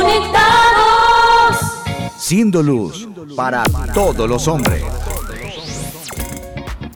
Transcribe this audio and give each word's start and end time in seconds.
Conectados. 0.00 1.56
Siendo 2.16 2.62
luz 2.62 3.08
para 3.34 3.64
todos 3.92 4.28
los 4.28 4.46
hombres. 4.46 4.80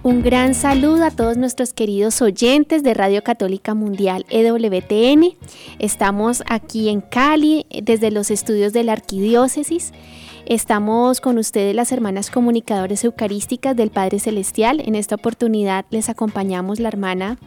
Un 0.05 0.23
gran 0.23 0.55
saludo 0.55 1.05
a 1.05 1.11
todos 1.11 1.37
nuestros 1.37 1.73
queridos 1.73 2.23
oyentes 2.23 2.85
de 2.85 2.95
Radio 2.95 3.25
Católica 3.25 3.75
Mundial 3.75 4.25
EWTN. 4.31 5.37
Estamos 5.81 6.45
aquí 6.49 6.91
en 6.91 7.01
Cali 7.01 7.67
desde 7.83 8.13
los 8.13 8.31
estudios 8.31 8.73
de 8.73 8.85
la 8.85 8.93
Arquidiócesis. 8.93 9.93
Estamos 10.47 11.21
con 11.21 11.39
ustedes 11.39 11.75
las 11.75 11.91
hermanas 11.91 12.31
comunicadores 12.31 13.03
eucarísticas 13.03 13.75
del 13.75 13.91
Padre 13.91 14.21
Celestial. 14.21 14.81
En 14.81 14.95
esta 14.95 15.17
oportunidad 15.17 15.87
les 15.91 16.09
acompañamos 16.09 16.79
la 16.79 16.87
hermana 16.87 17.39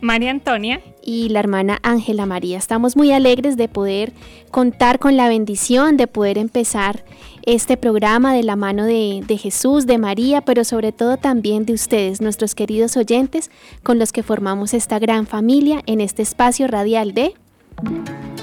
María 0.00 0.30
Antonia 0.30 0.80
y 1.02 1.28
la 1.30 1.40
hermana 1.40 1.78
Ángela 1.82 2.26
María. 2.26 2.58
Estamos 2.58 2.96
muy 2.96 3.12
alegres 3.12 3.56
de 3.56 3.68
poder 3.68 4.12
contar 4.50 4.98
con 4.98 5.16
la 5.16 5.28
bendición 5.28 5.96
de 5.96 6.06
poder 6.06 6.38
empezar 6.38 7.04
este 7.44 7.76
programa 7.76 8.34
de 8.34 8.42
la 8.42 8.56
mano 8.56 8.84
de, 8.84 9.22
de, 9.26 9.38
Jesús, 9.38 9.86
de 9.86 9.98
María, 9.98 10.40
pero 10.40 10.64
sobre 10.64 10.92
todo 10.92 11.16
también 11.16 11.64
de 11.64 11.72
ustedes, 11.72 12.20
nuestros 12.20 12.54
queridos 12.54 12.96
oyentes, 12.96 13.50
con 13.82 13.98
los 13.98 14.12
que 14.12 14.22
formamos 14.22 14.74
esta 14.74 14.98
gran 14.98 15.26
familia 15.26 15.82
en 15.86 16.00
este 16.00 16.22
espacio 16.22 16.66
radial 16.66 17.14
de 17.14 17.34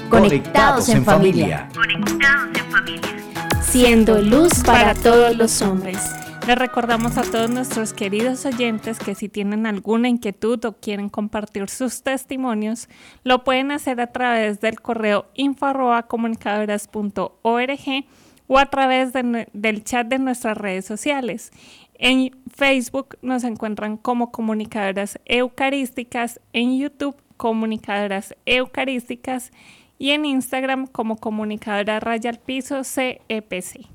Conectados 0.08 0.88
en 0.88 1.04
familia. 1.04 1.68
Conectados 1.74 2.56
en 2.56 2.70
familia. 2.70 3.62
Siendo 3.62 4.20
luz 4.20 4.62
para 4.64 4.94
todos 4.94 5.36
los 5.36 5.60
hombres. 5.60 5.98
Les 6.46 6.58
recordamos 6.58 7.16
a 7.16 7.22
todos 7.22 7.48
nuestros 7.48 7.94
queridos 7.94 8.44
oyentes 8.44 8.98
que 8.98 9.14
si 9.14 9.30
tienen 9.30 9.64
alguna 9.64 10.10
inquietud 10.10 10.62
o 10.66 10.74
quieren 10.74 11.08
compartir 11.08 11.70
sus 11.70 12.02
testimonios, 12.02 12.90
lo 13.22 13.44
pueden 13.44 13.70
hacer 13.70 13.98
a 13.98 14.08
través 14.08 14.60
del 14.60 14.82
correo 14.82 15.24
info@comunicadoras.org 15.32 18.04
o 18.46 18.58
a 18.58 18.66
través 18.66 19.14
de, 19.14 19.48
del 19.54 19.84
chat 19.84 20.06
de 20.06 20.18
nuestras 20.18 20.58
redes 20.58 20.84
sociales. 20.84 21.50
En 21.94 22.36
Facebook 22.54 23.16
nos 23.22 23.42
encuentran 23.44 23.96
como 23.96 24.30
Comunicadoras 24.30 25.18
Eucarísticas, 25.24 26.42
en 26.52 26.78
YouTube 26.78 27.16
Comunicadoras 27.38 28.34
Eucarísticas 28.44 29.50
y 29.98 30.10
en 30.10 30.26
Instagram 30.26 30.88
como 30.88 31.16
Comunicadora 31.16 32.00
Raya 32.00 32.28
al 32.28 32.38
Piso 32.38 32.84
CEPC. 32.84 33.93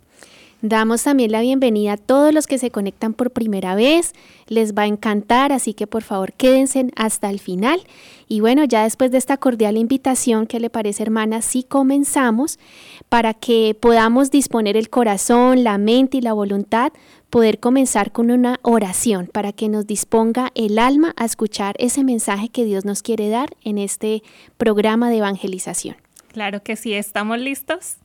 Damos 0.61 1.03
también 1.03 1.31
la 1.31 1.39
bienvenida 1.39 1.93
a 1.93 1.97
todos 1.97 2.33
los 2.33 2.45
que 2.45 2.57
se 2.57 2.69
conectan 2.69 3.13
por 3.13 3.31
primera 3.31 3.75
vez. 3.75 4.13
Les 4.47 4.73
va 4.73 4.81
a 4.81 4.87
encantar, 4.87 5.53
así 5.53 5.73
que 5.73 5.87
por 5.87 6.03
favor 6.03 6.33
quédense 6.33 6.87
hasta 6.97 7.29
el 7.29 7.39
final. 7.39 7.81
Y 8.27 8.41
bueno, 8.41 8.65
ya 8.65 8.83
después 8.83 9.09
de 9.11 9.19
esta 9.19 9.37
cordial 9.37 9.77
invitación, 9.77 10.47
¿qué 10.47 10.59
le 10.59 10.69
parece 10.69 11.03
hermana? 11.03 11.41
Sí 11.41 11.63
comenzamos 11.63 12.59
para 13.07 13.33
que 13.33 13.73
podamos 13.79 14.31
disponer 14.31 14.75
el 14.75 14.89
corazón, 14.89 15.63
la 15.63 15.77
mente 15.77 16.17
y 16.17 16.21
la 16.21 16.33
voluntad, 16.33 16.91
poder 17.29 17.59
comenzar 17.59 18.11
con 18.11 18.29
una 18.29 18.59
oración 18.61 19.27
para 19.31 19.53
que 19.53 19.69
nos 19.69 19.87
disponga 19.87 20.51
el 20.55 20.77
alma 20.77 21.13
a 21.15 21.23
escuchar 21.23 21.75
ese 21.79 22.03
mensaje 22.03 22.49
que 22.49 22.65
Dios 22.65 22.83
nos 22.83 23.01
quiere 23.01 23.29
dar 23.29 23.55
en 23.63 23.77
este 23.77 24.23
programa 24.57 25.09
de 25.09 25.17
evangelización. 25.17 25.95
Claro 26.33 26.63
que 26.63 26.75
sí, 26.75 26.93
¿estamos 26.93 27.39
listos? 27.39 27.95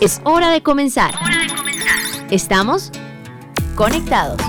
Es 0.00 0.20
hora 0.24 0.50
de 0.50 0.62
comenzar. 0.62 1.14
Estamos 2.30 2.92
conectados. 3.74 4.40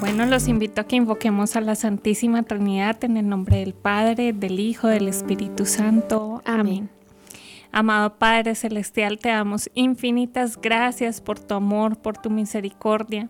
Bueno, 0.00 0.26
los 0.26 0.48
invito 0.48 0.80
a 0.80 0.84
que 0.84 0.96
invoquemos 0.96 1.54
a 1.56 1.60
la 1.60 1.74
Santísima 1.74 2.42
Trinidad 2.42 3.02
en 3.04 3.16
el 3.16 3.28
nombre 3.28 3.58
del 3.58 3.74
Padre, 3.74 4.32
del 4.32 4.58
Hijo, 4.58 4.88
del 4.88 5.08
Espíritu 5.08 5.66
Santo. 5.66 6.42
Amén. 6.44 6.88
Amado 7.70 8.14
Padre 8.14 8.54
Celestial, 8.54 9.18
te 9.18 9.28
damos 9.28 9.70
infinitas 9.74 10.58
gracias 10.60 11.20
por 11.20 11.38
tu 11.38 11.54
amor, 11.54 11.98
por 11.98 12.16
tu 12.16 12.30
misericordia, 12.30 13.28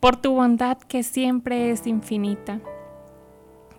por 0.00 0.16
tu 0.16 0.32
bondad 0.32 0.78
que 0.78 1.02
siempre 1.02 1.70
es 1.70 1.86
infinita. 1.86 2.60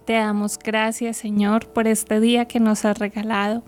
Te 0.09 0.15
damos 0.15 0.57
gracias, 0.57 1.17
Señor, 1.17 1.67
por 1.67 1.87
este 1.87 2.19
día 2.19 2.45
que 2.45 2.59
nos 2.59 2.83
has 2.83 2.97
regalado, 2.97 3.61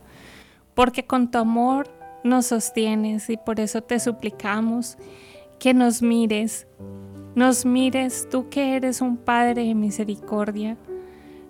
porque 0.74 1.06
con 1.06 1.30
tu 1.30 1.38
amor 1.38 1.88
nos 2.24 2.48
sostienes 2.48 3.30
y 3.30 3.38
por 3.38 3.60
eso 3.60 3.84
te 3.84 4.00
suplicamos 4.00 4.98
que 5.60 5.76
nos 5.76 6.02
mires, 6.02 6.66
nos 7.36 7.64
mires 7.64 8.28
tú 8.32 8.50
que 8.50 8.76
eres 8.76 9.02
un 9.02 9.18
Padre 9.18 9.66
de 9.66 9.76
misericordia, 9.76 10.78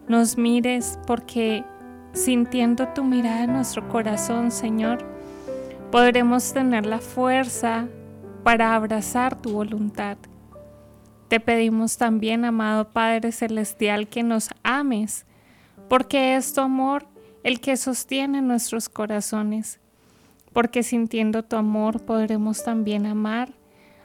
nos 0.10 0.38
mires 0.38 1.00
porque 1.08 1.64
sintiendo 2.12 2.90
tu 2.90 3.06
mirada 3.06 3.46
en 3.46 3.54
nuestro 3.54 3.88
corazón, 3.88 4.52
Señor, 4.52 5.06
podremos 5.90 6.52
tener 6.52 6.86
la 6.86 7.00
fuerza 7.00 7.88
para 8.44 8.76
abrazar 8.76 9.42
tu 9.42 9.54
voluntad. 9.54 10.18
Te 11.32 11.40
pedimos 11.40 11.96
también, 11.98 12.44
amado 12.44 12.90
Padre 12.90 13.32
Celestial, 13.32 14.10
que 14.10 14.22
nos 14.22 14.50
ames, 14.64 15.26
porque 15.88 16.36
es 16.36 16.52
tu 16.52 16.60
amor 16.60 17.08
el 17.46 17.62
que 17.62 17.78
sostiene 17.78 18.42
nuestros 18.42 18.90
corazones, 18.90 19.80
porque 20.52 20.84
sintiendo 20.84 21.42
tu 21.44 21.56
amor 21.56 22.04
podremos 22.04 22.66
también 22.66 23.06
amar 23.06 23.54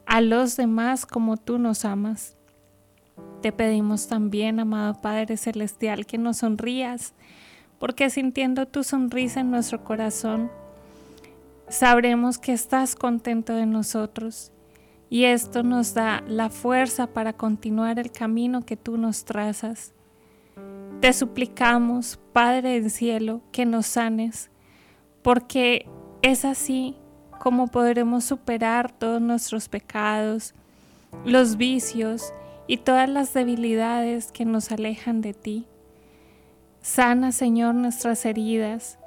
a 0.07 0.21
los 0.21 0.57
demás 0.57 1.05
como 1.05 1.37
tú 1.37 1.59
nos 1.59 1.85
amas. 1.85 2.37
Te 3.43 3.51
pedimos 3.51 4.07
también, 4.07 4.61
amado 4.61 5.01
Padre 5.01 5.37
Celestial, 5.37 6.07
que 6.07 6.19
nos 6.19 6.37
sonrías, 6.37 7.13
porque 7.81 8.09
sintiendo 8.09 8.69
tu 8.69 8.85
sonrisa 8.85 9.41
en 9.41 9.51
nuestro 9.51 9.83
corazón, 9.83 10.49
sabremos 11.69 12.39
que 12.39 12.53
estás 12.53 12.95
contento 12.95 13.53
de 13.53 13.67
nosotros 13.67 14.53
y 15.09 15.25
esto 15.25 15.63
nos 15.63 15.95
da 15.95 16.23
la 16.27 16.51
fuerza 16.51 17.07
para 17.07 17.33
continuar 17.33 17.99
el 17.99 18.11
camino 18.11 18.65
que 18.65 18.77
tú 18.77 18.97
nos 18.97 19.25
trazas. 19.25 19.93
Te 21.01 21.13
suplicamos, 21.13 22.19
Padre 22.33 22.81
del 22.81 22.91
cielo, 22.91 23.43
que 23.53 23.67
nos 23.67 23.87
sanes, 23.87 24.51
porque 25.23 25.87
es 26.23 26.45
así 26.45 26.97
como 27.39 27.69
podremos 27.69 28.25
superar 28.25 28.91
todos 28.91 29.21
nuestros 29.21 29.69
pecados, 29.69 30.55
los 31.25 31.57
vicios 31.57 32.33
y 32.67 32.79
todas 32.79 33.09
las 33.09 33.33
debilidades 33.33 34.33
que 34.33 34.45
nos 34.45 34.73
alejan 34.73 35.21
de 35.21 35.35
ti. 35.35 35.67
Sana, 36.81 37.33
Señor, 37.33 37.75
nuestras 37.75 38.25
heridas 38.25 38.99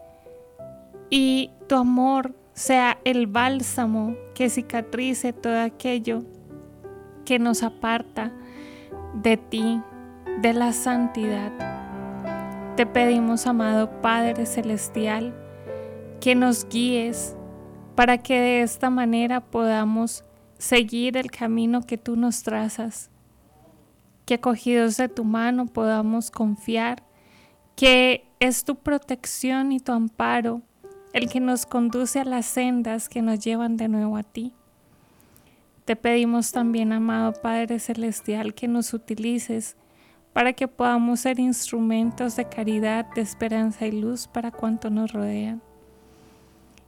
y 1.10 1.52
tu 1.68 1.76
amor 1.76 2.36
sea 2.54 3.00
el 3.04 3.28
bálsamo 3.28 4.16
que 4.40 4.50
cicatrice 4.50 5.34
todo 5.34 5.60
aquello 5.60 6.24
que 7.26 7.40
nos 7.40 7.62
aparta 7.62 8.32
de 9.14 9.36
ti, 9.36 9.82
de 10.42 10.54
la 10.54 10.72
santidad. 10.72 11.52
Te 12.78 12.86
pedimos, 12.86 13.46
amado 13.48 14.00
Padre 14.00 14.46
Celestial, 14.46 15.36
que 16.22 16.36
nos 16.36 16.70
guíes 16.70 17.36
para 17.96 18.18
que 18.18 18.40
de 18.40 18.62
esta 18.62 18.90
manera 18.90 19.42
podamos 19.42 20.24
seguir 20.58 21.18
el 21.18 21.32
camino 21.32 21.82
que 21.82 21.98
tú 21.98 22.16
nos 22.16 22.42
trazas, 22.42 23.12
que 24.26 24.36
acogidos 24.36 24.96
de 24.96 25.10
tu 25.10 25.26
mano 25.26 25.66
podamos 25.66 26.32
confiar 26.32 27.04
que 27.76 28.26
es 28.40 28.64
tu 28.64 28.76
protección 28.76 29.74
y 29.74 29.82
tu 29.82 29.92
amparo 29.92 30.62
el 31.14 31.30
que 31.30 31.40
nos 31.40 31.66
conduce 31.66 32.20
a 32.20 32.26
las 32.26 32.46
sendas 32.46 33.10
que 33.10 33.22
nos 33.22 33.40
llevan 33.40 33.78
de 33.78 33.88
nuevo 33.88 34.18
a 34.18 34.24
ti. 34.24 34.54
Te 35.86 35.96
pedimos 35.96 36.52
también, 36.52 36.94
amado 36.94 37.34
Padre 37.34 37.80
Celestial, 37.80 38.54
que 38.54 38.68
nos 38.68 38.94
utilices 38.94 39.76
para 40.34 40.54
que 40.54 40.68
podamos 40.68 41.22
ser 41.22 41.40
instrumentos 41.40 42.36
de 42.36 42.46
caridad, 42.46 43.08
de 43.16 43.22
esperanza 43.22 43.88
y 43.88 43.92
luz 43.92 44.28
para 44.28 44.52
cuanto 44.52 44.90
nos 44.90 45.12
rodean. 45.12 45.62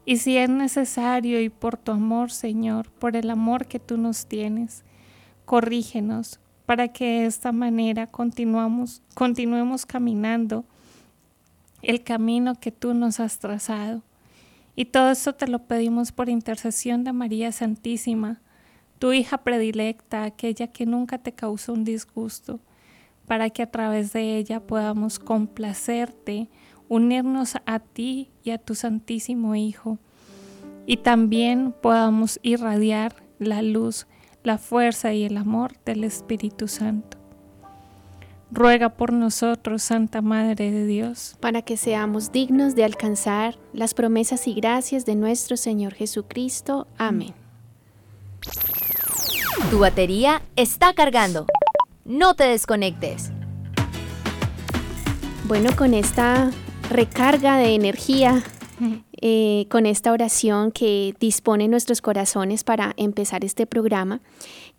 Y 0.06 0.18
si 0.18 0.38
es 0.38 0.50
necesario 0.50 1.42
y 1.42 1.50
por 1.50 1.78
tu 1.78 1.92
amor, 1.92 2.32
Señor, 2.32 2.92
por 2.92 3.16
el 3.16 3.30
amor 3.30 3.66
que 3.66 3.80
tú 3.80 3.98
nos 3.98 4.28
tienes, 4.28 4.84
corrígenos 5.46 6.40
para 6.66 6.88
que 6.88 7.06
de 7.06 7.26
esta 7.26 7.52
manera 7.52 8.08
continuamos, 8.08 9.02
continuemos 9.16 9.86
caminando 9.86 10.64
el 11.82 12.04
camino 12.04 12.56
que 12.56 12.72
tú 12.72 12.94
nos 12.94 13.20
has 13.20 13.40
trazado. 13.40 14.04
Y 14.82 14.86
todo 14.86 15.12
esto 15.12 15.36
te 15.36 15.48
lo 15.48 15.68
pedimos 15.68 16.12
por 16.12 16.28
intercesión 16.28 17.04
de 17.04 17.14
María 17.14 17.52
Santísima, 17.52 18.42
tu 18.98 19.14
hija 19.14 19.38
predilecta, 19.38 20.24
aquella 20.24 20.72
que 20.72 20.88
nunca 20.88 21.20
te 21.20 21.34
causó 21.34 21.74
un 21.74 21.84
disgusto, 21.84 22.60
para 23.28 23.52
que 23.52 23.62
a 23.62 23.70
través 23.70 24.12
de 24.12 24.38
ella 24.38 24.60
podamos 24.60 25.20
complacerte, 25.20 26.50
unirnos 26.90 27.58
a 27.68 27.78
ti 27.78 28.32
y 28.44 28.50
a 28.50 28.58
tu 28.58 28.74
Santísimo 28.74 29.54
Hijo, 29.54 30.00
y 30.88 30.98
también 30.98 31.76
podamos 31.80 32.40
irradiar 32.42 33.14
la 33.38 33.62
luz, 33.62 34.08
la 34.42 34.58
fuerza 34.58 35.14
y 35.14 35.26
el 35.26 35.38
amor 35.38 35.74
del 35.86 36.04
Espíritu 36.04 36.68
Santo. 36.68 37.21
Ruega 38.52 38.90
por 38.90 39.14
nosotros, 39.14 39.82
Santa 39.82 40.22
Madre 40.22 40.72
de 40.72 40.86
Dios, 40.86 41.38
para 41.40 41.62
que 41.62 41.78
seamos 41.78 42.34
dignos 42.34 42.76
de 42.76 42.84
alcanzar 42.84 43.58
las 43.72 43.94
promesas 43.94 44.46
y 44.46 44.54
gracias 44.54 45.06
de 45.06 45.16
nuestro 45.16 45.56
Señor 45.56 45.94
Jesucristo. 45.94 46.86
Amén. 46.98 47.34
Tu 49.70 49.80
batería 49.80 50.42
está 50.58 50.94
cargando. 50.94 51.46
No 52.04 52.34
te 52.34 52.44
desconectes. 52.44 53.32
Bueno, 55.48 55.70
con 55.78 55.94
esta 55.94 56.52
recarga 56.90 57.58
de 57.58 57.76
energía, 57.76 58.44
eh, 59.22 59.68
con 59.70 59.86
esta 59.86 60.12
oración 60.12 60.72
que 60.72 61.16
dispone 61.20 61.68
nuestros 61.68 62.02
corazones 62.02 62.64
para 62.66 62.94
empezar 62.98 63.46
este 63.46 63.66
programa, 63.66 64.20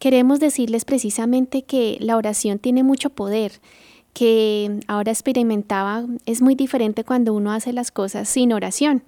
queremos 0.02 0.40
decirles 0.40 0.84
precisamente 0.84 1.62
que 1.62 1.96
la 2.00 2.16
oración 2.16 2.58
tiene 2.58 2.82
mucho 2.82 3.10
poder 3.10 3.52
que 4.12 4.81
ahora 4.88 5.12
experimentaba 5.12 6.04
es 6.26 6.43
muy 6.43 6.56
diferente 6.56 7.04
cuando 7.04 7.32
uno 7.32 7.52
hace 7.52 7.72
las 7.72 7.93
cosas 7.93 8.28
sin 8.28 8.52
oración, 8.52 9.04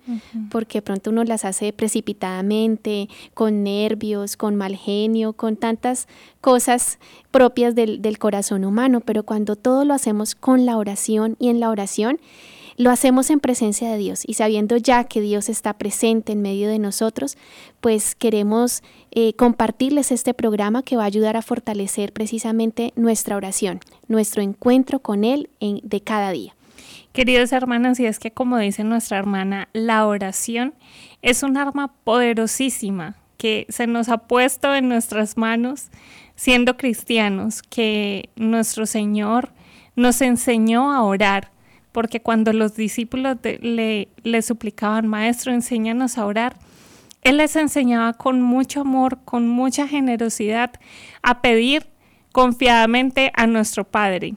porque 0.52 0.82
pronto 0.82 1.11
uno 1.11 1.25
las 1.25 1.44
hace 1.44 1.73
precipitadamente, 1.73 3.08
con 3.35 3.64
nervios, 3.64 4.37
con 4.37 4.55
mal 4.55 4.76
genio, 4.76 5.32
con 5.32 5.56
tantas 5.56 6.06
cosas 6.41 7.00
propias 7.32 7.75
del, 7.75 8.00
del 8.00 8.19
corazón 8.19 8.64
humano, 8.64 9.00
pero 9.00 9.25
cuando 9.25 9.56
todo 9.56 9.85
lo 9.85 9.94
hacemos 9.94 10.37
con 10.37 10.64
la 10.64 10.79
oración 10.79 11.37
y 11.41 11.49
en 11.49 11.58
la 11.58 11.70
oración, 11.70 12.20
lo 12.76 12.91
hacemos 12.91 13.31
en 13.31 13.41
presencia 13.41 13.91
de 13.91 13.99
Dios 13.99 14.23
y 14.26 14.35
sabiendo 14.35 14.76
ya 14.76 15.05
que 15.05 15.21
Dios 15.21 15.49
está 15.49 15.75
presente 15.75 16.32
en 16.32 16.43
medio 16.43 16.69
de 16.69 16.79
nosotros, 16.79 17.37
pues 17.81 18.15
queremos 18.15 18.82
eh, 19.11 19.35
compartirles 19.35 20.12
este 20.12 20.35
programa 20.35 20.82
que 20.82 20.97
va 20.97 21.05
a 21.05 21.06
ayudar 21.06 21.37
a 21.37 21.43
fortalecer 21.43 22.12
precisamente 22.12 22.93
nuestra 22.97 23.37
oración, 23.37 23.81
nuestro 24.09 24.43
encuentro 24.43 24.99
con 24.99 25.25
Él 25.25 25.50
de 25.61 26.00
cada 26.00 26.31
día. 26.31 26.55
Queridos 27.12 27.53
hermanos, 27.53 28.00
y 28.00 28.06
es 28.06 28.19
que 28.19 28.32
como 28.32 28.59
dice 28.59 28.82
nuestra 28.82 29.19
hermana, 29.19 29.69
la 29.73 30.06
oración 30.06 30.75
es 31.23 31.43
un 31.44 31.56
arma 31.56 31.94
poderosísima 32.03 33.17
que 33.37 33.67
se 33.69 33.87
nos 33.87 34.09
ha 34.09 34.19
puesto 34.19 34.75
en 34.75 34.88
nuestras 34.88 35.37
manos 35.37 35.91
siendo 36.37 36.77
cristianos, 36.77 37.62
que 37.62 38.31
nuestro 38.37 38.87
Señor 38.87 39.53
nos 39.97 40.20
enseñó 40.20 40.93
a 40.93 41.03
orar 41.03 41.54
porque 41.94 42.20
cuando 42.20 42.52
los 42.52 42.75
discípulos 42.75 43.37
le, 43.61 44.08
le 44.25 44.43
suplicaban, 44.43 45.06
Maestro, 45.06 45.52
enséñanos 45.52 46.19
a 46.19 46.26
orar, 46.26 46.56
Él 47.23 47.37
les 47.37 47.55
enseñaba 47.55 48.14
con 48.14 48.43
mucho 48.43 48.81
amor, 48.81 49.20
con 49.25 49.46
mucha 49.46 49.87
generosidad, 49.87 50.73
a 51.23 51.41
pedir 51.41 51.87
confiadamente 52.32 53.31
a 53.37 53.46
nuestro 53.46 53.85
Padre. 53.85 54.35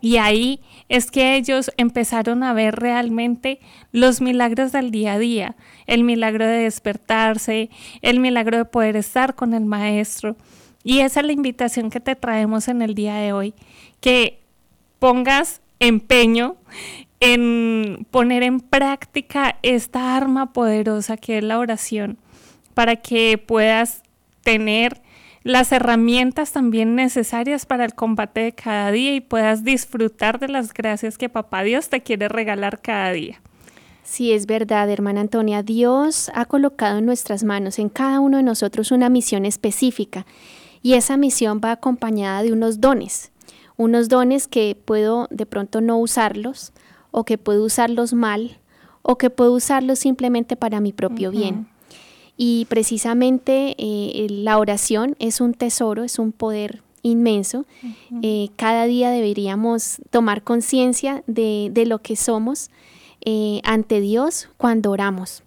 Y 0.00 0.16
ahí 0.16 0.60
es 0.88 1.10
que 1.10 1.36
ellos 1.36 1.70
empezaron 1.76 2.42
a 2.42 2.54
ver 2.54 2.76
realmente 2.76 3.60
los 3.92 4.22
milagros 4.22 4.72
del 4.72 4.90
día 4.90 5.12
a 5.12 5.18
día, 5.18 5.56
el 5.86 6.02
milagro 6.02 6.46
de 6.46 6.62
despertarse, 6.62 7.68
el 8.00 8.20
milagro 8.20 8.56
de 8.56 8.64
poder 8.64 8.96
estar 8.96 9.34
con 9.34 9.52
el 9.52 9.66
Maestro. 9.66 10.34
Y 10.82 11.00
esa 11.00 11.20
es 11.20 11.26
la 11.26 11.32
invitación 11.32 11.90
que 11.90 12.00
te 12.00 12.16
traemos 12.16 12.68
en 12.68 12.80
el 12.80 12.94
día 12.94 13.16
de 13.16 13.34
hoy, 13.34 13.52
que 14.00 14.40
pongas 14.98 15.60
empeño 15.80 16.56
en 17.18 18.06
poner 18.10 18.42
en 18.42 18.60
práctica 18.60 19.58
esta 19.62 20.16
arma 20.16 20.52
poderosa 20.52 21.16
que 21.16 21.38
es 21.38 21.44
la 21.44 21.58
oración 21.58 22.18
para 22.74 22.96
que 22.96 23.36
puedas 23.36 24.02
tener 24.42 25.02
las 25.42 25.72
herramientas 25.72 26.52
también 26.52 26.94
necesarias 26.94 27.64
para 27.66 27.84
el 27.84 27.94
combate 27.94 28.40
de 28.40 28.52
cada 28.52 28.90
día 28.90 29.14
y 29.14 29.20
puedas 29.20 29.64
disfrutar 29.64 30.38
de 30.38 30.48
las 30.48 30.72
gracias 30.74 31.16
que 31.16 31.28
Papá 31.28 31.62
Dios 31.62 31.88
te 31.88 32.02
quiere 32.02 32.28
regalar 32.28 32.80
cada 32.80 33.10
día. 33.12 33.40
Sí, 34.02 34.32
es 34.32 34.46
verdad, 34.46 34.90
hermana 34.90 35.22
Antonia. 35.22 35.62
Dios 35.62 36.30
ha 36.34 36.44
colocado 36.44 36.98
en 36.98 37.06
nuestras 37.06 37.44
manos, 37.44 37.78
en 37.78 37.88
cada 37.88 38.20
uno 38.20 38.36
de 38.38 38.42
nosotros, 38.42 38.90
una 38.90 39.08
misión 39.08 39.46
específica 39.46 40.26
y 40.82 40.94
esa 40.94 41.16
misión 41.16 41.60
va 41.64 41.72
acompañada 41.72 42.42
de 42.42 42.52
unos 42.52 42.80
dones 42.80 43.30
unos 43.80 44.10
dones 44.10 44.46
que 44.46 44.76
puedo 44.76 45.26
de 45.30 45.46
pronto 45.46 45.80
no 45.80 45.96
usarlos 45.96 46.72
o 47.12 47.24
que 47.24 47.38
puedo 47.38 47.64
usarlos 47.64 48.12
mal 48.12 48.58
o 49.00 49.16
que 49.16 49.30
puedo 49.30 49.54
usarlos 49.54 49.98
simplemente 49.98 50.54
para 50.54 50.80
mi 50.80 50.92
propio 50.92 51.30
bien. 51.30 51.66
Y 52.36 52.66
precisamente 52.68 53.74
eh, 53.78 54.26
la 54.28 54.58
oración 54.58 55.16
es 55.18 55.40
un 55.40 55.54
tesoro, 55.54 56.04
es 56.04 56.18
un 56.18 56.32
poder 56.32 56.82
inmenso. 57.00 57.64
Eh, 58.22 58.50
cada 58.56 58.84
día 58.84 59.10
deberíamos 59.10 60.02
tomar 60.10 60.42
conciencia 60.42 61.24
de, 61.26 61.72
lo 61.86 62.00
que 62.00 62.16
somos 62.16 62.68
eh, 63.24 63.62
ante 63.64 64.02
Dios 64.02 64.50
cuando 64.58 64.90
oramos. 64.90 65.42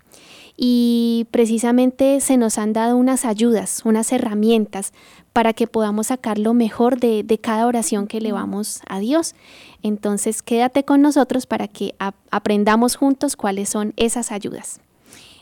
Y 0.57 1.27
precisamente 1.29 2.19
se 2.19 2.37
nos 2.37 2.57
han 2.57 2.73
dado 2.73 2.97
unas 2.97 3.25
ayudas, 3.25 3.81
unas 3.85 4.11
herramientas 4.11 4.91
para 5.33 5.53
que 5.53 5.65
podamos 5.65 6.07
sacar 6.07 6.37
lo 6.37 6.53
mejor 6.53 6.99
de, 6.99 7.39
cada 7.41 7.65
oración 7.65 8.07
que 8.07 8.19
elevamos 8.19 8.81
a 8.87 8.99
Dios. 8.99 9.35
Entonces, 9.81 10.43
quédate 10.43 10.85
con 10.85 11.01
nosotros 11.01 11.47
para 11.47 11.67
que 11.67 11.95
aprendamos 12.29 12.95
juntos 12.95 13.35
cuáles 13.35 13.69
son 13.69 13.93
esas 13.97 14.31
ayudas. 14.31 14.79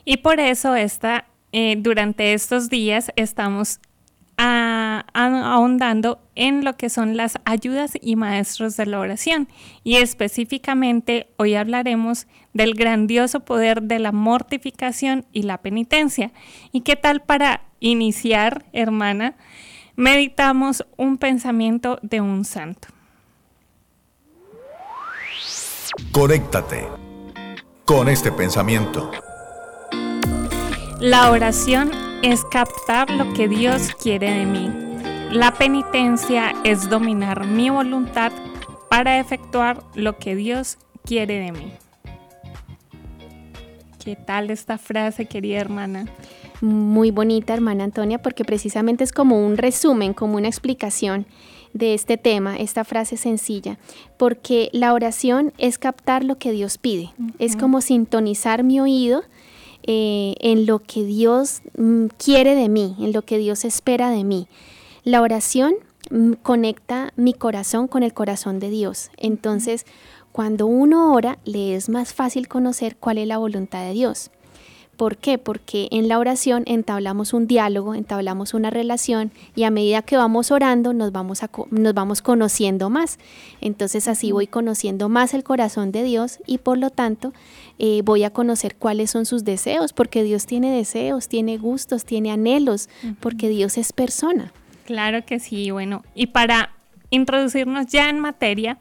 Y 0.06 0.18
por 0.18 0.40
eso 0.40 0.76
esta, 0.76 1.26
eh, 1.52 1.76
durante 1.78 2.34
estos 2.34 2.70
días 2.70 3.12
estamos 3.18 3.80
ahondando 5.14 6.20
en 6.34 6.64
lo 6.64 6.76
que 6.76 6.90
son 6.90 7.16
las 7.16 7.38
ayudas 7.46 7.92
y 8.02 8.16
maestros 8.16 8.76
de 8.76 8.88
la 8.88 9.00
oración. 9.00 9.48
Y 9.84 9.98
específicamente 9.98 11.28
hoy 11.38 11.54
hablaremos 11.54 12.26
del 12.54 12.74
grandioso 12.74 13.42
poder 13.42 13.84
de 13.84 14.00
la 14.00 14.12
mortificación 14.12 15.26
y 15.32 15.44
la 15.44 15.60
penitencia. 15.60 16.32
¿Y 16.72 16.82
qué 16.82 16.96
tal 16.96 17.22
para 17.22 17.62
iniciar, 17.80 18.66
hermana? 18.74 19.36
Meditamos 19.96 20.86
un 20.98 21.18
pensamiento 21.18 22.00
de 22.02 22.22
un 22.22 22.46
santo. 22.46 22.88
Conéctate 26.12 26.88
con 27.86 28.08
este 28.08 28.32
pensamiento. 28.32 29.12
La 31.00 31.32
oración 31.32 31.92
es 32.22 32.46
captar 32.46 33.10
lo 33.10 33.34
que 33.34 33.48
Dios 33.48 33.90
quiere 34.02 34.32
de 34.32 34.46
mí. 34.46 34.70
La 35.32 35.54
penitencia 35.54 36.54
es 36.64 36.90
dominar 36.90 37.46
mi 37.46 37.70
voluntad 37.70 38.32
para 38.90 39.20
efectuar 39.20 39.82
lo 39.96 40.18
que 40.18 40.36
Dios 40.36 40.78
quiere 41.04 41.40
de 41.40 41.52
mí. 41.52 41.74
¿Qué 44.04 44.16
tal 44.16 44.50
esta 44.50 44.78
frase, 44.78 45.26
querida 45.26 45.60
hermana? 45.60 46.06
Muy 46.62 47.12
bonita, 47.12 47.54
hermana 47.54 47.84
Antonia, 47.84 48.22
porque 48.22 48.46
precisamente 48.46 49.04
es 49.04 49.12
como 49.12 49.46
un 49.46 49.58
resumen, 49.58 50.14
como 50.14 50.38
una 50.38 50.48
explicación 50.48 51.26
de 51.74 51.94
este 51.94 52.18
tema, 52.18 52.58
esta 52.58 52.84
frase 52.84 53.18
sencilla, 53.18 53.78
porque 54.18 54.70
la 54.74 54.94
oración 54.94 55.54
es 55.58 55.78
captar 55.78 56.24
lo 56.24 56.38
que 56.38 56.52
Dios 56.52 56.78
pide, 56.78 57.12
es 57.40 57.56
como 57.56 57.82
sintonizar 57.82 58.64
mi 58.64 58.80
oído 58.80 59.24
eh, 59.84 60.36
en 60.40 60.66
lo 60.66 60.80
que 60.80 61.04
Dios 61.04 61.62
mm, 61.78 62.08
quiere 62.24 62.56
de 62.56 62.70
mí, 62.70 62.96
en 63.00 63.14
lo 63.14 63.24
que 63.24 63.38
Dios 63.38 63.66
espera 63.66 64.10
de 64.12 64.24
mí. 64.24 64.48
La 65.04 65.22
oración 65.22 65.74
mm, 66.12 66.34
conecta 66.44 67.14
mi 67.16 67.34
corazón 67.34 67.88
con 67.88 68.04
el 68.04 68.14
corazón 68.14 68.60
de 68.60 68.70
Dios. 68.70 69.10
Entonces, 69.18 69.86
cuando 70.32 70.68
uno 70.68 71.14
ora, 71.14 71.40
le 71.46 71.76
es 71.76 71.90
más 71.90 72.14
fácil 72.14 72.48
conocer 72.48 72.96
cuál 72.96 73.18
es 73.18 73.28
la 73.28 73.40
voluntad 73.40 73.84
de 73.84 73.94
Dios. 73.94 74.30
¿Por 75.02 75.18
qué? 75.18 75.40
Porque 75.40 75.88
en 75.90 76.08
la 76.08 76.20
oración 76.20 76.62
entablamos 76.68 77.34
un 77.34 77.48
diálogo, 77.48 77.96
entablamos 77.96 78.54
una 78.54 78.70
relación 78.70 79.32
y 79.56 79.64
a 79.64 79.72
medida 79.72 80.04
que 80.04 80.16
vamos 80.16 80.52
orando 80.52 80.94
nos 80.94 81.12
vamos, 81.12 81.42
a, 81.42 81.50
nos 81.72 81.96
vamos 81.96 82.22
conociendo 82.22 82.92
más. 82.92 83.18
Entonces 83.62 84.08
así 84.08 84.32
voy 84.32 84.46
conociendo 84.46 85.10
más 85.10 85.34
el 85.34 85.44
corazón 85.44 85.92
de 85.92 86.04
Dios 86.04 86.38
y 86.46 86.60
por 86.60 86.78
lo 86.78 86.92
tanto 86.92 87.34
eh, 87.80 88.04
voy 88.06 88.24
a 88.26 88.30
conocer 88.30 88.76
cuáles 88.76 89.10
son 89.10 89.26
sus 89.26 89.44
deseos, 89.44 89.92
porque 89.92 90.22
Dios 90.22 90.46
tiene 90.46 90.72
deseos, 90.72 91.28
tiene 91.28 91.58
gustos, 91.58 92.06
tiene 92.06 92.32
anhelos, 92.32 92.88
porque 93.22 93.50
Dios 93.50 93.80
es 93.80 93.94
persona. 93.94 94.54
Claro 94.86 95.26
que 95.26 95.40
sí, 95.40 95.72
bueno, 95.72 96.04
y 96.14 96.28
para 96.28 96.76
introducirnos 97.10 97.88
ya 97.88 98.08
en 98.08 98.20
materia, 98.20 98.78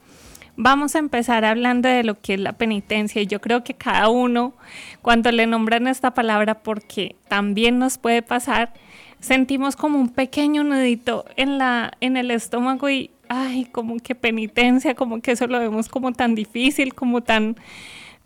vamos 0.63 0.95
a 0.95 0.99
empezar 0.99 1.43
hablando 1.43 1.89
de 1.89 2.03
lo 2.03 2.19
que 2.19 2.35
es 2.35 2.39
la 2.39 2.53
penitencia. 2.53 3.19
Y 3.19 3.25
yo 3.25 3.41
creo 3.41 3.63
que 3.63 3.73
cada 3.73 4.09
uno, 4.09 4.53
cuando 5.01 5.31
le 5.31 5.47
nombran 5.47 5.87
esta 5.87 6.11
palabra, 6.13 6.59
porque 6.59 7.15
también 7.27 7.79
nos 7.79 7.97
puede 7.97 8.21
pasar, 8.21 8.71
sentimos 9.19 9.75
como 9.75 9.99
un 9.99 10.09
pequeño 10.09 10.63
nudito 10.63 11.25
en, 11.35 11.57
la, 11.57 11.93
en 11.99 12.15
el 12.15 12.29
estómago 12.29 12.91
y, 12.91 13.09
ay, 13.27 13.65
como 13.71 13.97
que 13.97 14.13
penitencia, 14.13 14.93
como 14.93 15.19
que 15.19 15.31
eso 15.31 15.47
lo 15.47 15.59
vemos 15.59 15.89
como 15.89 16.13
tan 16.13 16.35
difícil, 16.35 16.93
como 16.93 17.21
tan 17.21 17.55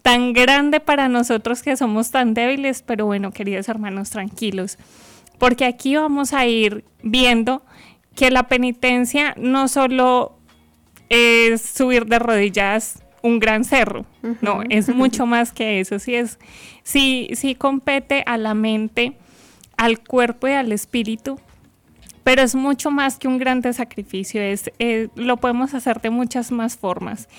tan 0.01 0.33
grande 0.33 0.79
para 0.79 1.07
nosotros 1.09 1.63
que 1.63 1.75
somos 1.75 2.11
tan 2.11 2.35
débiles, 2.35 2.83
pero 2.83 3.07
bueno, 3.07 3.31
queridos 3.31 3.67
hermanos, 3.69 4.11
tranquilos, 4.11 4.77
porque 5.39 5.65
aquí 5.65 5.95
vamos 5.95 6.31
a 6.31 6.45
ir 6.45 6.85
viendo 7.01 7.63
que 8.13 8.29
la 8.29 8.43
penitencia 8.43 9.33
no 9.35 9.67
solo 9.67 10.34
es 11.09 11.61
subir 11.61 12.05
de 12.05 12.19
rodillas 12.19 13.01
un 13.21 13.39
gran 13.39 13.63
cerro, 13.63 14.05
no, 14.41 14.61
es 14.69 14.89
mucho 14.89 15.25
más 15.25 15.51
que 15.51 15.79
eso, 15.79 15.97
sí 15.97 16.15
es, 16.15 16.37
sí, 16.83 17.29
sí 17.33 17.55
compete 17.55 18.23
a 18.27 18.37
la 18.37 18.53
mente, 18.53 19.17
al 19.77 19.99
cuerpo 19.99 20.47
y 20.47 20.51
al 20.51 20.71
espíritu, 20.71 21.39
pero 22.23 22.41
es 22.41 22.55
mucho 22.55 22.91
más 22.91 23.17
que 23.17 23.27
un 23.27 23.37
grande 23.37 23.73
sacrificio, 23.73 24.41
es, 24.41 24.71
eh, 24.79 25.09
lo 25.15 25.37
podemos 25.37 25.73
hacer 25.73 26.01
de 26.01 26.09
muchas 26.09 26.51
más 26.51 26.77
formas. 26.77 27.29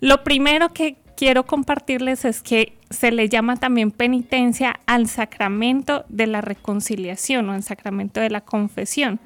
Lo 0.00 0.24
primero 0.24 0.70
que 0.70 0.96
quiero 1.16 1.44
compartirles 1.44 2.24
es 2.24 2.42
que 2.42 2.76
se 2.90 3.10
le 3.10 3.28
llama 3.28 3.56
también 3.56 3.90
penitencia 3.90 4.80
al 4.86 5.08
sacramento 5.08 6.04
de 6.08 6.26
la 6.26 6.40
reconciliación 6.40 7.48
o 7.48 7.52
al 7.52 7.62
sacramento 7.62 8.20
de 8.20 8.30
la 8.30 8.42
confesión. 8.42 9.18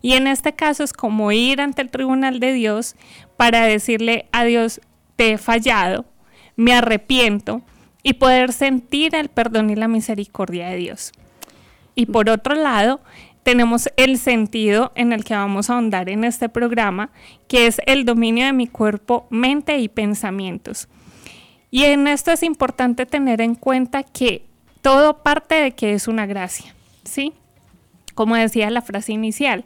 Y 0.00 0.14
en 0.14 0.26
este 0.26 0.54
caso 0.54 0.84
es 0.84 0.92
como 0.92 1.32
ir 1.32 1.60
ante 1.60 1.82
el 1.82 1.90
tribunal 1.90 2.40
de 2.40 2.52
Dios 2.52 2.96
para 3.36 3.66
decirle 3.66 4.26
a 4.32 4.44
Dios, 4.44 4.80
te 5.16 5.32
he 5.32 5.38
fallado, 5.38 6.06
me 6.56 6.72
arrepiento 6.72 7.62
y 8.02 8.14
poder 8.14 8.52
sentir 8.52 9.14
el 9.14 9.28
perdón 9.28 9.70
y 9.70 9.76
la 9.76 9.88
misericordia 9.88 10.68
de 10.68 10.76
Dios. 10.76 11.12
Y 11.94 12.06
por 12.06 12.28
otro 12.28 12.54
lado, 12.54 13.00
tenemos 13.44 13.88
el 13.96 14.18
sentido 14.18 14.92
en 14.94 15.12
el 15.12 15.24
que 15.24 15.34
vamos 15.34 15.68
a 15.68 15.74
ahondar 15.74 16.08
en 16.08 16.24
este 16.24 16.48
programa, 16.48 17.10
que 17.46 17.66
es 17.66 17.80
el 17.86 18.04
dominio 18.04 18.46
de 18.46 18.52
mi 18.52 18.66
cuerpo, 18.66 19.26
mente 19.30 19.78
y 19.78 19.88
pensamientos. 19.88 20.88
Y 21.74 21.86
en 21.86 22.06
esto 22.06 22.30
es 22.30 22.44
importante 22.44 23.04
tener 23.04 23.40
en 23.40 23.56
cuenta 23.56 24.04
que 24.04 24.46
todo 24.80 25.24
parte 25.24 25.56
de 25.56 25.72
que 25.72 25.92
es 25.92 26.06
una 26.06 26.24
gracia, 26.24 26.72
¿sí? 27.02 27.32
Como 28.14 28.36
decía 28.36 28.70
la 28.70 28.80
frase 28.80 29.10
inicial, 29.10 29.64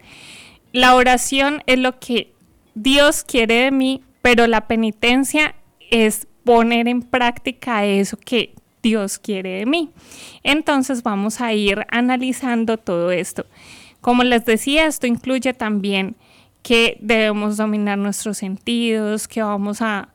la 0.72 0.94
oración 0.94 1.62
es 1.66 1.78
lo 1.78 2.00
que 2.00 2.32
Dios 2.74 3.24
quiere 3.24 3.64
de 3.64 3.72
mí, 3.72 4.02
pero 4.22 4.46
la 4.46 4.66
penitencia 4.66 5.54
es 5.90 6.26
poner 6.44 6.88
en 6.88 7.02
práctica 7.02 7.84
eso 7.84 8.16
que 8.16 8.54
Dios 8.82 9.18
quiere 9.18 9.58
de 9.58 9.66
mí. 9.66 9.90
Entonces 10.42 11.02
vamos 11.02 11.42
a 11.42 11.52
ir 11.52 11.84
analizando 11.90 12.78
todo 12.78 13.10
esto. 13.10 13.44
Como 14.00 14.24
les 14.24 14.46
decía, 14.46 14.86
esto 14.86 15.06
incluye 15.06 15.52
también 15.52 16.16
que 16.62 16.96
debemos 17.02 17.58
dominar 17.58 17.98
nuestros 17.98 18.38
sentidos, 18.38 19.28
que 19.28 19.42
vamos 19.42 19.82
a 19.82 20.08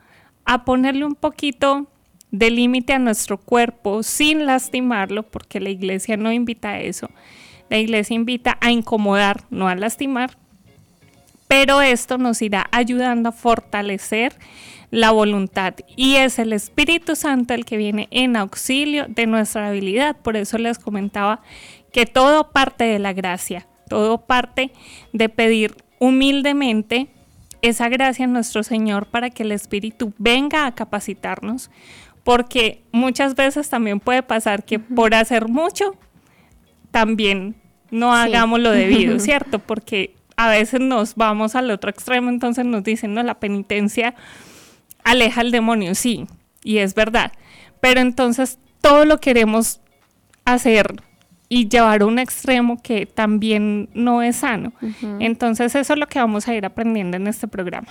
a 0.45 0.65
ponerle 0.65 1.05
un 1.05 1.15
poquito 1.15 1.87
de 2.31 2.49
límite 2.49 2.93
a 2.93 2.99
nuestro 2.99 3.37
cuerpo 3.37 4.01
sin 4.03 4.45
lastimarlo, 4.45 5.23
porque 5.23 5.59
la 5.59 5.69
iglesia 5.69 6.17
no 6.17 6.31
invita 6.31 6.71
a 6.71 6.79
eso. 6.79 7.09
La 7.69 7.77
iglesia 7.77 8.15
invita 8.15 8.57
a 8.59 8.71
incomodar, 8.71 9.43
no 9.49 9.67
a 9.67 9.75
lastimar. 9.75 10.37
Pero 11.47 11.81
esto 11.81 12.17
nos 12.17 12.41
irá 12.41 12.67
ayudando 12.71 13.29
a 13.29 13.31
fortalecer 13.31 14.35
la 14.89 15.11
voluntad 15.11 15.73
y 15.95 16.15
es 16.15 16.37
el 16.37 16.53
Espíritu 16.53 17.15
Santo 17.15 17.55
el 17.55 17.65
que 17.65 17.77
viene 17.77 18.07
en 18.11 18.35
auxilio 18.35 19.05
de 19.07 19.25
nuestra 19.25 19.67
habilidad. 19.67 20.15
Por 20.21 20.37
eso 20.37 20.57
les 20.57 20.77
comentaba 20.77 21.41
que 21.91 22.05
todo 22.05 22.51
parte 22.51 22.83
de 22.83 22.99
la 22.99 23.13
gracia, 23.13 23.67
todo 23.89 24.25
parte 24.25 24.71
de 25.11 25.29
pedir 25.29 25.75
humildemente 25.99 27.07
esa 27.63 27.87
gracia 27.89 28.25
en 28.25 28.33
nuestro 28.33 28.61
Señor 28.61 29.07
para 29.07 29.29
que 29.29 29.43
el 29.43 29.51
Espíritu 29.53 30.13
venga 30.17 30.67
a 30.67 30.75
capacitarnos, 30.75 31.71
porque 32.23 32.83
muchas 32.91 33.35
veces 33.35 33.69
también 33.69 34.01
puede 34.01 34.21
pasar 34.21 34.65
que 34.65 34.79
por 34.79 35.15
hacer 35.15 35.47
mucho, 35.47 35.95
también 36.91 37.55
no 37.89 38.13
hagamos 38.13 38.59
lo 38.59 38.69
debido, 38.69 39.17
¿cierto? 39.19 39.59
Porque 39.59 40.13
a 40.35 40.49
veces 40.49 40.81
nos 40.81 41.15
vamos 41.15 41.55
al 41.55 41.71
otro 41.71 41.89
extremo, 41.89 42.29
entonces 42.29 42.65
nos 42.65 42.83
dicen, 42.83 43.13
no, 43.13 43.23
la 43.23 43.39
penitencia 43.39 44.13
aleja 45.05 45.39
al 45.39 45.51
demonio, 45.51 45.95
sí, 45.95 46.27
y 46.63 46.79
es 46.79 46.93
verdad, 46.95 47.31
pero 47.79 48.01
entonces 48.01 48.59
todo 48.81 49.05
lo 49.05 49.21
queremos 49.21 49.79
hacer 50.43 51.01
y 51.53 51.69
llevar 51.69 52.01
a 52.01 52.07
un 52.07 52.17
extremo 52.17 52.81
que 52.81 53.05
también 53.05 53.87
no 53.93 54.23
es 54.23 54.37
sano. 54.37 54.73
Entonces 55.19 55.75
eso 55.75 55.93
es 55.93 55.99
lo 55.99 56.07
que 56.07 56.17
vamos 56.17 56.47
a 56.47 56.55
ir 56.55 56.65
aprendiendo 56.65 57.15
en 57.15 57.27
este 57.27 57.47
programa. 57.47 57.89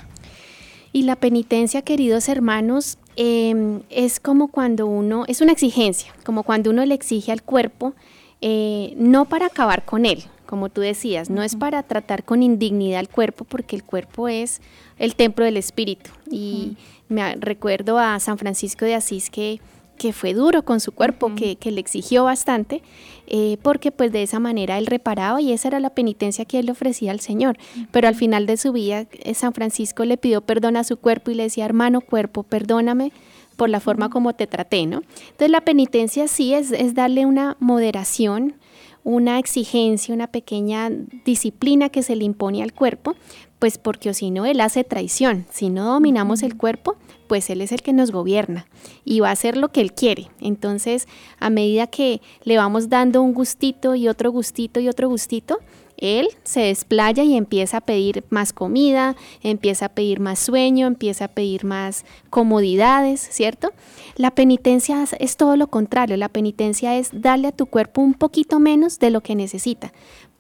Y 0.93 1.03
la 1.03 1.15
penitencia, 1.15 1.83
queridos 1.83 2.29
hermanos, 2.29 2.99
em, 3.15 3.83
es 3.89 4.19
como 4.19 4.49
cuando 4.49 4.89
uno, 4.89 5.25
es 5.29 5.41
una 5.41 5.53
exigencia, 5.53 6.13
como 6.25 6.43
cuando 6.43 6.71
uno 6.71 6.85
le 6.85 6.95
exige 6.95 7.31
al 7.31 7.43
cuerpo, 7.45 7.95
eh, 8.41 8.95
no 8.97 9.27
para 9.27 9.47
acabar 9.47 9.85
con 9.85 10.07
él, 10.07 10.25
como 10.45 10.69
tú 10.69 10.81
decías, 10.81 11.31
no 11.31 11.45
es 11.45 11.55
para 11.55 11.85
tratar 11.85 12.25
con 12.25 12.43
indignidad 12.43 12.99
al 12.99 13.09
cuerpo, 13.09 13.45
porque 13.45 13.77
el 13.77 13.85
cuerpo 13.85 14.27
es 14.27 14.61
el 14.99 15.15
templo 15.15 15.45
del 15.45 15.57
espíritu. 15.57 16.11
Y 16.29 16.77
me 17.09 17.37
recuerdo 17.37 18.01
a 18.01 18.19
San 18.19 18.39
Francisco 18.39 18.85
de 18.85 18.97
Asís 18.97 19.31
que 19.31 19.61
que 20.03 20.13
fue 20.13 20.35
duro 20.35 20.65
con 20.65 20.81
su 20.81 20.91
cuerpo, 20.91 21.33
que, 21.37 21.57
le 21.71 21.81
exigió 21.81 22.25
bastante, 22.25 22.83
eh, 23.29 23.57
porque 23.63 23.93
pues 23.93 24.11
de 24.11 24.25
esa 24.25 24.41
manera 24.41 24.77
él 24.77 24.87
reparaba 24.87 25.41
y 25.41 25.53
esa 25.53 25.69
era 25.69 25.79
la 25.79 25.91
penitencia 25.91 26.45
que 26.45 26.59
él 26.59 26.67
le 26.67 26.73
ofrecía 26.73 27.13
al 27.13 27.21
Señor. 27.21 27.57
Pero 27.93 28.09
al 28.09 28.17
final 28.17 28.45
de 28.47 28.57
su 28.57 28.73
vida, 28.73 29.07
eh, 29.13 29.35
San 29.35 29.53
Francisco 29.53 30.05
le 30.05 30.17
pidió 30.17 30.41
perdón 30.41 30.77
a 30.77 30.83
su 30.83 30.97
cuerpo 30.97 31.31
y 31.31 31.37
le 31.37 31.45
decía, 31.45 31.65
hermano 31.67 32.01
cuerpo, 32.01 32.43
perdóname 32.43 33.13
por 33.55 33.71
la 33.71 33.79
forma 33.79 34.11
como 34.11 34.33
te 34.33 34.49
traté, 34.49 34.87
¿no? 34.87 35.03
Entonces 35.31 35.51
la 35.51 35.61
penitencia 35.61 36.27
sí 36.27 36.53
es, 36.53 36.73
es 36.73 36.97
darle 36.97 37.25
una 37.25 37.57
moderación, 37.61 38.57
una 39.05 39.39
exigencia, 39.39 40.13
una 40.13 40.27
pequeña 40.27 40.91
disciplina 41.25 41.91
que 41.91 42.03
se 42.03 42.17
le 42.17 42.25
impone 42.25 42.61
al 42.61 42.73
cuerpo, 42.73 43.15
pues 43.61 43.79
porque 43.79 44.13
si 44.15 44.33
no, 44.33 44.47
él 44.47 44.61
hace 44.61 44.83
traición. 44.83 45.47
Si 45.53 45.71
no 45.71 45.85
dominamos 45.85 46.43
el 46.43 46.57
cuerpo, 46.57 46.97
pues 47.33 47.49
Él 47.49 47.63
es 47.63 47.73
el 47.73 47.81
que 47.81 47.95
nos 47.95 48.11
gobierna 48.11 48.67
y 49.07 49.21
va 49.21 49.31
a 49.31 49.33
hacer 49.33 49.57
lo 49.57 49.71
que 49.71 49.81
Él 49.81 49.95
quiere. 49.95 50.29
Entonces, 50.39 51.09
a 51.39 51.49
medida 51.49 51.87
que 51.87 52.21
le 52.45 52.59
vamos 52.59 52.91
dando 52.91 53.23
un 53.23 53.33
gustito 53.33 53.95
y 53.95 54.07
otro 54.07 54.31
gustito 54.31 54.81
y 54.81 54.89
otro 54.91 55.09
gustito, 55.09 55.59
Él 55.97 56.29
se 56.43 56.61
desplaya 56.61 57.25
y 57.25 57.35
empieza 57.35 57.79
a 57.79 57.81
pedir 57.81 58.23
más 58.29 58.53
comida, 58.53 59.17
empieza 59.43 59.87
a 59.87 59.89
pedir 59.89 60.21
más 60.21 60.41
sueño, 60.41 60.87
empieza 60.87 61.25
a 61.25 61.29
pedir 61.29 61.65
más 61.65 62.05
comodidades, 62.29 63.27
¿cierto? 63.31 63.73
La 64.17 64.31
penitencia 64.31 65.05
es 65.19 65.37
todo 65.37 65.57
lo 65.57 65.69
contrario, 65.69 66.17
la 66.17 66.29
penitencia 66.29 66.99
es 66.99 67.11
darle 67.13 67.49
a 67.49 67.53
tu 67.53 67.67
cuerpo 67.67 68.03
un 68.03 68.15
poquito 68.15 68.61
menos 68.61 68.99
de 68.99 69.11
lo 69.11 69.23
que 69.23 69.35
necesita 69.35 69.93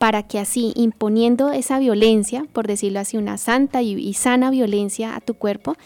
para 0.02 0.24
que 0.24 0.40
así, 0.40 0.72
imponiendo 0.74 1.52
esa 1.52 1.78
violencia, 1.78 2.44
por 2.52 2.66
decirlo 2.66 2.98
así, 2.98 3.16
una 3.16 3.38
santa 3.38 3.82
y, 3.82 4.12
sana 4.14 4.50
violencia 4.50 5.14
a 5.14 5.20
tu 5.20 5.34
cuerpo, 5.34 5.76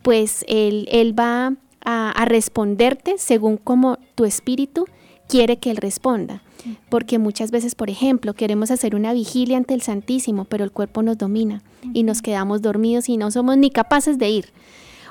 pues 0.00 0.42
él, 0.48 0.88
va 1.14 1.52
a, 1.84 2.24
responderte 2.24 3.18
según 3.18 3.58
como 3.58 3.98
tu 4.14 4.24
espíritu 4.24 4.86
quiere 5.28 5.58
que 5.58 5.70
él 5.70 5.76
responda. 5.76 6.42
Porque 6.88 7.18
muchas 7.18 7.50
veces, 7.50 7.74
por 7.74 7.90
ejemplo, 7.90 8.32
queremos 8.32 8.70
hacer 8.70 8.94
una 8.94 9.12
vigilia 9.12 9.58
ante 9.58 9.74
el 9.74 9.82
Santísimo, 9.82 10.46
pero 10.46 10.64
el 10.64 10.72
cuerpo 10.72 11.02
nos 11.02 11.18
domina 11.18 11.62
y 11.92 12.04
nos 12.04 12.22
quedamos 12.22 12.62
dormidos 12.62 13.10
y 13.10 13.18
no 13.18 13.30
somos 13.30 13.58
ni 13.58 13.68
capaces 13.68 14.16
de 14.16 14.30
ir. 14.30 14.46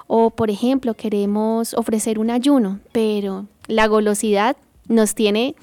O, 0.08 0.30
por 0.30 0.50
ejemplo, 0.50 0.94
queremos 0.94 1.74
ofrecer 1.74 2.18
un 2.20 2.30
ayuno, 2.30 2.80
pero 2.92 3.46
la 3.68 3.88
golosidad 3.88 4.58
nos 4.88 5.16
tiene 5.16 5.56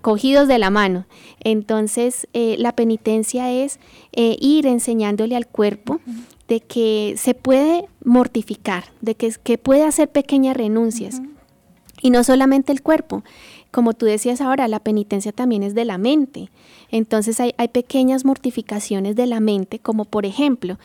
cogidos 0.00 0.48
de 0.48 0.58
la 0.58 0.70
mano. 0.70 1.06
Entonces, 1.40 2.26
eh, 2.32 2.56
la 2.58 2.72
penitencia 2.72 3.52
es 3.52 3.78
eh, 4.12 4.36
ir 4.40 4.66
enseñándole 4.66 5.36
al 5.36 5.46
cuerpo 5.46 6.00
de 6.48 6.60
que 6.60 7.14
se 7.18 7.34
puede 7.34 7.86
mortificar, 8.04 8.84
de 9.02 9.14
que, 9.14 9.32
que 9.42 9.58
puede 9.58 9.84
hacer 9.84 10.08
pequeñas 10.10 10.56
renuncias. 10.56 11.20
Y 12.00 12.10
no 12.10 12.24
solamente 12.24 12.72
el 12.72 12.80
cuerpo, 12.80 13.22
como 13.70 13.92
tú 13.92 14.06
decías 14.06 14.40
ahora, 14.40 14.68
la 14.68 14.80
penitencia 14.80 15.32
también 15.32 15.62
es 15.62 15.74
de 15.74 15.84
la 15.84 15.98
mente. 15.98 16.50
Entonces 16.90 17.38
hay, 17.40 17.54
hay 17.58 17.68
pequeñas 17.68 18.24
mortificaciones 18.24 19.14
de 19.14 19.26
la 19.26 19.40
mente, 19.40 19.78
como 19.78 20.04
por 20.04 20.24
ejemplo, 20.24 20.78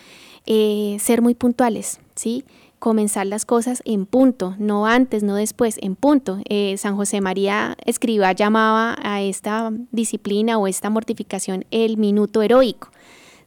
eh, 0.45 0.97
ser 0.99 1.21
muy 1.21 1.35
puntuales, 1.35 1.99
¿sí? 2.15 2.43
Comenzar 2.83 3.25
las 3.25 3.45
cosas 3.45 3.81
en 3.85 4.05
punto, 4.05 4.55
no 4.59 4.85
antes, 4.85 5.23
no 5.23 5.35
después, 5.35 5.77
en 5.81 5.95
punto. 5.95 6.39
Eh, 6.49 6.75
San 6.75 6.97
José 6.97 7.21
María 7.21 7.77
Escriba 7.85 8.33
llamaba 8.33 8.97
a 9.01 9.21
esta 9.21 9.71
disciplina 9.93 10.57
o 10.57 10.67
esta 10.67 10.89
mortificación 10.89 11.63
el 11.71 11.95
minuto 11.95 12.41
heroico. 12.41 12.89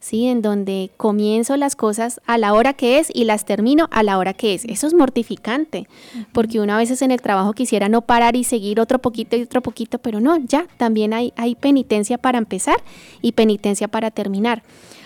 ¿sí? 0.00 0.24
En 0.28 0.40
donde 0.40 0.90
comienzo 0.96 1.58
las 1.58 1.76
cosas 1.76 2.18
a 2.24 2.38
la 2.38 2.54
hora 2.54 2.72
que 2.72 2.98
es 2.98 3.10
y 3.12 3.24
las 3.24 3.44
termino 3.44 3.88
a 3.90 4.02
la 4.02 4.16
hora 4.16 4.32
que 4.32 4.54
es. 4.54 4.64
Eso 4.64 4.86
es 4.86 4.94
mortificante, 4.94 5.86
porque 6.32 6.58
uno 6.58 6.72
a 6.72 6.78
veces 6.78 7.02
en 7.02 7.10
el 7.10 7.20
trabajo 7.20 7.52
quisiera 7.52 7.90
no 7.90 8.00
parar 8.00 8.36
y 8.36 8.44
seguir 8.44 8.80
otro 8.80 9.00
poquito 9.00 9.36
y 9.36 9.42
otro 9.42 9.60
poquito, 9.60 9.98
pero 9.98 10.18
no, 10.18 10.38
ya, 10.38 10.66
también 10.78 11.12
hay, 11.12 11.34
hay 11.36 11.56
penitencia 11.56 12.16
para 12.16 12.38
empezar 12.38 12.82
y 13.20 13.32
penitencia 13.32 13.86
para 13.86 14.10
terminar. 14.10 14.62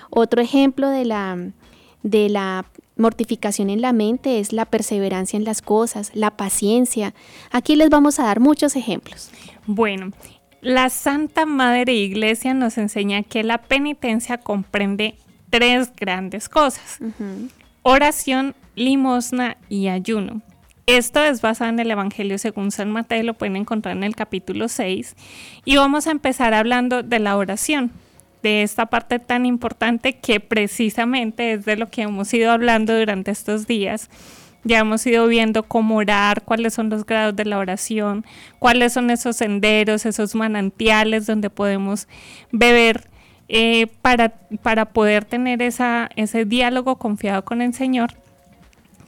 Otro 0.08 0.40
ejemplo 0.40 0.88
de 0.88 1.04
la, 1.04 1.50
de 2.04 2.28
la 2.28 2.64
mortificación 3.00 3.70
en 3.70 3.80
la 3.80 3.92
mente 3.92 4.38
es 4.38 4.52
la 4.52 4.66
perseverancia 4.66 5.36
en 5.36 5.44
las 5.44 5.62
cosas, 5.62 6.10
la 6.14 6.36
paciencia. 6.36 7.14
Aquí 7.50 7.76
les 7.76 7.90
vamos 7.90 8.18
a 8.18 8.24
dar 8.24 8.40
muchos 8.40 8.76
ejemplos. 8.76 9.30
Bueno, 9.66 10.12
la 10.60 10.90
Santa 10.90 11.46
Madre 11.46 11.94
Iglesia 11.94 12.54
nos 12.54 12.78
enseña 12.78 13.22
que 13.22 13.42
la 13.42 13.58
penitencia 13.58 14.38
comprende 14.38 15.16
tres 15.48 15.90
grandes 15.96 16.48
cosas. 16.48 16.98
Oración, 17.82 18.54
limosna 18.74 19.56
y 19.68 19.88
ayuno. 19.88 20.42
Esto 20.86 21.22
es 21.22 21.40
basado 21.40 21.70
en 21.70 21.78
el 21.78 21.90
Evangelio 21.90 22.36
según 22.36 22.72
San 22.72 22.90
Mateo, 22.90 23.22
lo 23.22 23.34
pueden 23.34 23.56
encontrar 23.56 23.96
en 23.96 24.04
el 24.04 24.16
capítulo 24.16 24.68
6. 24.68 25.14
Y 25.64 25.76
vamos 25.76 26.06
a 26.06 26.10
empezar 26.10 26.52
hablando 26.52 27.02
de 27.02 27.20
la 27.20 27.36
oración, 27.36 27.92
de 28.42 28.62
esta 28.62 28.86
parte 28.86 29.18
tan 29.18 29.46
importante 29.46 30.14
que 30.14 30.40
precisamente 30.40 31.52
es 31.52 31.64
de 31.64 31.76
lo 31.76 31.88
que 31.88 32.02
hemos 32.02 32.32
ido 32.32 32.50
hablando 32.50 32.98
durante 32.98 33.30
estos 33.30 33.66
días 33.66 34.08
ya 34.64 34.78
hemos 34.78 35.06
ido 35.06 35.26
viendo 35.26 35.62
cómo 35.62 35.96
orar, 35.96 36.42
cuáles 36.42 36.74
son 36.74 36.90
los 36.90 37.06
grados 37.06 37.34
de 37.34 37.44
la 37.44 37.58
oración, 37.58 38.24
cuáles 38.58 38.92
son 38.92 39.10
esos 39.10 39.36
senderos, 39.36 40.04
esos 40.06 40.34
manantiales 40.34 41.26
donde 41.26 41.50
podemos 41.50 42.08
beber 42.52 43.08
eh, 43.48 43.86
para, 44.02 44.34
para 44.62 44.86
poder 44.86 45.24
tener 45.24 45.62
esa, 45.62 46.10
ese 46.16 46.44
diálogo 46.44 46.96
confiado 46.96 47.44
con 47.44 47.62
el 47.62 47.74
Señor. 47.74 48.14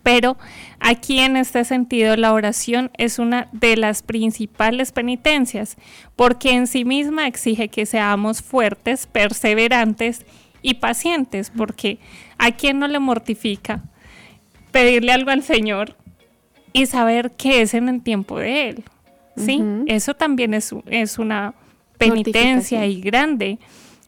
Pero 0.03 0.37
aquí 0.81 1.21
en 1.21 1.37
este 1.37 1.65
sentido 1.65 2.17
la 2.17 2.33
oración 2.33 2.91
es 2.99 3.19
una 3.19 3.49
de 3.53 3.77
las 3.77 4.03
principales 4.03 4.93
penitencias 4.93 5.77
porque 6.17 6.51
en 6.53 6.67
sí 6.67 6.85
misma 6.85 7.27
exige 7.27 7.69
que 7.69 7.87
seamos 7.87 8.43
fuertes, 8.43 9.07
perseverantes 9.07 10.27
y 10.61 10.75
pacientes, 10.75 11.53
porque 11.57 11.99
a 12.39 12.53
quien 12.53 12.79
no 12.79 12.89
le 12.89 12.99
mortifica 12.99 13.83
pedirle 14.71 15.13
algo 15.13 15.31
al 15.31 15.43
Señor 15.43 15.97
y 16.73 16.87
saber 16.87 17.33
que 17.33 17.63
es 17.63 17.75
en 17.75 17.89
el 17.89 18.03
tiempo 18.03 18.39
de 18.39 18.71
Él. 18.71 18.85
¿Sí? 19.37 19.63
Eso 19.87 20.15
también 20.15 20.53
es, 20.53 20.75
es 20.87 21.19
una 21.19 21.55
penitencia 21.97 22.87
y 22.87 23.01
grande. 23.01 23.59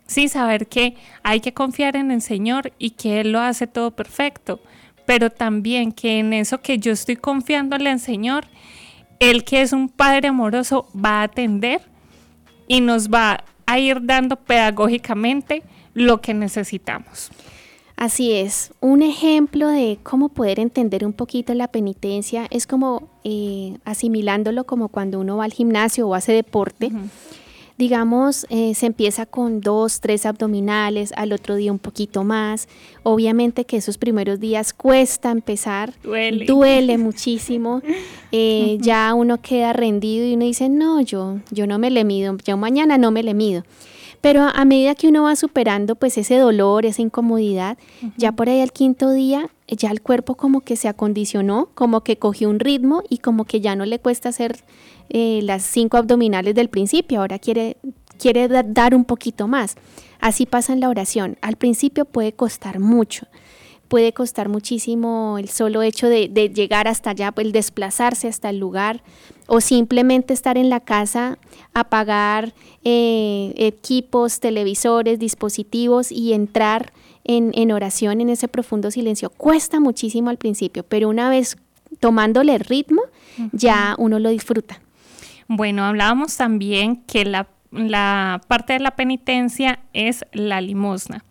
Sí, 0.06 0.28
saber 0.28 0.66
que 0.66 0.96
hay 1.22 1.40
que 1.40 1.54
confiar 1.54 1.96
en 1.96 2.10
el 2.10 2.20
Señor 2.20 2.72
y 2.78 2.90
que 2.90 3.20
Él 3.20 3.32
lo 3.32 3.40
hace 3.40 3.66
todo 3.66 3.90
perfecto, 3.92 4.60
pero 5.06 5.30
también 5.30 5.92
que 5.92 6.18
en 6.18 6.32
eso 6.32 6.60
que 6.60 6.78
yo 6.78 6.92
estoy 6.92 7.16
confiándole 7.16 7.90
al 7.90 8.00
Señor, 8.00 8.46
Él 9.20 9.44
que 9.44 9.62
es 9.62 9.72
un 9.72 9.88
Padre 9.88 10.28
amoroso 10.28 10.88
va 10.94 11.20
a 11.20 11.24
atender 11.24 11.82
y 12.68 12.80
nos 12.80 13.08
va 13.08 13.44
a 13.66 13.78
ir 13.78 14.04
dando 14.04 14.36
pedagógicamente 14.36 15.62
lo 15.94 16.20
que 16.20 16.34
necesitamos. 16.34 17.30
Así 17.96 18.32
es, 18.32 18.72
un 18.80 19.02
ejemplo 19.02 19.68
de 19.68 19.98
cómo 20.02 20.28
poder 20.28 20.58
entender 20.58 21.06
un 21.06 21.12
poquito 21.12 21.54
la 21.54 21.68
penitencia 21.68 22.46
es 22.50 22.66
como 22.66 23.08
eh, 23.22 23.78
asimilándolo 23.84 24.64
como 24.64 24.88
cuando 24.88 25.20
uno 25.20 25.36
va 25.36 25.44
al 25.44 25.52
gimnasio 25.52 26.08
o 26.08 26.14
hace 26.14 26.32
deporte. 26.32 26.90
Digamos, 27.76 28.46
eh, 28.50 28.74
se 28.74 28.86
empieza 28.86 29.26
con 29.26 29.60
dos, 29.60 30.00
tres 30.00 30.26
abdominales, 30.26 31.12
al 31.16 31.32
otro 31.32 31.56
día 31.56 31.72
un 31.72 31.80
poquito 31.80 32.22
más. 32.22 32.68
Obviamente 33.02 33.64
que 33.64 33.78
esos 33.78 33.98
primeros 33.98 34.38
días 34.38 34.72
cuesta 34.72 35.32
empezar, 35.32 35.92
duele, 36.02 36.44
duele 36.46 36.98
muchísimo. 36.98 37.82
Eh, 38.30 38.78
ya 38.80 39.12
uno 39.14 39.40
queda 39.40 39.72
rendido 39.72 40.24
y 40.24 40.34
uno 40.34 40.44
dice, 40.44 40.68
no, 40.68 41.00
yo, 41.00 41.40
yo 41.50 41.66
no 41.66 41.78
me 41.80 41.90
le 41.90 42.04
mido, 42.04 42.36
yo 42.44 42.56
mañana 42.56 42.96
no 42.96 43.10
me 43.10 43.24
le 43.24 43.34
mido. 43.34 43.64
Pero 44.20 44.42
a 44.42 44.64
medida 44.64 44.94
que 44.94 45.08
uno 45.08 45.24
va 45.24 45.36
superando 45.36 45.96
pues 45.96 46.16
ese 46.16 46.38
dolor, 46.38 46.86
esa 46.86 47.02
incomodidad, 47.02 47.76
ya 48.16 48.32
por 48.32 48.48
ahí 48.48 48.60
al 48.60 48.72
quinto 48.72 49.10
día 49.10 49.50
ya 49.68 49.90
el 49.90 50.00
cuerpo 50.02 50.34
como 50.34 50.60
que 50.60 50.76
se 50.76 50.88
acondicionó, 50.88 51.68
como 51.74 52.02
que 52.02 52.18
cogió 52.18 52.48
un 52.48 52.60
ritmo 52.60 53.02
y 53.08 53.18
como 53.18 53.44
que 53.44 53.60
ya 53.60 53.76
no 53.76 53.84
le 53.84 53.98
cuesta 53.98 54.28
hacer 54.28 54.56
eh, 55.10 55.40
las 55.42 55.62
cinco 55.62 55.96
abdominales 55.96 56.54
del 56.54 56.68
principio, 56.68 57.20
ahora 57.20 57.38
quiere, 57.38 57.76
quiere 58.18 58.48
dar 58.48 58.94
un 58.94 59.04
poquito 59.04 59.48
más. 59.48 59.76
Así 60.20 60.46
pasa 60.46 60.72
en 60.72 60.80
la 60.80 60.88
oración. 60.88 61.36
Al 61.42 61.56
principio 61.56 62.04
puede 62.04 62.32
costar 62.32 62.80
mucho, 62.80 63.26
puede 63.88 64.12
costar 64.12 64.48
muchísimo 64.48 65.36
el 65.38 65.48
solo 65.48 65.82
hecho 65.82 66.08
de, 66.08 66.28
de 66.28 66.48
llegar 66.48 66.88
hasta 66.88 67.10
allá, 67.10 67.32
el 67.36 67.52
desplazarse 67.52 68.28
hasta 68.28 68.50
el 68.50 68.58
lugar, 68.58 69.02
o 69.46 69.60
simplemente 69.60 70.32
estar 70.32 70.56
en 70.56 70.70
la 70.70 70.80
casa, 70.80 71.38
apagar 71.74 72.54
eh, 72.84 73.52
equipos, 73.56 74.40
televisores, 74.40 75.18
dispositivos 75.18 76.10
y 76.10 76.32
entrar 76.32 76.92
en, 77.24 77.72
oración, 77.72 78.20
en 78.20 78.28
ese 78.28 78.48
profundo 78.48 78.90
silencio. 78.90 79.30
Cuesta 79.30 79.80
muchísimo 79.80 80.30
al 80.30 80.36
principio, 80.36 80.82
pero 80.82 81.08
una 81.08 81.30
vez 81.30 81.56
tomándole 82.00 82.58
ritmo, 82.58 83.02
ya 83.52 83.94
uno 83.98 84.18
lo 84.18 84.28
disfruta. 84.28 84.80
Bueno, 85.48 85.84
hablábamos 85.84 86.36
también 86.36 86.96
que 86.96 87.24
la, 87.24 87.48
parte 88.46 88.74
de 88.74 88.80
la 88.80 88.92
penitencia 88.92 89.80
es 89.92 90.24
la 90.32 90.60
limosna. 90.60 91.24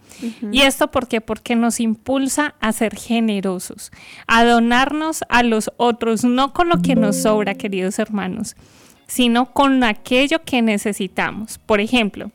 ¿Y 0.52 0.62
esto 0.62 0.92
por 0.92 1.08
qué? 1.08 1.22
Porque 1.22 1.56
nos 1.56 1.80
impulsa 1.80 2.54
a 2.60 2.72
ser 2.72 2.96
generosos, 2.96 3.92
a 4.28 4.44
donarnos 4.44 5.24
a 5.30 5.42
los 5.42 5.72
otros, 5.78 6.24
no 6.24 6.54
con 6.54 6.70
lo 6.70 6.82
que 6.82 6.96
nos 6.96 7.24
sobra, 7.24 7.56
queridos 7.56 7.98
hermanos, 7.98 8.56
sino 9.08 9.52
con 9.52 9.84
aquello 9.84 10.44
que 10.44 10.62
necesitamos. 10.62 11.58
Por 11.58 11.82
ejemplo, 11.82 12.32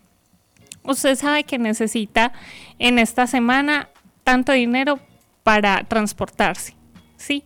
usted 0.82 1.14
sabe 1.16 1.44
que 1.44 1.58
necesita 1.58 2.32
en 2.78 2.98
esta 2.98 3.26
semana 3.26 3.88
tanto 4.24 4.52
dinero 4.52 4.98
para 5.42 5.84
transportarse, 5.84 6.74
¿sí? 7.16 7.44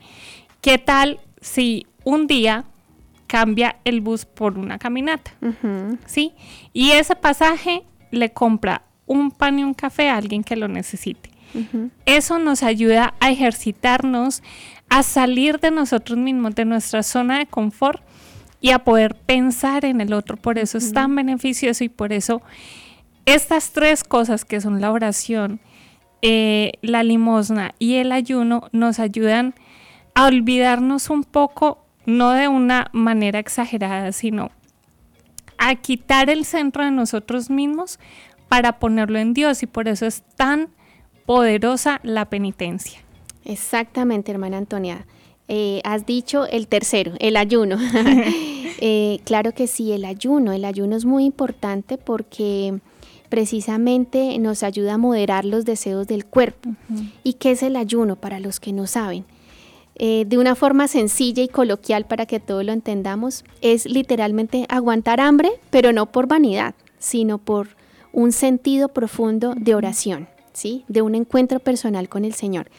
¿Qué 0.61 0.79
tal 0.79 1.21
si 1.41 1.87
un 2.05 2.27
día 2.27 2.65
cambia 3.33 3.77
el 3.87 4.03
bus 4.03 4.27
por 4.27 4.59
una 4.59 4.79
caminata, 4.79 5.31
¿sí? 6.05 6.35
Y 6.75 6.91
ese 6.91 7.17
pasaje 7.17 7.83
le 8.11 8.31
compra 8.31 8.83
un 9.07 9.31
pan 9.31 9.59
y 9.59 9.65
un 9.65 9.73
café 9.73 10.11
a 10.11 10.19
alguien 10.19 10.45
que 10.45 10.55
lo 10.55 10.69
necesite. 10.69 11.31
Eso 12.05 12.39
nos 12.39 12.63
ayuda 12.63 13.15
a 13.21 13.31
ejercitarnos, 13.31 14.43
a 14.91 15.03
salir 15.03 15.61
de 15.61 15.71
nosotros 15.71 16.19
mismos, 16.19 16.55
de 16.55 16.67
nuestra 16.67 17.03
zona 17.03 17.39
de 17.39 17.47
confort 17.47 18.03
y 18.61 18.73
a 18.73 18.81
poder 18.81 19.15
pensar 19.15 19.87
en 19.87 20.03
el 20.03 20.13
otro. 20.13 20.37
Por 20.37 20.59
eso 20.59 20.77
es 20.77 20.93
tan 20.93 21.17
beneficioso 21.17 21.85
y 21.85 21.89
por 21.89 22.13
eso 22.13 22.43
estas 23.25 23.73
tres 23.73 24.05
cosas 24.05 24.45
que 24.45 24.61
son 24.61 24.83
la 24.83 24.93
oración, 24.93 25.59
eh, 26.21 26.73
la 26.83 27.03
limosna 27.03 27.75
y 27.79 27.95
el 27.95 28.13
ayuno 28.13 28.69
nos 28.73 28.99
ayudan 28.99 29.55
a 30.15 30.27
olvidarnos 30.27 31.09
un 31.09 31.25
poco, 31.25 31.82
no 32.07 32.31
de 32.33 32.49
una 32.49 32.89
manera 32.93 33.39
exagerada, 33.39 34.13
sino 34.13 34.51
a 35.59 35.75
quitar 35.77 36.31
el 36.31 36.45
centro 36.45 36.85
de 36.85 36.91
nosotros 36.91 37.51
mismos 37.51 37.99
para 38.49 38.79
ponerlo 38.79 39.19
en 39.19 39.33
Dios 39.35 39.63
y 39.63 39.67
por 39.67 39.89
eso 39.89 40.07
es 40.07 40.23
tan 40.37 40.69
poderosa 41.25 42.01
la 42.03 42.27
penitencia. 42.27 43.01
Exactamente, 43.45 44.33
hermana 44.33 44.59
Antonia. 44.59 45.07
Eh, 45.49 45.81
has 45.85 46.07
dicho 46.07 46.47
el 46.47 46.67
tercero, 46.69 47.13
el 47.19 47.37
ayuno. 47.37 47.79
Eh, 48.85 49.21
claro 49.23 49.53
que 49.53 49.69
sí, 49.69 49.93
el 49.93 50.05
ayuno. 50.05 50.53
El 50.53 50.65
ayuno 50.65 50.97
es 50.97 51.05
muy 51.05 51.25
importante 51.25 51.99
porque 51.99 52.81
precisamente 53.29 54.37
nos 54.41 54.65
ayuda 54.65 54.95
a 54.95 54.99
moderar 54.99 55.45
los 55.45 55.65
deseos 55.65 56.09
del 56.09 56.27
cuerpo. 56.27 56.71
¿Y 57.23 57.35
qué 57.35 57.53
es 57.53 57.63
el 57.63 57.77
ayuno 57.77 58.17
para 58.17 58.41
los 58.41 58.59
que 58.59 58.73
no 58.73 58.89
saben? 58.89 59.25
Eh, 59.97 60.25
de 60.27 60.39
una 60.39 60.55
forma 60.55 60.89
sencilla 60.89 61.43
y 61.43 61.49
coloquial 61.49 62.07
para 62.07 62.27
que 62.27 62.41
todos 62.41 62.65
lo 62.65 62.73
entendamos, 62.73 63.45
es 63.61 63.87
literalmente 63.87 64.67
aguantar 64.69 65.21
hambre, 65.21 65.51
pero 65.71 65.93
no 65.93 66.11
por 66.11 66.27
vanidad, 66.27 66.75
sino 66.99 67.39
por 67.39 67.77
un 68.13 68.33
sentido 68.33 68.89
profundo 68.89 69.55
de 69.57 69.75
oración, 69.75 70.29
¿sí? 70.53 70.85
De 70.89 71.03
un 71.03 71.15
encuentro 71.15 71.61
personal 71.61 72.09
con 72.09 72.25
el 72.25 72.35
Señor. 72.35 72.71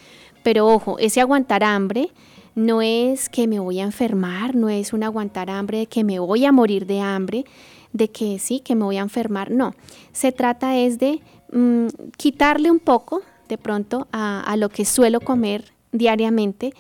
Pero 0.44 0.68
ojo, 0.68 0.98
ese 1.00 1.22
aguantar 1.22 1.64
hambre 1.64 2.10
no 2.56 2.82
es 2.82 3.30
que 3.30 3.48
me 3.48 3.60
voy 3.60 3.80
a 3.80 3.84
enfermar, 3.84 4.56
no 4.56 4.70
es 4.70 4.94
un 4.94 5.04
aguantar 5.04 5.50
hambre 5.50 5.80
de 5.80 5.88
que 5.88 6.04
me 6.04 6.20
voy 6.20 6.46
a 6.46 6.52
morir 6.52 6.86
de 6.86 7.00
hambre, 7.00 7.46
de 7.94 8.10
que 8.10 8.40
sí, 8.40 8.60
que 8.60 8.76
me 8.76 8.84
voy 8.84 8.98
a 8.98 9.02
enfermar, 9.02 9.52
no. 9.52 9.74
Se 10.12 10.32
trata 10.32 10.78
es 10.78 11.00
de 11.00 11.22
mm, 11.52 11.88
quitarle 12.18 12.70
un 12.70 12.80
poco 12.80 13.22
de 13.48 13.58
pronto 13.58 14.08
a, 14.12 14.56
lo 14.58 14.70
que 14.70 14.86
suelo 14.86 15.20
comer 15.20 15.74
diariamente. 15.92 16.74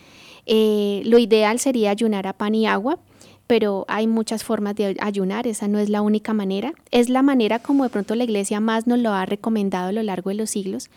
Eh, 0.46 1.02
lo 1.06 1.18
ideal 1.18 1.60
sería 1.60 1.92
ayunar 1.92 2.28
a 2.28 2.34
pan 2.34 2.56
y 2.56 2.66
agua, 2.68 3.00
pero 3.48 3.86
hay 3.88 4.08
muchas 4.08 4.44
formas 4.44 4.76
de 4.76 4.96
ayunar, 5.00 5.48
esa 5.48 5.68
no 5.68 5.80
es 5.80 5.90
la 5.90 6.02
única 6.02 6.34
manera, 6.34 6.74
es 6.92 7.10
la 7.10 7.22
manera 7.22 7.60
como 7.60 7.84
de 7.84 7.90
pronto 7.90 8.16
la 8.16 8.24
iglesia 8.24 8.60
más 8.60 8.88
nos 8.88 9.00
lo 9.00 9.12
ha 9.12 9.26
recomendado 9.26 9.90
a 9.90 9.92
lo 9.92 10.04
largo 10.04 10.30
de 10.30 10.36
los 10.36 10.50
siglos. 10.50 10.90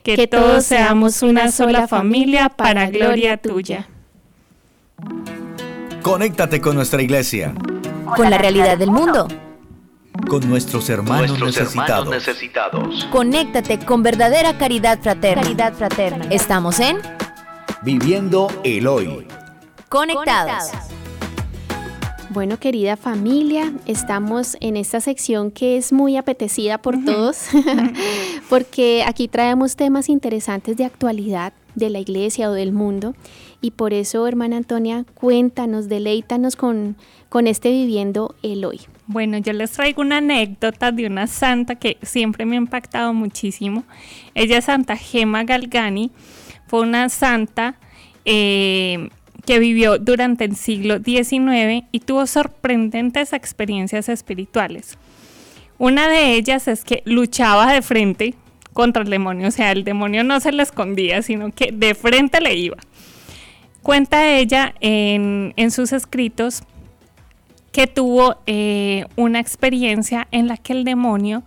que, 0.03 0.27
todos 0.27 0.65
seamos 0.65 1.23
una 1.23 1.51
sola 1.53 1.87
familia 1.87 2.49
para 2.49 2.91
gloria 2.91 3.37
tuya. 3.37 3.89
Conéctate 6.03 6.61
con 6.61 6.75
nuestra 6.75 7.01
iglesia. 7.01 7.55
Con 8.17 8.29
la 8.29 8.39
realidad 8.39 8.77
del 8.77 8.91
mundo 8.91 9.29
con 10.29 10.49
nuestros 10.49 10.89
hermanos, 10.91 11.41
necesitados. 11.41 13.05
Conéctate 13.11 13.79
con 13.79 14.03
verdadera 14.03 14.57
caridad 14.59 15.01
fraterna. 15.01 15.43
Caridad 15.43 15.75
fraterna. 15.75 16.27
Estamos 16.31 16.81
en 16.81 16.99
Viviendo 17.83 18.49
el 18.65 18.87
Hoy. 18.87 19.27
Conectados. 19.89 20.71
Bueno, 22.31 22.59
querida 22.59 22.97
familia, 22.97 23.75
estamos 23.85 24.57
en 24.61 24.79
esta 24.79 25.03
sección 25.03 25.51
que 25.51 25.77
es 25.77 25.93
muy 25.93 26.17
apetecida 26.17 26.79
por 26.79 27.05
todos, 27.05 27.49
porque 28.49 29.05
aquí 29.07 29.29
traemos 29.29 29.77
temas 29.77 30.09
interesantes 30.09 30.79
de 30.79 30.87
actualidad 30.87 31.53
de 31.75 31.91
la 31.91 31.99
iglesia 31.99 32.49
o 32.49 32.53
del 32.53 32.73
mundo. 32.73 33.15
Y 33.61 33.73
por 33.73 33.93
eso, 33.93 34.27
hermana 34.27 34.57
Antonia, 34.57 35.05
cuéntanos, 35.13 35.91
deleítanos 35.91 36.57
con, 36.57 36.97
con 37.29 37.47
este 37.47 37.71
viviendo 37.71 38.35
el 38.43 38.65
hoy. 38.65 38.81
Bueno, 39.07 39.39
yo 39.39 39.53
les 39.53 39.73
traigo 39.73 40.01
una 40.01 40.19
anécdota 40.19 40.93
de 40.93 41.07
una 41.07 41.27
santa 41.27 41.75
que 41.75 41.99
siempre 42.03 42.47
me 42.47 42.57
ha 42.57 42.59
impactado 42.59 43.13
muchísimo. 43.13 43.85
Ella 44.35 44.59
es 44.59 44.67
Santa 44.67 44.97
Gema 44.97 45.43
Galgani. 45.43 46.13
Fue 46.69 46.81
una 46.81 47.09
santa 47.09 47.75
eh, 48.25 49.09
que 49.45 49.59
vivió 49.59 49.99
durante 49.99 50.45
el 50.45 50.55
siglo 50.55 50.99
XIX 50.99 51.85
y 51.91 52.01
tuvo 52.01 52.27
sorprendentes 52.27 53.33
experiencias 53.33 54.09
espirituales. 54.09 54.97
Una 55.79 56.09
de 56.09 56.35
ellas 56.35 56.69
es 56.69 56.85
que 56.85 57.03
luchaba 57.05 57.73
de 57.73 57.83
frente 57.83 58.35
contra 58.73 59.03
el 59.03 59.11
demonio, 59.11 59.49
o 59.49 59.51
sea, 59.51 59.73
el 59.73 59.85
demonio 59.85 60.23
no 60.23 60.39
se 60.41 60.53
le 60.53 60.63
escondía, 60.63 61.23
sino 61.23 61.51
que 61.51 61.73
de 61.73 61.95
frente 61.95 62.41
le 62.41 62.55
iba. 62.55 62.77
Cuenta 63.83 64.31
ella 64.31 64.75
en, 64.81 65.53
en 65.57 65.71
sus 65.73 65.93
escritos 65.93 66.63
que 67.73 67.87
tuvo 67.87 68.37
eh, 68.47 69.07
una 69.17 69.41
experiencia 69.41 70.29
en 70.31 70.47
la 70.47 70.59
que 70.59 70.75
el 70.75 70.85
demonio 70.85 71.43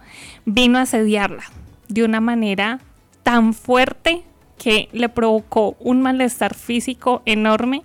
vino 0.45 0.79
a 0.79 0.81
asediarla 0.81 1.43
de 1.87 2.03
una 2.03 2.19
manera 2.19 2.79
tan 3.23 3.53
fuerte 3.53 4.23
que 4.57 4.89
le 4.91 5.07
provocó 5.09 5.75
un 5.79 6.01
malestar 6.01 6.55
físico 6.55 7.21
enorme, 7.25 7.83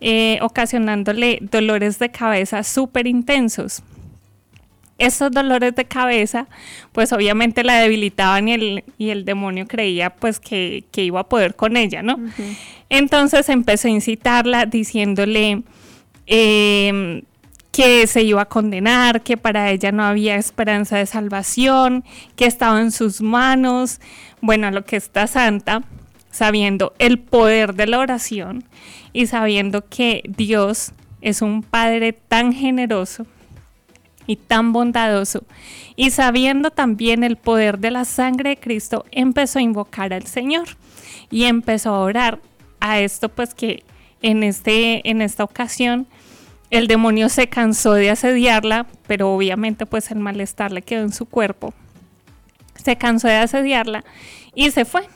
eh, 0.00 0.38
ocasionándole 0.42 1.38
dolores 1.40 1.98
de 1.98 2.10
cabeza 2.10 2.62
súper 2.62 3.06
intensos. 3.06 3.82
Estos 4.98 5.30
dolores 5.30 5.74
de 5.74 5.84
cabeza, 5.84 6.46
pues 6.92 7.12
obviamente 7.12 7.64
la 7.64 7.80
debilitaban 7.80 8.48
y 8.48 8.52
el, 8.52 8.84
y 8.96 9.10
el 9.10 9.24
demonio 9.24 9.66
creía 9.66 10.10
pues 10.10 10.40
que, 10.40 10.84
iba 10.94 11.20
a 11.20 11.28
poder 11.28 11.54
con 11.54 11.76
ella, 11.76 12.02
¿no? 12.02 12.18
Entonces 12.88 13.48
empezó 13.50 13.88
a 13.88 13.90
incitarla 13.90 14.64
diciéndole, 14.64 15.62
eh, 16.26 17.22
que 17.76 18.06
se 18.06 18.22
iba 18.22 18.40
a 18.40 18.46
condenar, 18.46 19.20
que 19.20 19.36
para 19.36 19.70
ella 19.70 19.92
no 19.92 20.02
había 20.02 20.36
esperanza 20.36 20.96
de 20.96 21.04
salvación, 21.04 22.04
que 22.34 22.46
estaba 22.46 22.80
en 22.80 22.90
sus 22.90 23.20
manos. 23.20 24.00
Bueno, 24.40 24.70
lo 24.70 24.86
que 24.86 24.96
está 24.96 25.26
santa, 25.26 25.82
sabiendo 26.30 26.94
el 26.98 27.18
poder 27.18 27.74
de 27.74 27.86
la 27.86 27.98
oración 27.98 28.64
y 29.12 29.26
sabiendo 29.26 29.86
que 29.86 30.22
Dios 30.26 30.92
es 31.20 31.42
un 31.42 31.62
Padre 31.62 32.14
tan 32.14 32.54
generoso 32.54 33.26
y 34.26 34.36
tan 34.36 34.72
bondadoso, 34.72 35.44
y 35.96 36.12
sabiendo 36.12 36.70
también 36.70 37.24
el 37.24 37.36
poder 37.36 37.78
de 37.78 37.90
la 37.90 38.06
sangre 38.06 38.50
de 38.50 38.56
Cristo, 38.56 39.04
empezó 39.10 39.58
a 39.58 39.62
invocar 39.62 40.14
al 40.14 40.26
Señor 40.26 40.66
y 41.30 41.44
empezó 41.44 41.90
a 41.90 42.00
orar 42.00 42.40
a 42.80 43.00
esto 43.00 43.28
pues 43.28 43.52
que 43.52 43.82
en, 44.22 44.44
este, 44.44 45.06
en 45.10 45.20
esta 45.20 45.44
ocasión 45.44 46.06
el 46.70 46.88
demonio 46.88 47.28
se 47.28 47.48
cansó 47.48 47.94
de 47.94 48.10
asediarla, 48.10 48.86
pero 49.06 49.32
obviamente 49.32 49.86
pues 49.86 50.10
el 50.10 50.18
malestar 50.18 50.72
le 50.72 50.82
quedó 50.82 51.02
en 51.02 51.12
su 51.12 51.26
cuerpo. 51.26 51.72
Se 52.74 52.96
cansó 52.96 53.28
de 53.28 53.36
asediarla 53.36 54.04
y 54.54 54.70
se 54.70 54.84
fue. 54.84 55.08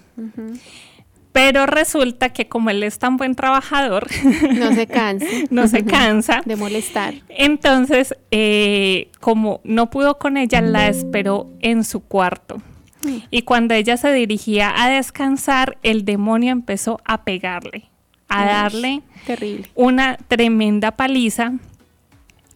Pero 1.32 1.66
resulta 1.66 2.30
que 2.30 2.48
como 2.48 2.70
él 2.70 2.82
es 2.82 2.98
tan 2.98 3.16
buen 3.16 3.34
trabajador, 3.34 4.08
no 4.54 4.72
se 4.74 4.86
cansa, 4.88 5.26
no 5.50 5.68
se 5.68 5.84
cansa 5.84 6.42
de 6.44 6.56
molestar. 6.56 7.14
Entonces, 7.28 8.14
eh, 8.30 9.10
como 9.20 9.60
no 9.64 9.90
pudo 9.90 10.18
con 10.18 10.36
ella, 10.36 10.60
la 10.60 10.88
esperó 10.88 11.50
en 11.60 11.84
su 11.84 12.00
cuarto. 12.00 12.56
Mm. 13.02 13.16
Y 13.30 13.42
cuando 13.42 13.74
ella 13.74 13.96
se 13.96 14.12
dirigía 14.12 14.72
a 14.76 14.90
descansar, 14.90 15.78
el 15.82 16.04
demonio 16.04 16.50
empezó 16.52 17.00
a 17.04 17.22
pegarle 17.24 17.89
a 18.30 18.44
darle 18.44 19.02
terrible. 19.26 19.68
una 19.74 20.16
tremenda 20.16 20.92
paliza 20.92 21.52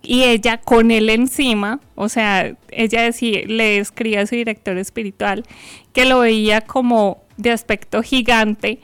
y 0.03 0.23
ella 0.23 0.59
con 0.59 0.91
él 0.91 1.09
encima, 1.11 1.81
o 1.95 2.09
sea, 2.09 2.55
ella 2.71 3.03
decía, 3.03 3.41
le 3.47 3.79
escribía 3.79 4.21
a 4.23 4.27
su 4.27 4.35
director 4.35 4.77
espiritual 4.79 5.45
que 5.93 6.05
lo 6.05 6.21
veía 6.21 6.61
como 6.63 7.23
de 7.37 7.51
aspecto 7.51 8.03
gigante, 8.03 8.81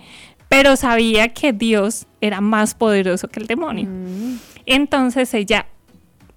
pero 0.49 0.77
sabía 0.77 1.33
que 1.33 1.53
Dios 1.53 2.07
era 2.21 2.41
más 2.41 2.75
poderoso 2.75 3.29
que 3.29 3.41
el 3.41 3.47
demonio. 3.47 3.87
Mm. 3.89 4.39
Entonces 4.67 5.33
ella 5.35 5.67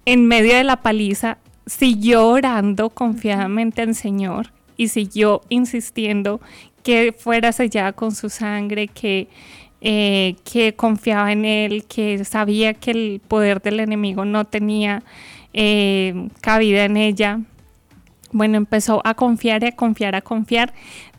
en 0.06 0.26
medio 0.26 0.54
de 0.54 0.64
la 0.64 0.76
paliza, 0.82 1.38
siguió 1.66 2.28
orando 2.28 2.90
confiadamente 2.90 3.82
al 3.82 3.94
Señor 3.94 4.52
y 4.76 4.88
siguió 4.88 5.40
insistiendo 5.48 6.40
que 6.82 7.14
fuera 7.16 7.52
sellada 7.52 7.92
con 7.92 8.14
su 8.14 8.28
sangre, 8.28 8.88
que, 8.88 9.28
eh, 9.86 10.36
que 10.50 10.74
confiaba 10.74 11.30
en 11.30 11.44
Él, 11.44 11.84
que 11.84 12.24
sabía 12.24 12.72
que 12.72 12.90
el 12.90 13.20
poder 13.28 13.60
del 13.60 13.80
enemigo 13.80 14.24
no 14.24 14.46
tenía 14.46 15.02
eh, 15.52 16.30
cabida 16.40 16.86
en 16.86 16.96
ella. 16.96 17.40
Bueno, 18.32 18.56
empezó 18.56 19.02
a 19.04 19.12
confiar 19.12 19.62
y 19.62 19.66
a 19.66 19.72
confiar, 19.72 20.14
a 20.14 20.22
confiar, 20.22 20.72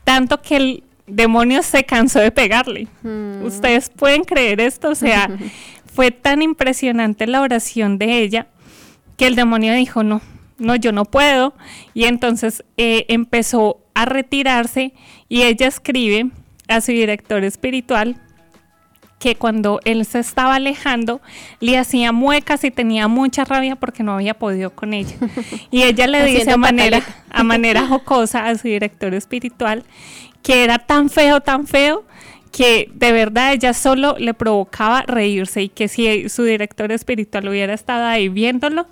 tanto 0.03 0.41
que 0.41 0.55
el 0.55 0.83
demonio 1.05 1.61
se 1.61 1.83
cansó 1.83 2.17
de 2.17 2.31
pegarle. 2.31 2.87
Mm. 3.03 3.45
Ustedes 3.45 3.91
pueden 3.91 4.23
creer 4.23 4.59
esto, 4.59 4.89
o 4.89 4.95
sea, 4.95 5.29
fue 5.93 6.09
tan 6.09 6.41
impresionante 6.41 7.27
la 7.27 7.41
oración 7.41 7.99
de 7.99 8.23
ella 8.23 8.47
que 9.15 9.27
el 9.27 9.35
demonio 9.35 9.75
dijo, 9.75 10.01
no, 10.01 10.21
no, 10.57 10.75
yo 10.75 10.91
no 10.91 11.05
puedo. 11.05 11.53
Y 11.93 12.05
entonces 12.05 12.63
eh, 12.77 13.05
empezó 13.09 13.77
a 13.93 14.05
retirarse 14.05 14.95
y 15.29 15.43
ella 15.43 15.67
escribe 15.67 16.31
a 16.67 16.81
su 16.81 16.93
director 16.93 17.43
espiritual 17.43 18.19
que 19.25 19.35
cuando 19.35 19.79
él 19.85 20.05
se 20.05 20.19
estaba 20.19 20.53
alejando 20.53 21.19
le 21.59 21.79
hacía 21.79 22.11
muecas 22.11 22.63
y 22.63 22.69
tenía 22.69 23.07
mucha 23.07 23.43
rabia 23.43 23.75
porque 23.75 24.03
no 24.03 24.13
había 24.13 24.35
podido 24.35 24.69
con 24.69 24.93
ella. 24.93 25.15
Y 25.71 25.81
ella 25.81 26.05
le 26.05 26.23
dice 26.23 26.51
a 26.51 26.57
manera, 26.57 27.01
a 27.31 27.43
manera 27.43 27.87
jocosa 27.87 28.45
a 28.45 28.55
su 28.55 28.67
director 28.67 29.15
espiritual 29.15 29.83
que 30.43 30.63
era 30.63 30.77
tan 30.77 31.09
feo, 31.09 31.41
tan 31.41 31.65
feo, 31.65 32.05
que 32.51 32.87
de 32.93 33.11
verdad 33.13 33.53
ella 33.53 33.73
solo 33.73 34.15
le 34.19 34.35
provocaba 34.35 35.01
reírse 35.01 35.63
y 35.63 35.69
que 35.69 35.87
si 35.87 36.29
su 36.29 36.43
director 36.43 36.91
espiritual 36.91 37.47
hubiera 37.47 37.73
estado 37.73 38.05
ahí 38.05 38.29
viéndolo, 38.29 38.85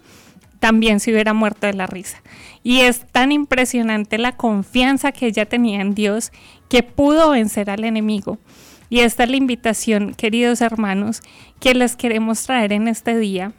también 0.59 0.99
se 0.99 1.11
hubiera 1.11 1.33
muerto 1.33 1.67
de 1.67 1.73
la 1.73 1.85
risa. 1.85 2.23
Y 2.63 2.79
es 2.79 3.05
tan 3.11 3.31
impresionante 3.31 4.17
la 4.17 4.31
confianza 4.31 5.11
que 5.11 5.27
ella 5.27 5.45
tenía 5.45 5.81
en 5.81 5.93
Dios 5.93 6.31
que 6.69 6.81
pudo 6.81 7.29
vencer 7.29 7.69
al 7.69 7.83
enemigo. 7.83 8.39
Y 8.93 8.99
esta 8.99 9.23
es 9.23 9.31
la 9.31 9.37
invitación, 9.37 10.13
queridos 10.13 10.61
hermanos, 10.61 11.23
que 11.59 11.73
les 11.73 11.95
queremos 11.95 12.43
traer 12.43 12.71
en 12.73 12.87
este 12.87 13.17
día 13.17 13.51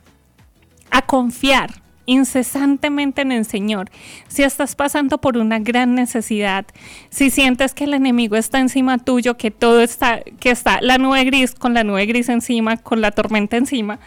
a 0.93 1.03
confiar 1.03 1.83
incesantemente 2.07 3.23
en 3.23 3.33
el 3.33 3.45
Señor. 3.45 3.91
Si 4.29 4.45
estás 4.45 4.77
pasando 4.77 5.19
por 5.19 5.37
una 5.37 5.59
gran 5.59 5.97
necesidad, 5.97 6.67
si 7.11 7.31
sientes 7.31 7.75
que 7.75 7.83
el 7.83 7.95
enemigo 7.95 8.37
está 8.37 8.61
encima 8.61 8.99
tuyo, 8.99 9.37
que 9.37 9.51
todo 9.51 9.81
está, 9.81 10.21
que 10.39 10.53
está 10.53 10.81
la 10.81 10.99
nube 10.99 11.25
gris 11.25 11.57
con 11.57 11.75
la 11.75 11.83
nube 11.83 12.07
gris 12.07 12.29
encima, 12.29 12.77
con 12.77 13.01
la 13.01 13.11
tormenta 13.11 13.57
encima, 13.57 13.99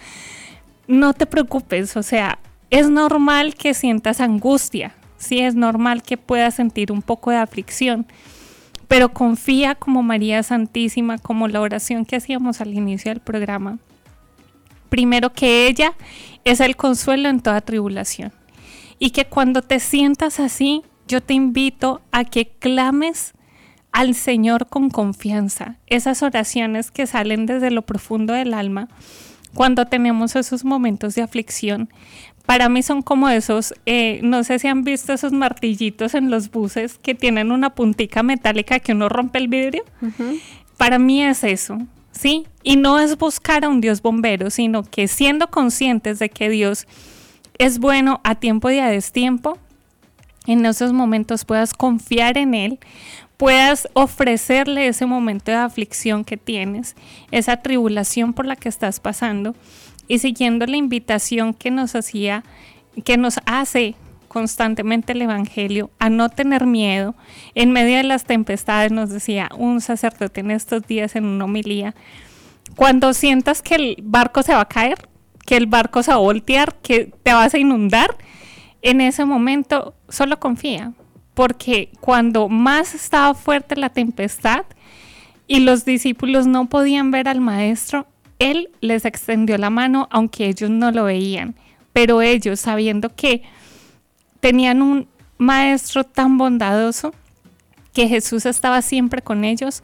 no 0.88 1.12
te 1.12 1.26
preocupes, 1.26 1.98
o 1.98 2.04
sea, 2.04 2.40
es 2.70 2.90
normal 2.90 3.56
que 3.56 3.74
sientas 3.74 4.22
angustia, 4.22 4.96
sí 5.18 5.40
es 5.40 5.56
normal 5.56 6.04
que 6.04 6.16
puedas 6.16 6.56
sentir 6.56 6.90
un 6.90 7.02
poco 7.02 7.32
de 7.32 7.38
aflicción 7.38 8.08
pero 8.88 9.14
confía 9.14 9.76
como 9.76 10.04
María 10.04 10.44
Santísima, 10.44 11.18
como 11.18 11.48
la 11.48 11.62
oración 11.62 12.06
que 12.06 12.16
hacíamos 12.16 12.62
al 12.62 12.74
inicio 12.74 13.12
del 13.12 13.22
programa. 13.22 13.80
Primero 14.90 15.34
que 15.34 15.68
ella 15.68 15.94
es 16.46 16.60
el 16.60 16.76
consuelo 16.76 17.28
en 17.30 17.42
toda 17.42 17.62
tribulación. 17.62 18.32
Y 19.00 19.12
que 19.12 19.26
cuando 19.26 19.62
te 19.62 19.80
sientas 19.80 20.40
así, 20.40 20.84
yo 21.08 21.22
te 21.22 21.34
invito 21.34 22.02
a 22.12 22.24
que 22.24 22.48
clames 22.48 23.34
al 23.92 24.16
Señor 24.16 24.68
con 24.68 24.90
confianza. 24.90 25.78
Esas 25.88 26.24
oraciones 26.24 26.92
que 26.92 27.08
salen 27.08 27.46
desde 27.46 27.72
lo 27.72 27.82
profundo 27.82 28.34
del 28.34 28.54
alma 28.54 28.88
cuando 29.54 29.86
tenemos 29.86 30.36
esos 30.36 30.64
momentos 30.66 31.16
de 31.16 31.24
aflicción, 31.24 31.90
para 32.48 32.70
mí 32.70 32.82
son 32.82 33.02
como 33.02 33.28
esos, 33.28 33.74
eh, 33.86 34.22
no 34.24 34.42
sé 34.46 34.58
si 34.58 34.70
han 34.70 34.86
visto 34.86 35.12
esos 35.12 35.34
martillitos 35.34 36.16
en 36.16 36.32
los 36.32 36.50
buses 36.50 36.98
que 36.98 37.14
tienen 37.14 37.52
una 37.52 37.76
puntica 37.76 38.24
metálica 38.24 38.80
que 38.80 38.94
uno 38.94 39.10
rompe 39.10 39.38
el 39.38 39.50
vidrio. 39.50 39.84
Para 40.78 40.98
mí 40.98 41.22
es 41.22 41.44
eso, 41.44 41.78
¿sí? 42.14 42.48
Y 42.64 42.78
no 42.78 43.00
es 43.00 43.18
buscar 43.18 43.66
a 43.66 43.70
un 43.70 43.82
Dios 43.82 44.02
bombero, 44.02 44.50
sino 44.50 44.84
que 44.84 45.10
siendo 45.10 45.50
conscientes 45.50 46.20
de 46.20 46.30
que 46.30 46.50
Dios 46.50 46.88
es 47.58 47.80
bueno 47.80 48.22
a 48.24 48.36
tiempo 48.36 48.72
y 48.72 48.80
a 48.80 48.88
destiempo, 48.88 49.58
en 50.46 50.66
esos 50.66 50.94
momentos 50.94 51.44
puedas 51.44 51.74
confiar 51.74 52.38
en 52.38 52.54
Él, 52.54 52.80
puedas 53.36 53.90
ofrecerle 53.92 54.88
ese 54.88 55.06
momento 55.06 55.52
de 55.52 55.58
aflicción 55.58 56.24
que 56.24 56.38
tienes, 56.38 56.96
esa 57.32 57.58
tribulación 57.58 58.32
por 58.32 58.46
la 58.46 58.56
que 58.56 58.70
estás 58.70 59.02
pasando 59.02 59.54
y 60.08 60.20
siguiendo 60.20 60.66
la 60.66 60.78
invitación 60.78 61.54
que 61.54 61.72
nos 61.72 61.96
hacía, 61.96 62.44
que 63.04 63.18
nos 63.18 63.40
hace 63.46 63.96
constantemente 64.28 65.14
el 65.14 65.22
Evangelio 65.22 65.90
a 66.00 66.10
no 66.10 66.30
tener 66.30 66.66
miedo. 66.66 67.16
En 67.56 67.72
medio 67.72 67.98
de 67.98 68.04
las 68.04 68.26
tempestades 68.26 68.92
nos 68.92 69.10
decía 69.10 69.50
un 69.58 69.82
sacerdote 69.82 70.42
en 70.42 70.52
estos 70.52 70.86
días 70.86 71.16
en 71.16 71.26
una 71.26 71.46
homilía, 71.46 71.96
cuando 72.76 73.14
sientas 73.14 73.62
que 73.62 73.76
el 73.76 73.98
barco 74.04 74.44
se 74.44 74.54
va 74.54 74.62
a 74.62 74.68
caer, 74.68 75.10
que 75.46 75.58
el 75.58 75.68
barco 75.68 76.04
se 76.04 76.12
va 76.12 76.18
a 76.18 76.22
voltear, 76.22 76.76
que 76.82 77.12
te 77.24 77.34
vas 77.34 77.54
a 77.54 77.58
inundar, 77.58 78.18
en 78.82 79.02
ese 79.02 79.26
momento 79.26 79.96
solo 80.10 80.40
confía, 80.40 80.94
porque 81.34 81.92
cuando 82.00 82.50
más 82.50 82.94
estaba 82.94 83.34
fuerte 83.34 83.76
la 83.76 83.90
tempestad 83.90 84.66
y 85.48 85.62
los 85.62 85.86
discípulos 85.86 86.46
no 86.46 86.68
podían 86.68 87.10
ver 87.10 87.28
al 87.28 87.42
maestro, 87.42 88.08
él 88.40 88.70
les 88.82 89.06
extendió 89.06 89.58
la 89.58 89.70
mano 89.70 90.08
aunque 90.12 90.48
ellos 90.48 90.70
no 90.70 90.92
lo 90.92 91.06
veían, 91.06 91.56
pero 91.94 92.22
ellos 92.22 92.60
sabiendo 92.60 93.14
que 93.16 93.44
tenían 94.40 94.82
un 94.82 95.08
maestro 95.38 96.04
tan 96.04 96.38
bondadoso, 96.38 97.14
que 97.94 98.08
Jesús 98.08 98.46
estaba 98.46 98.82
siempre 98.82 99.22
con 99.22 99.44
ellos, 99.44 99.84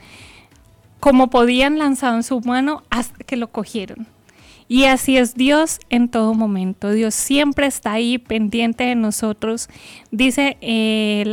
como 0.99 1.29
podían 1.29 1.79
lanzaron 1.79 2.23
su 2.23 2.39
mano 2.41 2.83
hasta 2.89 3.23
que 3.23 3.37
lo 3.37 3.49
cogieron. 3.49 4.07
Y 4.67 4.85
así 4.85 5.17
es 5.17 5.35
Dios 5.35 5.79
en 5.89 6.09
todo 6.09 6.33
momento. 6.33 6.91
Dios 6.91 7.13
siempre 7.13 7.67
está 7.67 7.93
ahí 7.93 8.17
pendiente 8.17 8.85
de 8.85 8.95
nosotros. 8.95 9.67
Dice 10.11 10.57
eh, 10.61 11.25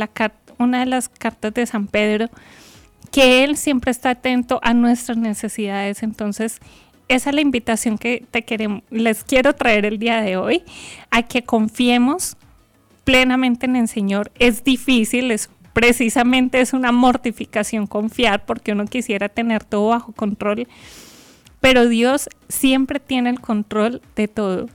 una 0.57 0.81
de 0.81 0.85
las 0.85 1.09
cartas 1.09 1.53
de 1.53 1.65
San 1.65 1.87
Pedro 1.87 2.29
que 3.11 3.43
Él 3.43 3.57
siempre 3.57 3.91
está 3.91 4.11
atento 4.11 4.59
a 4.63 4.73
nuestras 4.73 5.17
necesidades. 5.17 6.03
Entonces, 6.03 6.59
esa 7.07 7.29
es 7.29 7.35
la 7.35 7.41
invitación 7.41 7.97
que 7.97 8.25
te 8.31 8.43
queremos, 8.43 8.83
les 8.89 9.23
quiero 9.23 9.53
traer 9.53 9.85
el 9.85 9.99
día 9.99 10.21
de 10.21 10.37
hoy, 10.37 10.63
a 11.09 11.23
que 11.23 11.43
confiemos 11.43 12.37
plenamente 13.03 13.65
en 13.65 13.75
el 13.75 13.87
Señor. 13.87 14.31
Es 14.39 14.63
difícil, 14.63 15.31
es 15.31 15.49
precisamente 15.73 16.61
es 16.61 16.73
una 16.73 16.91
mortificación 16.91 17.87
confiar 17.87 18.45
porque 18.45 18.73
uno 18.73 18.85
quisiera 18.85 19.29
tener 19.29 19.63
todo 19.63 19.89
bajo 19.89 20.11
control, 20.11 20.67
pero 21.59 21.87
Dios 21.87 22.29
siempre 22.49 22.99
tiene 22.99 23.29
el 23.29 23.39
control 23.39 24.01
de 24.15 24.27
todo 24.27 24.67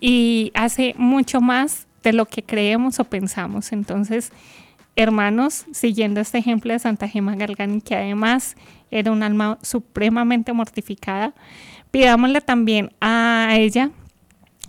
y 0.00 0.50
hace 0.54 0.94
mucho 0.98 1.40
más 1.40 1.86
de 2.02 2.12
lo 2.12 2.26
que 2.26 2.42
creemos 2.42 3.00
o 3.00 3.04
pensamos. 3.04 3.72
Entonces, 3.72 4.32
hermanos, 4.96 5.66
siguiendo 5.72 6.20
este 6.20 6.38
ejemplo 6.38 6.72
de 6.72 6.78
Santa 6.78 7.08
Gema 7.08 7.36
Galgani, 7.36 7.80
que 7.80 7.94
además 7.94 8.56
era 8.98 9.10
un 9.10 9.22
alma 9.22 9.58
supremamente 9.62 10.52
mortificada, 10.52 11.34
pidámosle 11.90 12.40
también 12.40 12.92
a 13.00 13.54
ella 13.56 13.90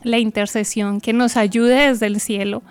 la 0.04 0.20
intercesión 0.20 1.02
que 1.02 1.14
nos 1.14 1.38
ayude 1.38 1.88
desde 1.88 2.08
el 2.08 2.20
cielo 2.20 2.64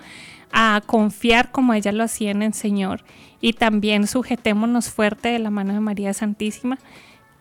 a 0.52 0.82
confiar 0.86 1.50
como 1.50 1.74
ella 1.74 1.92
lo 1.92 2.04
hacía 2.04 2.30
en 2.30 2.42
el 2.42 2.54
Señor 2.54 3.04
y 3.40 3.54
también 3.54 4.06
sujetémonos 4.06 4.88
fuerte 4.88 5.28
de 5.28 5.38
la 5.38 5.50
mano 5.50 5.74
de 5.74 5.80
María 5.80 6.14
Santísima, 6.14 6.78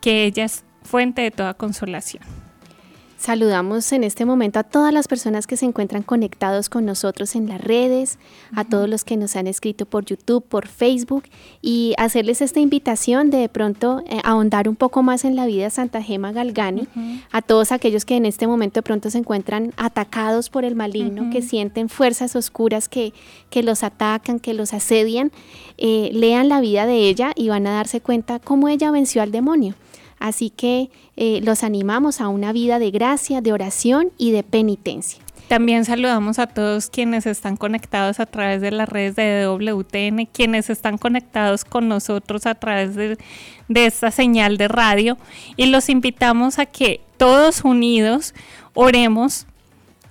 que 0.00 0.24
ella 0.24 0.44
es 0.44 0.64
fuente 0.82 1.22
de 1.22 1.30
toda 1.30 1.54
consolación. 1.54 2.22
Saludamos 3.24 3.90
en 3.92 4.04
este 4.04 4.26
momento 4.26 4.58
a 4.58 4.64
todas 4.64 4.92
las 4.92 5.08
personas 5.08 5.46
que 5.46 5.56
se 5.56 5.64
encuentran 5.64 6.02
conectados 6.02 6.68
con 6.68 6.84
nosotros 6.84 7.34
en 7.36 7.48
las 7.48 7.58
redes, 7.58 8.18
a 8.54 8.64
todos 8.64 8.86
los 8.86 9.02
que 9.02 9.16
nos 9.16 9.34
han 9.34 9.46
escrito 9.46 9.86
por 9.86 10.04
YouTube, 10.04 10.44
por 10.44 10.68
Facebook 10.68 11.24
y 11.62 11.94
hacerles 11.96 12.42
esta 12.42 12.60
invitación 12.60 13.30
de, 13.30 13.48
pronto 13.48 14.02
eh, 14.10 14.20
ahondar 14.24 14.68
un 14.68 14.76
poco 14.76 15.02
más 15.02 15.24
en 15.24 15.36
la 15.36 15.46
vida 15.46 15.64
de 15.64 15.70
Santa 15.70 16.02
Gema 16.02 16.32
Galgani, 16.32 16.86
a 17.32 17.40
todos 17.40 17.72
aquellos 17.72 18.04
que 18.04 18.16
en 18.16 18.26
este 18.26 18.46
momento 18.46 18.80
de 18.80 18.82
pronto 18.82 19.08
se 19.08 19.16
encuentran 19.16 19.72
atacados 19.78 20.50
por 20.50 20.66
el 20.66 20.74
maligno, 20.74 21.30
que 21.30 21.40
sienten 21.40 21.88
fuerzas 21.88 22.36
oscuras 22.36 22.90
que, 22.90 23.14
que 23.48 23.62
los 23.62 23.84
atacan, 23.84 24.38
que 24.38 24.52
los 24.52 24.74
asedian, 24.74 25.32
eh, 25.78 26.10
lean 26.12 26.50
la 26.50 26.60
vida 26.60 26.84
de 26.84 27.08
ella 27.08 27.32
y 27.34 27.48
van 27.48 27.66
a 27.66 27.72
darse 27.72 28.02
cuenta 28.02 28.38
cómo 28.38 28.68
ella 28.68 28.90
venció 28.90 29.22
al 29.22 29.30
demonio. 29.30 29.76
Así 30.24 30.48
que 30.48 30.88
eh, 31.18 31.40
los 31.42 31.62
animamos 31.62 32.22
a 32.22 32.28
una 32.28 32.54
vida 32.54 32.78
de 32.78 32.90
gracia, 32.90 33.42
de 33.42 33.52
oración 33.52 34.10
y 34.16 34.30
de 34.30 34.42
penitencia. 34.42 35.22
También 35.48 35.84
saludamos 35.84 36.38
a 36.38 36.46
todos 36.46 36.88
quienes 36.88 37.26
están 37.26 37.58
conectados 37.58 38.20
a 38.20 38.24
través 38.24 38.62
de 38.62 38.70
las 38.70 38.88
redes 38.88 39.16
de 39.16 39.46
WTN, 39.46 40.24
quienes 40.32 40.70
están 40.70 40.96
conectados 40.96 41.66
con 41.66 41.88
nosotros 41.88 42.46
a 42.46 42.54
través 42.54 42.94
de, 42.94 43.18
de 43.68 43.84
esta 43.84 44.10
señal 44.10 44.56
de 44.56 44.68
radio 44.68 45.18
y 45.58 45.66
los 45.66 45.90
invitamos 45.90 46.58
a 46.58 46.64
que 46.64 47.02
todos 47.18 47.62
unidos 47.62 48.32
oremos 48.72 49.46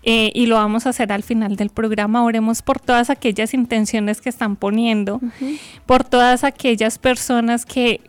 eh, 0.03 0.31
y 0.35 0.45
lo 0.45 0.57
vamos 0.57 0.85
a 0.85 0.89
hacer 0.89 1.11
al 1.11 1.23
final 1.23 1.55
del 1.55 1.71
programa. 1.71 2.23
Oremos 2.23 2.61
por 2.61 2.79
todas 2.79 3.09
aquellas 3.09 3.55
intenciones 3.55 4.21
que 4.21 4.29
están 4.29 4.57
poniendo, 4.57 5.19
por 5.87 6.03
todas 6.03 6.43
aquellas 6.43 6.99
personas 6.99 7.65
que 7.65 7.99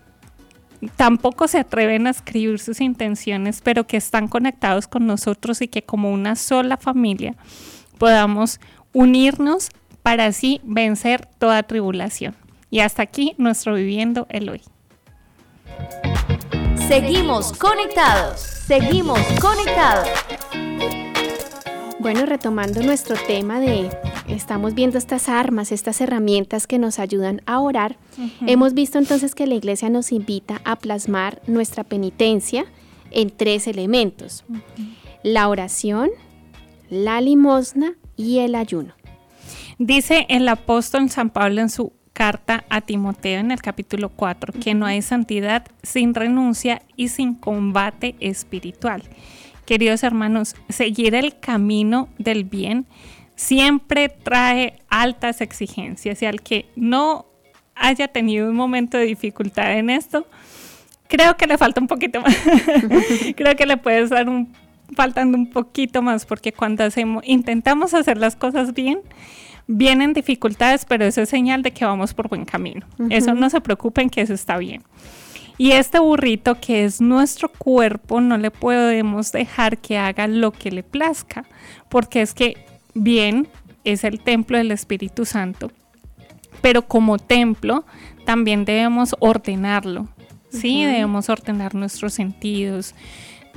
tampoco 0.96 1.48
se 1.48 1.58
atreven 1.58 2.06
a 2.06 2.10
escribir 2.10 2.58
sus 2.58 2.80
intenciones, 2.80 3.60
pero 3.62 3.86
que 3.86 3.96
están 3.96 4.28
conectados 4.28 4.86
con 4.86 5.06
nosotros 5.06 5.60
y 5.62 5.68
que 5.68 5.82
como 5.82 6.12
una 6.12 6.36
sola 6.36 6.76
familia 6.76 7.34
podamos 7.98 8.60
unirnos 8.92 9.68
para 10.02 10.26
así 10.26 10.60
vencer 10.64 11.28
toda 11.38 11.62
tribulación. 11.62 12.34
Y 12.70 12.80
hasta 12.80 13.02
aquí 13.02 13.34
nuestro 13.38 13.74
viviendo 13.74 14.26
el 14.30 14.48
hoy. 14.48 14.62
Seguimos 16.88 17.52
conectados, 17.52 18.40
seguimos 18.40 19.20
conectados. 19.40 20.08
Bueno, 22.04 22.26
retomando 22.26 22.82
nuestro 22.82 23.16
tema 23.16 23.60
de, 23.60 23.88
estamos 24.28 24.74
viendo 24.74 24.98
estas 24.98 25.30
armas, 25.30 25.72
estas 25.72 26.02
herramientas 26.02 26.66
que 26.66 26.78
nos 26.78 26.98
ayudan 26.98 27.40
a 27.46 27.60
orar, 27.60 27.96
hemos 28.46 28.74
visto 28.74 28.98
entonces 28.98 29.34
que 29.34 29.46
la 29.46 29.54
iglesia 29.54 29.88
nos 29.88 30.12
invita 30.12 30.60
a 30.66 30.76
plasmar 30.76 31.40
nuestra 31.46 31.82
penitencia 31.82 32.66
en 33.10 33.30
tres 33.30 33.66
elementos, 33.66 34.44
la 35.22 35.48
oración, 35.48 36.10
la 36.90 37.22
limosna 37.22 37.94
y 38.16 38.40
el 38.40 38.54
ayuno. 38.54 38.92
Dice 39.78 40.26
el 40.28 40.46
apóstol 40.50 41.08
San 41.08 41.30
Pablo 41.30 41.62
en 41.62 41.70
su 41.70 41.90
carta 42.12 42.64
a 42.68 42.82
Timoteo 42.82 43.40
en 43.40 43.50
el 43.50 43.62
capítulo 43.62 44.10
4 44.10 44.52
que 44.62 44.74
no 44.74 44.84
hay 44.84 45.00
santidad 45.00 45.64
sin 45.82 46.14
renuncia 46.14 46.82
y 46.96 47.08
sin 47.08 47.34
combate 47.34 48.14
espiritual. 48.20 49.02
Queridos 49.66 50.02
hermanos, 50.02 50.54
seguir 50.68 51.14
el 51.14 51.38
camino 51.38 52.08
del 52.18 52.44
bien 52.44 52.86
siempre 53.36 54.08
trae 54.08 54.78
altas 54.88 55.40
exigencias 55.40 56.22
y 56.22 56.26
al 56.26 56.42
que 56.42 56.66
no 56.76 57.26
haya 57.74 58.08
tenido 58.08 58.48
un 58.48 58.54
momento 58.54 58.96
de 58.96 59.06
dificultad 59.06 59.72
en 59.72 59.90
esto, 59.90 60.26
creo 61.08 61.36
que 61.36 61.46
le 61.46 61.58
falta 61.58 61.80
un 61.80 61.86
poquito 61.86 62.20
más. 62.20 62.36
creo 63.36 63.56
que 63.56 63.66
le 63.66 63.76
puede 63.76 64.02
estar 64.02 64.26
faltando 64.94 65.36
un 65.36 65.50
poquito 65.50 66.02
más 66.02 66.26
porque 66.26 66.52
cuando 66.52 66.84
hacemos, 66.84 67.24
intentamos 67.26 67.94
hacer 67.94 68.18
las 68.18 68.36
cosas 68.36 68.74
bien, 68.74 69.00
vienen 69.66 70.12
dificultades, 70.12 70.84
pero 70.84 71.04
eso 71.04 71.22
es 71.22 71.28
señal 71.28 71.62
de 71.62 71.72
que 71.72 71.84
vamos 71.84 72.14
por 72.14 72.28
buen 72.28 72.44
camino. 72.44 72.86
Eso 73.10 73.34
no 73.34 73.50
se 73.50 73.60
preocupen 73.60 74.10
que 74.10 74.20
eso 74.20 74.34
está 74.34 74.58
bien. 74.58 74.82
Y 75.56 75.72
este 75.72 76.00
burrito 76.00 76.60
que 76.60 76.84
es 76.84 77.00
nuestro 77.00 77.48
cuerpo, 77.48 78.20
no 78.20 78.36
le 78.38 78.50
podemos 78.50 79.30
dejar 79.30 79.78
que 79.78 79.98
haga 79.98 80.26
lo 80.26 80.50
que 80.50 80.72
le 80.72 80.82
plazca, 80.82 81.44
porque 81.88 82.22
es 82.22 82.34
que 82.34 82.66
bien 82.94 83.48
es 83.84 84.02
el 84.02 84.20
templo 84.20 84.58
del 84.58 84.72
Espíritu 84.72 85.24
Santo, 85.24 85.70
pero 86.60 86.82
como 86.82 87.18
templo 87.18 87.84
también 88.24 88.64
debemos 88.64 89.14
ordenarlo, 89.20 90.08
¿sí? 90.50 90.82
Debemos 90.84 91.28
ordenar 91.28 91.74
nuestros 91.74 92.14
sentidos, 92.14 92.94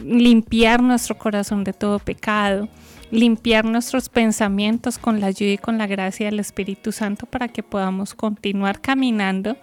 limpiar 0.04 0.84
nuestro 0.84 1.18
corazón 1.18 1.64
de 1.64 1.74
todo 1.74 1.98
pecado, 1.98 2.70
limpiar 3.10 3.66
nuestros 3.66 4.10
pensamientos 4.10 4.98
con 4.98 5.20
la 5.20 5.28
ayuda 5.28 5.54
y 5.54 5.58
con 5.58 5.78
la 5.78 5.88
gracia 5.88 6.28
del 6.28 6.40
Espíritu 6.40 6.92
Santo 6.92 7.26
para 7.26 7.48
que 7.48 7.64
podamos 7.64 8.14
continuar 8.14 8.82
caminando 8.82 9.56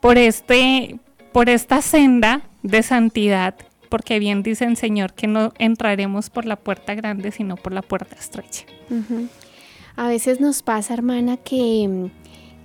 por 0.00 0.16
este 0.16 0.98
por 1.32 1.48
esta 1.48 1.82
senda 1.82 2.42
de 2.62 2.82
santidad, 2.82 3.54
porque 3.88 4.18
bien 4.18 4.42
dice 4.42 4.64
el 4.64 4.76
Señor 4.76 5.14
que 5.14 5.26
no 5.26 5.52
entraremos 5.58 6.30
por 6.30 6.44
la 6.44 6.56
puerta 6.56 6.94
grande, 6.94 7.30
sino 7.30 7.56
por 7.56 7.72
la 7.72 7.82
puerta 7.82 8.16
estrecha. 8.16 8.64
A 9.96 10.08
veces 10.08 10.40
nos 10.40 10.62
pasa, 10.62 10.94
hermana, 10.94 11.36
que, 11.36 12.10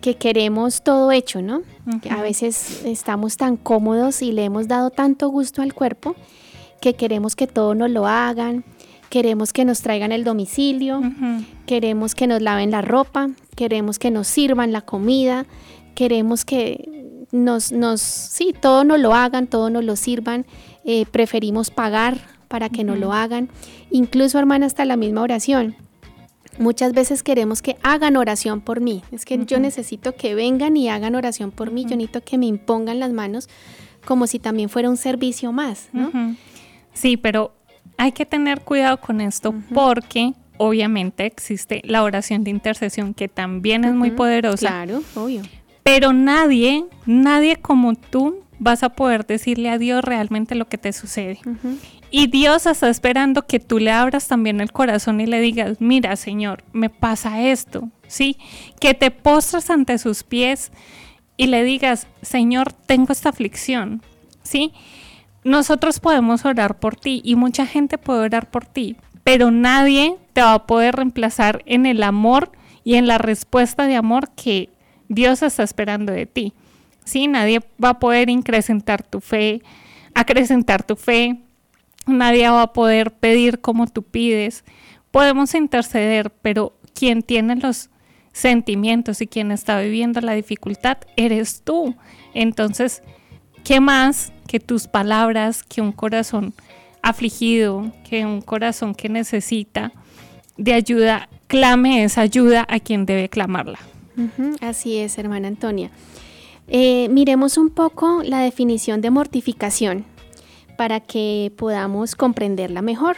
que 0.02 0.16
queremos 0.16 0.84
todo 0.84 1.12
hecho, 1.12 1.42
¿no? 1.42 1.62
A 2.10 2.22
veces 2.22 2.84
estamos 2.86 3.38
tan 3.38 3.58
cómodos 3.58 4.22
y 4.22 4.32
le 4.32 4.46
hemos 4.46 4.68
dado 4.68 4.90
tanto 4.90 5.30
gusto 5.30 5.62
al 5.62 5.74
cuerpo 5.74 6.16
que 6.82 6.96
queremos 6.96 7.36
que 7.38 7.48
todo 7.48 7.76
nos 7.76 7.90
lo 7.90 8.08
hagan, 8.08 8.66
queremos 9.10 9.54
que 9.54 9.64
nos 9.64 9.82
traigan 9.82 10.12
el 10.12 10.26
domicilio, 10.26 11.02
queremos 11.66 12.14
que 12.14 12.28
nos 12.28 12.42
laven 12.42 12.72
la 12.72 12.82
ropa, 12.82 13.30
queremos 13.56 14.00
que 14.00 14.12
nos 14.12 14.28
sirvan 14.28 14.74
la 14.74 14.82
comida, 14.82 15.46
queremos 15.96 16.44
que 16.44 16.90
nos, 17.34 17.72
nos, 17.72 18.00
sí, 18.00 18.56
todo 18.58 18.84
nos 18.86 19.00
lo 19.00 19.14
hagan, 19.14 19.48
todo 19.48 19.70
nos 19.70 19.84
lo 19.84 19.96
sirvan, 19.96 20.46
eh, 20.86 21.06
preferimos 21.08 21.72
pagar 21.72 22.20
para 22.48 22.70
que 22.70 22.84
nos 22.84 23.00
lo 23.00 23.12
hagan, 23.12 23.50
incluso 23.90 24.38
hermana 24.38 24.68
hasta 24.68 24.86
la 24.86 24.96
misma 24.96 25.24
oración. 25.24 25.76
Muchas 26.60 26.94
veces 26.94 27.24
queremos 27.24 27.64
que 27.64 27.78
hagan 27.82 28.16
oración 28.16 28.62
por 28.62 28.80
mí. 28.80 29.02
Es 29.12 29.26
que 29.26 29.44
yo 29.46 29.60
necesito 29.60 30.16
que 30.16 30.36
vengan 30.36 30.78
y 30.78 30.88
hagan 30.88 31.16
oración 31.16 31.50
por 31.50 31.72
mí. 31.72 31.84
Yo 31.84 31.96
necesito 31.96 32.22
que 32.22 32.38
me 32.38 32.46
impongan 32.46 33.00
las 33.00 33.12
manos 33.12 33.50
como 34.06 34.28
si 34.28 34.38
también 34.38 34.70
fuera 34.70 34.88
un 34.88 34.98
servicio 34.98 35.52
más, 35.52 35.90
¿no? 35.94 36.12
Sí, 36.94 37.18
pero 37.18 37.56
hay 37.98 38.12
que 38.12 38.28
tener 38.28 38.62
cuidado 38.62 38.98
con 38.98 39.20
esto 39.20 39.56
porque 39.74 40.34
obviamente 40.58 41.26
existe 41.26 41.82
la 41.86 42.04
oración 42.04 42.44
de 42.44 42.52
intercesión 42.52 43.16
que 43.16 43.28
también 43.28 43.84
es 43.84 43.96
muy 43.96 44.12
poderosa. 44.12 44.68
Claro, 44.68 45.02
obvio. 45.16 45.42
Pero 45.84 46.14
nadie, 46.14 46.86
nadie 47.06 47.58
como 47.58 47.96
tú 47.96 48.44
vas 48.60 48.84
a 48.84 48.90
poder 48.90 49.26
decirle 49.26 49.70
a 49.70 49.78
Dios 49.78 50.04
realmente 50.04 50.56
lo 50.56 50.68
que 50.68 50.78
te 50.78 50.94
sucede. 50.94 51.40
Y 52.10 52.28
Dios 52.28 52.66
está 52.66 52.90
esperando 52.90 53.46
que 53.48 53.60
tú 53.60 53.80
le 53.80 53.92
abras 53.92 54.28
también 54.28 54.62
el 54.62 54.72
corazón 54.72 55.20
y 55.20 55.26
le 55.26 55.42
digas, 55.42 55.82
mira 55.82 56.16
Señor, 56.16 56.64
me 56.72 56.90
pasa 56.90 57.42
esto, 57.42 57.90
¿sí? 58.08 58.38
Que 58.80 58.94
te 58.94 59.12
postras 59.12 59.70
ante 59.70 59.98
sus 59.98 60.24
pies 60.24 60.72
y 61.36 61.48
le 61.48 61.64
digas, 61.64 62.08
Señor, 62.22 62.72
tengo 62.72 63.12
esta 63.12 63.30
aflicción, 63.30 64.02
¿sí? 64.44 64.74
Nosotros 65.44 66.00
podemos 66.00 66.46
orar 66.46 66.80
por 66.80 66.96
ti 66.96 67.22
y 67.26 67.36
mucha 67.36 67.66
gente 67.66 67.98
puede 67.98 68.22
orar 68.22 68.50
por 68.50 68.66
ti, 68.66 68.96
pero 69.24 69.52
nadie 69.52 70.16
te 70.34 70.42
va 70.42 70.54
a 70.54 70.68
poder 70.68 70.96
reemplazar 70.96 71.64
en 71.66 71.86
el 71.86 72.04
amor 72.04 72.52
y 72.84 72.96
en 72.96 73.08
la 73.08 73.18
respuesta 73.18 73.88
de 73.88 73.96
amor 73.96 74.30
que 74.36 74.70
Dios 75.08 75.42
está 75.42 75.64
esperando 75.64 76.12
de 76.12 76.26
ti. 76.26 76.54
¿sí? 77.06 77.28
Nadie 77.28 77.60
va 77.84 77.90
a 77.90 78.00
poder 78.00 78.30
incrementar 78.30 79.04
tu 79.04 79.20
fe, 79.20 79.62
acrecentar 80.14 80.84
tu 80.84 80.96
fe. 80.96 81.40
Nadie 82.06 82.50
va 82.50 82.64
a 82.64 82.74
poder 82.74 83.12
pedir 83.12 83.62
como 83.62 83.88
tú 83.88 84.04
pides. 84.04 84.64
Podemos 85.12 85.54
interceder, 85.54 86.32
pero 86.42 86.74
quien 86.94 87.22
tiene 87.22 87.56
los 87.56 87.90
sentimientos 88.34 89.22
y 89.22 89.28
quien 89.28 89.52
está 89.52 89.80
viviendo 89.80 90.20
la 90.22 90.34
dificultad 90.34 90.98
eres 91.16 91.62
tú. 91.64 91.96
Entonces, 92.34 93.04
¿qué 93.64 93.80
más 93.80 94.34
que 94.48 94.60
tus 94.60 94.88
palabras, 94.88 95.64
que 95.64 95.82
un 95.82 95.92
corazón 95.92 96.54
afligido, 97.02 97.92
que 98.10 98.26
un 98.26 98.42
corazón 98.42 98.96
que 98.96 99.08
necesita 99.08 99.94
de 100.58 100.74
ayuda, 100.74 101.30
clame 101.48 102.04
esa 102.04 102.22
ayuda 102.22 102.66
a 102.68 102.80
quien 102.80 103.06
debe 103.06 103.30
clamarla? 103.30 103.80
Así 104.62 104.98
es, 104.98 105.18
hermana 105.18 105.48
Antonia. 105.48 105.92
Eh, 106.68 107.10
miremos 107.10 107.58
un 107.58 107.70
poco 107.70 108.24
la 108.24 108.40
definición 108.40 109.02
de 109.02 109.10
mortificación 109.10 110.06
para 110.78 111.00
que 111.00 111.52
podamos 111.58 112.16
comprenderla 112.16 112.82
mejor. 112.82 113.18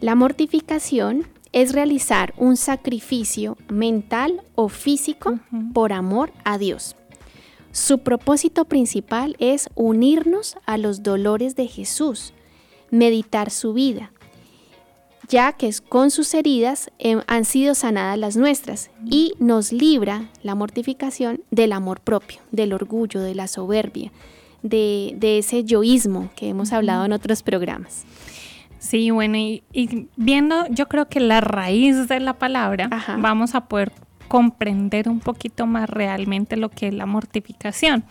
La 0.00 0.14
mortificación 0.14 1.26
es 1.52 1.72
realizar 1.72 2.34
un 2.36 2.56
sacrificio 2.56 3.56
mental 3.68 4.42
o 4.54 4.68
físico 4.68 5.38
por 5.72 5.92
amor 5.92 6.32
a 6.44 6.58
Dios. 6.58 6.96
Su 7.72 7.98
propósito 7.98 8.64
principal 8.64 9.36
es 9.38 9.68
unirnos 9.74 10.56
a 10.66 10.76
los 10.76 11.02
dolores 11.02 11.56
de 11.56 11.66
Jesús, 11.66 12.32
meditar 12.90 13.50
su 13.50 13.72
vida, 13.72 14.12
ya 15.28 15.52
que 15.52 15.70
con 15.88 16.10
sus 16.10 16.34
heridas 16.34 16.90
eh, 16.98 17.16
han 17.26 17.44
sido 17.44 17.74
sanadas 17.74 18.18
las 18.18 18.36
nuestras 18.36 18.90
y 19.10 19.34
nos 19.38 19.72
libra 19.72 20.28
la 20.42 20.54
mortificación 20.54 21.40
del 21.50 21.72
amor 21.72 22.00
propio, 22.00 22.38
del 22.52 22.72
orgullo, 22.72 23.20
de 23.20 23.34
la 23.34 23.48
soberbia, 23.48 24.12
de, 24.62 25.16
ese 25.38 25.64
yoísmo 25.64 26.30
que 26.36 26.48
hemos 26.48 26.72
hablado 26.72 27.04
en 27.04 27.12
otros 27.12 27.42
programas. 27.42 28.04
Sí, 28.78 29.10
bueno, 29.10 29.36
y, 29.36 29.62
viendo 30.16 30.66
yo 30.70 30.86
creo 30.86 31.08
que 31.08 31.20
la 31.20 31.40
raíz 31.40 32.08
de 32.08 32.20
la 32.20 32.34
palabra, 32.34 32.88
vamos 33.18 33.54
a 33.54 33.66
poder 33.66 33.92
comprender 34.28 35.08
un 35.08 35.20
poquito 35.20 35.66
más 35.66 35.88
realmente 35.88 36.56
lo 36.56 36.68
que 36.68 36.88
es 36.88 36.94
la 36.94 37.06
mortificación. 37.06 38.04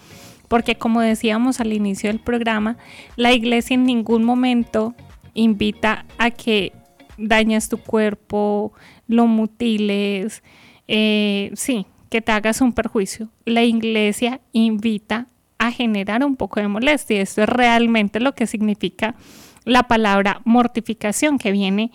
Porque 0.47 0.75
como 0.75 1.01
decíamos 1.01 1.59
al 1.59 1.73
inicio 1.73 2.09
del 2.09 2.19
programa, 2.19 2.77
la 3.15 3.33
iglesia 3.33 3.73
en 3.73 3.83
ningún 3.83 4.23
momento 4.23 4.93
invita 5.33 6.05
a 6.17 6.31
que 6.31 6.71
dañas 7.17 7.69
tu 7.69 7.77
cuerpo, 7.77 8.73
lo 9.07 9.27
mutiles, 9.27 10.43
eh, 10.87 11.51
sí, 11.55 11.85
que 12.09 12.21
te 12.21 12.31
hagas 12.31 12.61
un 12.61 12.73
perjuicio. 12.73 13.29
La 13.45 13.63
iglesia 13.63 14.41
invita 14.51 15.27
a 15.57 15.71
generar 15.71 16.23
un 16.23 16.35
poco 16.35 16.59
de 16.59 16.67
molestia. 16.67 17.21
Esto 17.21 17.43
es 17.43 17.49
realmente 17.49 18.19
lo 18.19 18.35
que 18.35 18.47
significa 18.47 19.15
la 19.63 19.83
palabra 19.83 20.41
mortificación 20.45 21.37
que 21.37 21.51
viene 21.51 21.91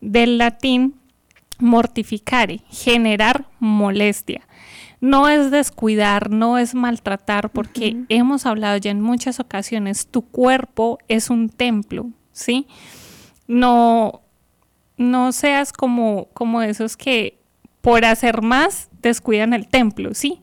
del 0.00 0.38
latín 0.38 0.94
mortificare, 1.58 2.60
generar 2.68 3.46
molestia. 3.58 4.46
No 5.00 5.28
es 5.28 5.50
descuidar, 5.50 6.30
no 6.30 6.58
es 6.58 6.74
maltratar, 6.74 7.50
porque 7.50 7.96
hemos 8.08 8.46
hablado 8.46 8.76
ya 8.78 8.90
en 8.90 9.00
muchas 9.00 9.38
ocasiones, 9.38 10.06
tu 10.06 10.22
cuerpo 10.22 10.98
es 11.08 11.30
un 11.30 11.48
templo, 11.48 12.06
¿sí? 12.32 12.66
No, 13.46 14.22
no 14.96 15.32
seas 15.32 15.72
como, 15.72 16.28
como 16.34 16.62
esos 16.62 16.96
que 16.96 17.38
por 17.80 18.04
hacer 18.04 18.42
más 18.42 18.88
descuidan 19.02 19.52
el 19.52 19.68
templo, 19.68 20.14
¿sí? 20.14 20.40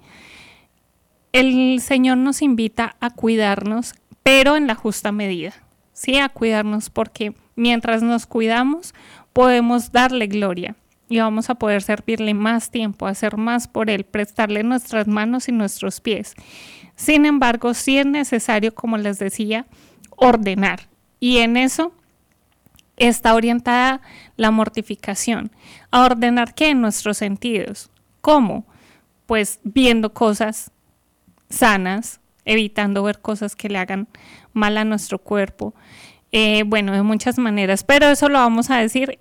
El 1.31 1.79
Señor 1.81 2.17
nos 2.17 2.41
invita 2.41 2.95
a 2.99 3.09
cuidarnos, 3.09 3.95
pero 4.21 4.57
en 4.57 4.67
la 4.67 4.75
justa 4.75 5.11
medida, 5.11 5.53
¿sí? 5.93 6.17
A 6.17 6.29
cuidarnos 6.29 6.89
porque 6.89 7.33
mientras 7.55 8.03
nos 8.03 8.25
cuidamos 8.25 8.93
podemos 9.33 9.91
darle 9.91 10.27
gloria 10.27 10.75
y 11.09 11.19
vamos 11.19 11.49
a 11.49 11.55
poder 11.55 11.81
servirle 11.81 12.33
más 12.33 12.71
tiempo, 12.71 13.05
hacer 13.07 13.37
más 13.37 13.67
por 13.67 13.89
Él, 13.89 14.05
prestarle 14.05 14.63
nuestras 14.63 15.07
manos 15.07 15.49
y 15.49 15.51
nuestros 15.51 15.99
pies. 15.99 16.35
Sin 16.95 17.25
embargo, 17.25 17.73
sí 17.73 17.97
es 17.97 18.05
necesario, 18.05 18.73
como 18.73 18.97
les 18.97 19.19
decía, 19.19 19.65
ordenar. 20.15 20.87
Y 21.19 21.37
en 21.37 21.57
eso 21.57 21.93
está 23.07 23.35
orientada 23.35 24.01
la 24.37 24.51
mortificación. 24.51 25.51
¿A 25.89 26.05
ordenar 26.05 26.53
qué? 26.53 26.69
En 26.69 26.81
nuestros 26.81 27.17
sentidos. 27.17 27.89
¿Cómo? 28.21 28.65
Pues 29.25 29.59
viendo 29.63 30.13
cosas 30.13 30.71
sanas, 31.49 32.19
evitando 32.45 33.03
ver 33.03 33.19
cosas 33.19 33.55
que 33.55 33.69
le 33.69 33.77
hagan 33.77 34.07
mal 34.53 34.77
a 34.77 34.85
nuestro 34.85 35.19
cuerpo. 35.19 35.73
Eh, 36.31 36.63
bueno, 36.65 36.93
de 36.93 37.01
muchas 37.01 37.37
maneras, 37.37 37.83
pero 37.83 38.07
eso 38.07 38.29
lo 38.29 38.39
vamos 38.39 38.69
a 38.69 38.77
decir 38.77 39.19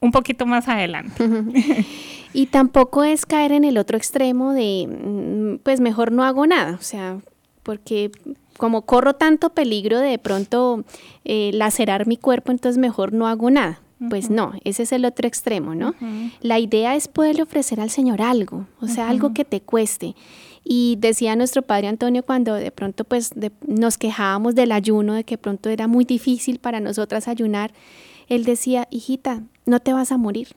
un 0.00 0.10
poquito 0.10 0.46
más 0.46 0.68
adelante. 0.68 1.24
y 2.32 2.46
tampoco 2.46 3.04
es 3.04 3.26
caer 3.26 3.52
en 3.52 3.64
el 3.64 3.78
otro 3.78 3.96
extremo 3.96 4.52
de, 4.52 4.88
mm, 4.88 5.62
pues 5.62 5.80
mejor 5.80 6.10
no 6.12 6.24
hago 6.24 6.46
nada, 6.46 6.72
o 6.72 6.82
sea, 6.82 7.18
porque 7.62 8.10
como 8.56 8.82
corro 8.82 9.14
tanto 9.14 9.50
peligro 9.50 9.98
de, 9.98 10.18
pronto 10.18 10.84
eh, 11.24 11.50
lacerar 11.54 12.06
mi 12.06 12.16
cuerpo, 12.16 12.52
entonces 12.52 12.78
mejor 12.78 13.12
no 13.12 13.26
hago 13.26 13.50
nada. 13.50 13.80
Pues 14.10 14.30
no, 14.30 14.52
ese 14.64 14.82
es 14.82 14.90
el 14.90 15.04
otro 15.04 15.28
extremo, 15.28 15.76
¿no? 15.76 15.94
La 16.40 16.58
idea 16.58 16.96
es 16.96 17.06
poderle 17.06 17.42
ofrecer 17.44 17.80
al 17.80 17.88
Señor 17.88 18.20
algo, 18.20 18.66
o 18.80 18.88
sea, 18.88 19.08
algo 19.08 19.32
que 19.32 19.44
te 19.44 19.60
cueste. 19.60 20.16
Y 20.64 20.96
decía 20.98 21.36
nuestro 21.36 21.62
padre 21.62 21.86
Antonio 21.86 22.24
cuando 22.24 22.54
de 22.54 22.72
pronto 22.72 23.04
pues 23.04 23.30
nos 23.64 23.98
quejábamos 23.98 24.56
del 24.56 24.72
ayuno, 24.72 25.14
de 25.14 25.22
que 25.22 25.38
pronto 25.38 25.70
era 25.70 25.86
muy 25.86 26.04
difícil 26.04 26.58
para 26.58 26.80
nosotras 26.80 27.28
ayunar, 27.28 27.72
él 28.28 28.44
decía, 28.44 28.88
hijita, 28.90 29.42
no 29.66 29.78
te 29.78 29.92
vas 29.92 30.10
a 30.10 30.18
morir, 30.18 30.48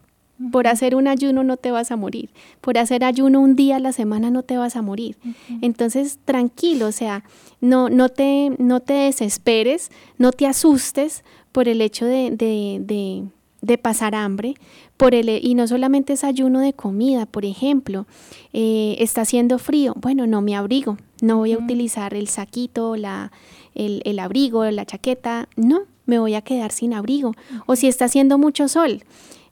por 0.52 0.68
hacer 0.68 0.96
un 0.96 1.08
ayuno 1.08 1.44
no 1.44 1.58
te 1.58 1.72
vas 1.72 1.92
a 1.92 1.96
morir. 1.96 2.30
Por 2.62 2.78
hacer 2.78 3.04
ayuno 3.04 3.40
un 3.40 3.56
día 3.56 3.78
a 3.78 3.80
la 3.80 3.94
semana 3.94 4.32
no 4.32 4.44
te 4.44 4.58
vas 4.58 4.76
a 4.76 4.82
morir. 4.82 5.18
Entonces, 5.62 6.20
tranquilo, 6.26 6.88
o 6.88 6.92
sea, 6.92 7.24
no, 7.62 7.90
no, 7.90 8.10
te, 8.10 8.52
no 8.58 8.82
te 8.82 8.94
desesperes, 8.94 9.92
no 10.18 10.32
te 10.32 10.46
asustes 10.46 11.24
por 11.52 11.70
el 11.70 11.82
hecho 11.82 12.06
de, 12.06 12.32
de, 12.32 13.24
de, 13.62 13.78
pasar 13.78 14.14
hambre. 14.14 14.56
Por 14.98 15.16
el, 15.16 15.30
y 15.30 15.56
no 15.56 15.68
solamente 15.68 16.14
es 16.14 16.24
ayuno 16.24 16.60
de 16.60 16.74
comida, 16.74 17.26
por 17.26 17.46
ejemplo, 17.46 18.06
eh, 18.54 18.96
está 19.00 19.22
haciendo 19.22 19.58
frío, 19.58 19.94
bueno, 19.98 20.28
no 20.28 20.42
me 20.42 20.56
abrigo, 20.56 20.98
no 21.22 21.38
voy 21.38 21.54
a 21.54 21.58
utilizar 21.58 22.14
el 22.14 22.28
saquito, 22.28 22.96
la, 22.96 23.32
el, 23.74 24.02
el 24.06 24.20
abrigo, 24.20 24.64
la 24.66 24.86
chaqueta, 24.86 25.50
no, 25.58 25.82
me 26.06 26.20
voy 26.20 26.36
a 26.36 26.42
quedar 26.42 26.72
sin 26.72 26.94
abrigo. 26.94 27.34
O 27.66 27.76
si 27.76 27.88
está 27.88 28.06
haciendo 28.06 28.38
mucho 28.38 28.68
sol, 28.68 29.04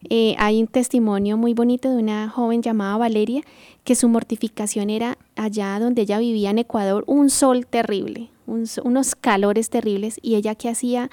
eh, 0.10 0.36
hay 0.38 0.62
un 0.62 0.68
testimonio 0.68 1.38
muy 1.38 1.54
bonito 1.54 1.90
de 1.90 1.98
una 1.98 2.30
joven 2.30 2.62
llamada 2.62 2.98
Valeria, 2.98 3.42
que 3.84 3.96
su 3.96 4.08
mortificación 4.10 4.90
era 4.90 5.18
allá 5.36 5.80
donde 5.80 6.04
ella 6.04 6.20
vivía 6.20 6.50
en 6.50 6.60
Ecuador, 6.60 7.04
un 7.08 7.30
sol 7.30 7.66
terrible, 7.66 8.30
unos 8.46 9.16
calores 9.16 9.70
terribles, 9.70 10.20
y 10.22 10.36
ella 10.36 10.56
que 10.56 10.70
hacía 10.70 11.10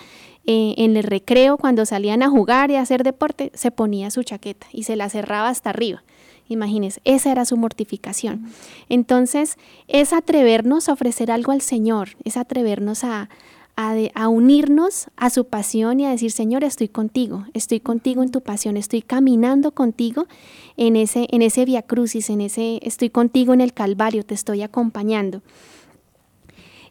eh, 0.46 0.74
en 0.78 0.96
el 0.96 1.04
recreo, 1.04 1.56
cuando 1.56 1.86
salían 1.86 2.22
a 2.22 2.30
jugar 2.30 2.70
y 2.70 2.76
a 2.76 2.82
hacer 2.82 3.02
deporte, 3.02 3.50
se 3.54 3.70
ponía 3.70 4.10
su 4.10 4.22
chaqueta 4.22 4.66
y 4.72 4.84
se 4.84 4.96
la 4.96 5.08
cerraba 5.08 5.48
hasta 5.48 5.70
arriba. 5.70 6.02
Imagínense, 6.48 7.00
esa 7.04 7.30
era 7.30 7.44
su 7.44 7.56
mortificación. 7.56 8.46
Entonces, 8.88 9.56
es 9.86 10.12
atrevernos 10.12 10.88
a 10.88 10.92
ofrecer 10.94 11.30
algo 11.30 11.52
al 11.52 11.60
Señor, 11.60 12.10
es 12.24 12.36
atrevernos 12.36 13.04
a, 13.04 13.28
a, 13.76 14.28
unirnos 14.28 15.06
a 15.16 15.30
su 15.30 15.46
pasión 15.46 16.00
y 16.00 16.06
a 16.06 16.10
decir, 16.10 16.30
Señor, 16.30 16.64
estoy 16.64 16.88
contigo, 16.88 17.46
estoy 17.54 17.80
contigo 17.80 18.22
en 18.22 18.30
tu 18.30 18.42
pasión, 18.42 18.76
estoy 18.76 19.02
caminando 19.02 19.72
contigo 19.72 20.26
en 20.76 20.96
ese, 20.96 21.26
en 21.30 21.42
ese 21.42 21.64
via 21.64 21.82
crucis, 21.82 22.30
en 22.30 22.40
ese, 22.40 22.78
estoy 22.82 23.10
contigo 23.10 23.54
en 23.54 23.60
el 23.60 23.72
Calvario, 23.72 24.24
te 24.24 24.34
estoy 24.34 24.62
acompañando. 24.62 25.42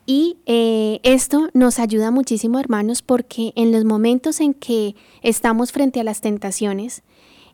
Y 0.05 0.37
eh, 0.47 0.99
esto 1.03 1.49
nos 1.53 1.77
ayuda 1.77 2.09
muchísimo, 2.09 2.59
hermanos, 2.59 3.03
porque 3.03 3.53
en 3.55 3.71
los 3.71 3.85
momentos 3.85 4.39
en 4.39 4.55
que 4.55 4.95
estamos 5.21 5.71
frente 5.71 5.99
a 5.99 6.03
las 6.03 6.21
tentaciones, 6.21 7.03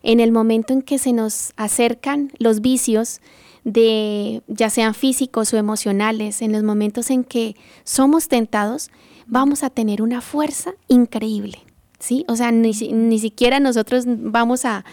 en 0.02 0.20
el 0.20 0.32
momento 0.32 0.72
en 0.72 0.80
que 0.80 0.98
se 0.98 1.12
nos 1.12 1.52
acercan 1.56 2.32
los 2.38 2.62
vicios, 2.62 3.20
de 3.66 4.42
ya 4.46 4.70
sean 4.70 4.94
físicos 4.94 5.52
o 5.52 5.56
emocionales, 5.56 6.40
en 6.40 6.52
los 6.52 6.62
momentos 6.62 7.10
en 7.10 7.24
que 7.24 7.56
somos 7.82 8.28
tentados, 8.28 8.90
vamos 9.26 9.62
a 9.62 9.70
tener 9.70 10.02
una 10.02 10.20
fuerza 10.20 10.72
increíble, 10.88 11.58
¿sí? 11.98 12.24
O 12.28 12.36
sea, 12.36 12.52
ni, 12.52 12.72
siquiera 12.74 13.60
nosotros 13.60 14.04
vamos 14.06 14.64
a, 14.64 14.84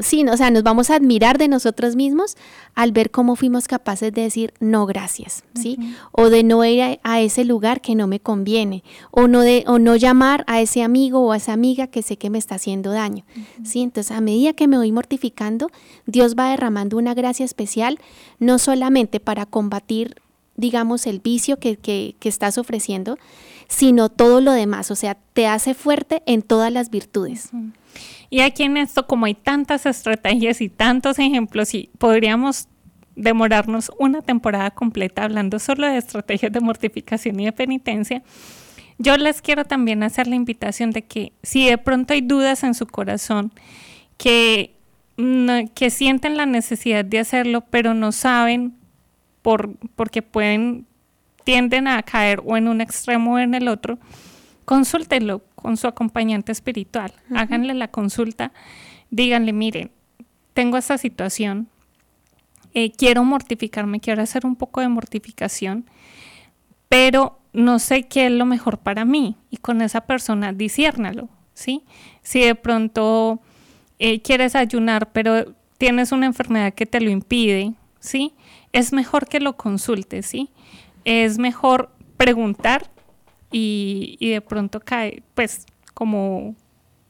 sí, 0.00 0.26
o 0.26 0.36
sea, 0.36 0.50
nos 0.50 0.62
vamos 0.62 0.90
a 0.90 0.96
admirar 0.96 1.38
de 1.38 1.48
nosotros 1.48 1.96
mismos 1.96 2.36
al 2.74 2.92
ver 2.92 3.10
cómo 3.10 3.36
fuimos 3.36 3.68
capaces 3.68 4.12
de 4.12 4.22
decir 4.22 4.54
no 4.58 4.86
gracias, 4.86 5.44
¿sí? 5.54 5.78
O 6.12 6.28
de 6.28 6.42
no 6.42 6.64
ir 6.64 6.98
a, 7.02 7.20
ese 7.20 7.44
lugar 7.44 7.80
que 7.80 7.94
no 7.94 8.06
me 8.06 8.20
conviene, 8.20 8.82
o 9.10 9.28
no, 9.28 9.40
de, 9.40 9.64
o 9.66 9.78
no 9.78 9.96
llamar 9.96 10.44
a 10.46 10.60
ese 10.60 10.82
amigo 10.82 11.20
o 11.20 11.32
a 11.32 11.36
esa 11.36 11.52
amiga 11.52 11.86
que 11.86 12.02
sé 12.02 12.16
que 12.16 12.30
me 12.30 12.38
está 12.38 12.56
haciendo 12.56 12.90
daño, 12.90 13.24
¿sí? 13.64 13.82
Entonces, 13.82 14.16
a 14.16 14.20
medida 14.20 14.54
que 14.54 14.66
me 14.66 14.76
voy 14.76 14.92
mortificando, 14.92 15.70
Dios 16.06 16.34
va 16.36 16.50
derramando 16.50 16.96
una 16.96 17.14
gracia 17.14 17.44
especial, 17.44 17.98
no 18.38 18.58
solamente 18.58 19.20
para 19.20 19.46
combatir 19.46 20.16
digamos, 20.56 21.06
el 21.06 21.20
vicio 21.20 21.58
que, 21.58 21.76
que, 21.76 22.14
estás 22.22 22.58
ofreciendo, 22.58 23.18
sino 23.68 24.08
todo 24.08 24.40
lo 24.40 24.52
demás, 24.52 24.90
o 24.90 24.96
sea, 24.96 25.16
te 25.32 25.46
hace 25.46 25.74
fuerte 25.74 26.22
en 26.26 26.42
todas 26.42 26.72
las 26.72 26.90
virtudes. 26.90 27.50
Y 28.30 28.40
aquí 28.40 28.64
en 28.64 28.76
esto, 28.76 29.06
como 29.06 29.26
hay 29.26 29.34
tantas 29.34 29.86
estrategias 29.86 30.60
y 30.60 30.68
tantos 30.68 31.18
ejemplos, 31.18 31.74
y 31.74 31.90
podríamos 31.98 32.68
demorarnos 33.14 33.90
una 33.98 34.22
temporada 34.22 34.70
completa 34.70 35.24
hablando 35.24 35.58
solo 35.58 35.86
de 35.86 35.96
estrategias 35.96 36.52
de 36.52 36.60
mortificación 36.60 37.40
y 37.40 37.46
de 37.46 37.52
penitencia, 37.52 38.22
yo 38.98 39.16
les 39.16 39.42
quiero 39.42 39.64
también 39.64 40.02
hacer 40.02 40.26
la 40.26 40.36
invitación 40.36 40.90
de 40.90 41.02
que 41.02 41.32
si 41.42 41.66
de 41.66 41.78
pronto 41.78 42.14
hay 42.14 42.22
dudas 42.22 42.62
en 42.64 42.74
su 42.74 42.86
corazón, 42.86 43.52
que, 44.16 44.74
que 45.74 45.90
sienten 45.90 46.36
la 46.36 46.46
necesidad 46.46 47.04
de 47.04 47.18
hacerlo, 47.18 47.62
pero 47.68 47.92
no 47.92 48.12
saben 48.12 48.74
porque 49.94 50.22
pueden, 50.22 50.86
tienden 51.44 51.86
a 51.86 52.02
caer 52.02 52.42
o 52.44 52.56
en 52.56 52.66
un 52.68 52.80
extremo 52.80 53.34
o 53.34 53.38
en 53.38 53.54
el 53.54 53.68
otro, 53.68 53.98
consúltenlo 54.64 55.42
con 55.54 55.76
su 55.76 55.86
acompañante 55.86 56.50
espiritual, 56.50 57.12
háganle 57.34 57.74
la 57.74 57.88
consulta, 57.88 58.52
díganle, 59.10 59.52
miren, 59.52 59.90
tengo 60.52 60.76
esta 60.76 60.98
situación, 60.98 61.68
eh, 62.74 62.90
quiero 62.90 63.24
mortificarme, 63.24 64.00
quiero 64.00 64.22
hacer 64.22 64.44
un 64.44 64.56
poco 64.56 64.80
de 64.80 64.88
mortificación, 64.88 65.84
pero 66.88 67.38
no 67.52 67.78
sé 67.78 68.02
qué 68.02 68.26
es 68.26 68.32
lo 68.32 68.44
mejor 68.44 68.78
para 68.78 69.04
mí 69.04 69.36
y 69.50 69.58
con 69.58 69.80
esa 69.80 70.02
persona 70.02 70.52
disiérnalo, 70.52 71.28
¿sí? 71.54 71.84
Si 72.22 72.40
de 72.40 72.54
pronto 72.54 73.40
eh, 73.98 74.20
quieres 74.20 74.56
ayunar, 74.56 75.12
pero 75.12 75.54
tienes 75.78 76.12
una 76.12 76.26
enfermedad 76.26 76.74
que 76.74 76.86
te 76.86 77.00
lo 77.00 77.10
impide, 77.10 77.74
¿sí? 78.00 78.34
Es 78.72 78.92
mejor 78.92 79.28
que 79.28 79.40
lo 79.40 79.56
consultes, 79.56 80.26
¿sí? 80.26 80.50
Es 81.04 81.38
mejor 81.38 81.90
preguntar 82.16 82.90
y, 83.50 84.18
de 84.20 84.40
pronto 84.40 84.80
cae, 84.80 85.22
pues, 85.34 85.66
como, 85.94 86.54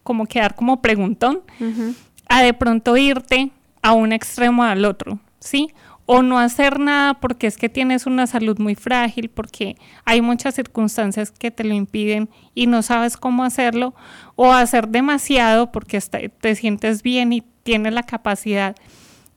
como 0.03 0.27
quedar 0.27 0.55
como 0.55 0.81
preguntón, 0.81 1.41
a 2.29 2.43
de 2.43 2.55
pronto 2.55 2.97
irte 2.97 3.51
a 3.83 3.93
un 3.93 4.13
extremo 4.13 4.63
al 4.63 4.85
otro, 4.85 5.19
¿sí? 5.41 5.71
O 6.09 6.23
no 6.23 6.39
hacer 6.39 6.79
nada 6.79 7.15
porque 7.15 7.49
es 7.49 7.57
que 7.57 7.69
tienes 7.69 8.07
una 8.07 8.27
salud 8.29 8.59
muy 8.59 8.77
frágil, 8.77 9.29
porque 9.29 9.77
hay 10.05 10.21
muchas 10.21 10.55
circunstancias 10.55 11.33
que 11.33 11.51
te 11.51 11.65
lo 11.65 11.75
impiden 11.75 12.29
y 12.55 12.69
no 12.69 12.83
sabes 12.83 13.17
cómo 13.17 13.43
hacerlo, 13.43 13.95
o 14.37 14.53
hacer 14.53 14.89
demasiado 14.89 15.73
porque 15.73 16.01
te 16.01 16.55
sientes 16.55 17.03
bien 17.03 17.33
y 17.33 17.43
tienes 17.65 17.93
la 17.93 18.05
capacidad 18.05 18.77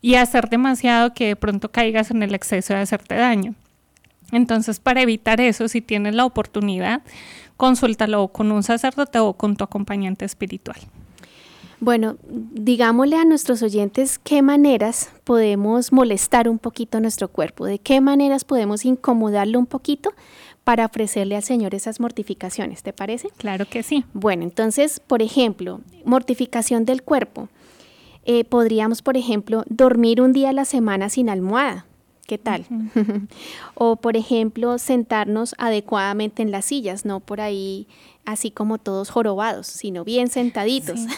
y 0.01 0.15
hacer 0.15 0.49
demasiado 0.49 1.13
que 1.13 1.27
de 1.27 1.35
pronto 1.35 1.71
caigas 1.71 2.11
en 2.11 2.23
el 2.23 2.33
exceso 2.33 2.73
de 2.73 2.81
hacerte 2.81 3.15
daño. 3.15 3.55
Entonces, 4.31 4.79
para 4.79 5.01
evitar 5.01 5.41
eso, 5.41 5.67
si 5.67 5.81
tienes 5.81 6.15
la 6.15 6.25
oportunidad, 6.25 7.01
consúltalo 7.57 8.27
con 8.29 8.51
un 8.51 8.63
sacerdote 8.63 9.19
o 9.19 9.33
con 9.33 9.55
tu 9.55 9.63
acompañante 9.63 10.25
espiritual. 10.25 10.77
Bueno, 11.81 12.17
digámosle 12.27 13.15
a 13.15 13.23
nuestros 13.23 13.63
oyentes 13.63 14.19
qué 14.19 14.41
maneras 14.41 15.11
podemos 15.23 15.93
molestar 15.93 16.49
un 16.49 16.59
poquito 16.59 16.99
nuestro 16.99 17.29
cuerpo, 17.29 17.65
de 17.65 17.79
qué 17.79 18.01
maneras 18.01 18.43
podemos 18.43 18.83
incomodarlo 18.83 19.59
un 19.59 19.65
poquito 19.65 20.11
para 20.65 20.85
ofrecerle 20.85 21.37
al 21.37 21.43
Señor 21.43 21.73
esas 21.73 22.01
mortificaciones, 22.01 22.83
¿te 22.83 22.91
parece? 22.91 23.29
Claro 23.37 23.65
que 23.65 23.81
sí. 23.81 24.03
Bueno, 24.13 24.43
entonces, 24.43 24.99
por 24.99 25.21
ejemplo, 25.21 25.79
mortificación 26.03 26.83
del 26.83 27.01
cuerpo. 27.01 27.47
Eh, 28.25 28.43
podríamos, 28.43 29.01
por 29.01 29.17
ejemplo, 29.17 29.63
dormir 29.69 30.21
un 30.21 30.33
día 30.33 30.49
a 30.49 30.53
la 30.53 30.65
semana 30.65 31.09
sin 31.09 31.29
almohada. 31.29 31.85
¿Qué 32.27 32.37
tal? 32.37 32.65
o, 33.73 33.95
por 33.95 34.15
ejemplo, 34.15 34.77
sentarnos 34.77 35.55
adecuadamente 35.57 36.43
en 36.43 36.51
las 36.51 36.65
sillas, 36.65 37.03
no 37.03 37.21
por 37.21 37.41
ahí 37.41 37.87
así 38.23 38.51
como 38.51 38.77
todos 38.77 39.09
jorobados, 39.09 39.65
sino 39.65 40.03
bien 40.03 40.29
sentaditos. 40.29 40.99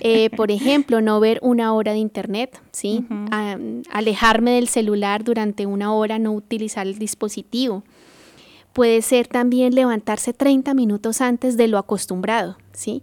Eh, 0.00 0.30
por 0.30 0.52
ejemplo, 0.52 1.00
no 1.00 1.18
ver 1.18 1.40
una 1.42 1.72
hora 1.72 1.92
de 1.92 1.98
internet, 1.98 2.60
¿sí? 2.70 3.04
alejarme 3.90 4.52
del 4.52 4.68
celular 4.68 5.24
durante 5.24 5.66
una 5.66 5.92
hora, 5.92 6.18
no 6.18 6.32
utilizar 6.32 6.86
el 6.86 6.98
dispositivo. 6.98 7.82
Puede 8.72 9.02
ser 9.02 9.26
también 9.26 9.74
levantarse 9.74 10.32
30 10.32 10.74
minutos 10.74 11.20
antes 11.20 11.56
de 11.56 11.66
lo 11.66 11.78
acostumbrado, 11.78 12.56
¿sí? 12.72 13.02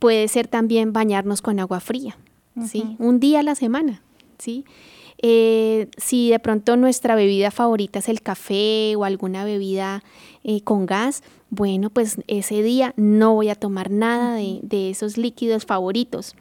Puede 0.00 0.26
ser 0.26 0.48
también 0.48 0.92
bañarnos 0.92 1.42
con 1.42 1.60
agua 1.60 1.78
fría, 1.78 2.18
¿sí? 2.66 2.96
Un 2.98 3.20
día 3.20 3.40
a 3.40 3.42
la 3.44 3.54
semana, 3.54 4.02
¿sí? 4.38 4.64
Eh, 5.22 5.88
si 5.98 6.30
de 6.30 6.38
pronto 6.38 6.76
nuestra 6.76 7.14
bebida 7.14 7.50
favorita 7.50 7.98
es 7.98 8.08
el 8.08 8.22
café 8.22 8.94
o 8.96 9.04
alguna 9.04 9.44
bebida 9.44 10.02
eh, 10.44 10.62
con 10.62 10.86
gas, 10.86 11.22
bueno, 11.50 11.90
pues 11.90 12.16
ese 12.26 12.62
día 12.62 12.94
no 12.96 13.34
voy 13.34 13.50
a 13.50 13.54
tomar 13.54 13.90
nada 13.90 14.36
de, 14.36 14.90
esos 14.90 15.18
líquidos 15.18 15.66
favoritos. 15.66 16.34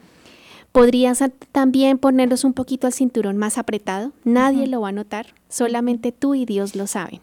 Podrías 0.72 1.22
también 1.52 1.98
ponerlos 1.98 2.46
un 2.46 2.54
poquito 2.54 2.88
al 2.88 2.94
cinturón 2.94 3.36
más 3.36 3.58
apretado, 3.58 4.14
nadie 4.24 4.68
lo 4.68 4.82
va 4.82 4.90
a 4.90 4.94
notar, 4.94 5.34
solamente 5.50 6.14
tú 6.14 6.36
y 6.36 6.46
Dios 6.46 6.76
lo 6.76 6.88
saben. 6.88 7.20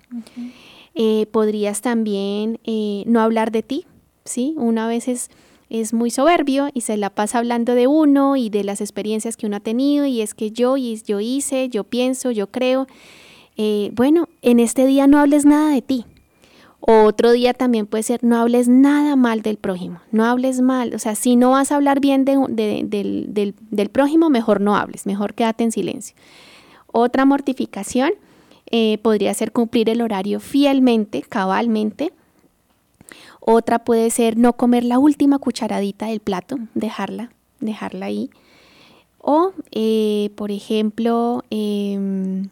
Eh, 0.95 1.27
podrías 1.31 1.81
también 1.81 2.59
no 3.07 3.21
hablar 3.21 3.51
de 3.51 3.63
ti, 3.63 3.87
¿sí? 4.25 4.53
Una 4.59 4.89
vez 4.89 5.09
es 5.09 5.31
es 5.69 5.93
muy 5.93 6.11
soberbio 6.11 6.69
y 6.73 6.83
se 6.83 6.97
la 6.97 7.11
pasa 7.11 7.39
hablando 7.39 7.75
de 7.75 7.87
uno 7.87 8.37
y 8.37 8.51
de 8.51 8.65
las 8.65 8.81
experiencias 8.81 9.37
que 9.37 9.47
uno 9.47 9.57
ha 9.57 9.61
tenido 9.61 10.07
y 10.07 10.21
es 10.21 10.35
que 10.35 10.51
yo, 10.51 10.77
y 10.77 11.01
yo 11.05 11.21
hice, 11.21 11.69
yo 11.69 11.85
pienso, 11.85 12.31
yo 12.31 12.49
creo. 12.49 12.87
Eh, 13.57 13.91
bueno, 13.95 14.29
en 14.43 14.61
este 14.61 14.87
día 14.87 15.07
no 15.07 15.19
hables 15.19 15.45
nada 15.45 15.71
de 15.71 15.83
ti. 15.83 16.05
Otro 16.81 17.33
día 17.33 17.53
también 17.53 17.87
puede 17.87 18.05
ser, 18.05 18.23
no 18.23 18.37
hables 18.37 18.69
nada 18.69 19.17
mal 19.17 19.43
del 19.43 19.57
prójimo, 19.57 20.01
no 20.13 20.25
hables 20.25 20.61
mal, 20.61 20.95
o 20.95 21.01
sea, 21.01 21.17
si 21.17 21.35
no 21.35 21.51
vas 21.51 21.73
a 21.73 21.77
hablar 21.77 21.99
bien 21.99 22.25
del, 22.25 23.91
prójimo, 23.91 24.31
mejor 24.31 24.61
no 24.61 24.77
hables, 24.77 25.05
mejor 25.05 25.35
quédate 25.35 25.65
en 25.65 25.73
silencio. 25.73 26.15
Otra 26.87 27.25
mortificación 27.25 28.13
eh, 28.71 28.99
podría 28.99 29.35
ser 29.35 29.51
cumplir 29.51 29.89
el 29.89 30.01
horario 30.01 30.39
fielmente, 30.39 31.23
cabalmente, 31.23 32.13
otra 33.47 33.79
puede 33.79 34.11
ser 34.11 34.37
no 34.37 34.55
comer 34.55 34.83
la 34.83 34.99
última 34.99 35.39
cucharadita 35.39 36.07
del 36.07 36.19
plato, 36.19 36.59
dejarla, 36.75 37.31
dejarla 37.61 38.07
ahí. 38.07 38.29
O, 39.19 39.53
eh, 39.71 40.31
por 40.35 40.51
ejemplo, 40.51 41.45
em, 41.51 42.49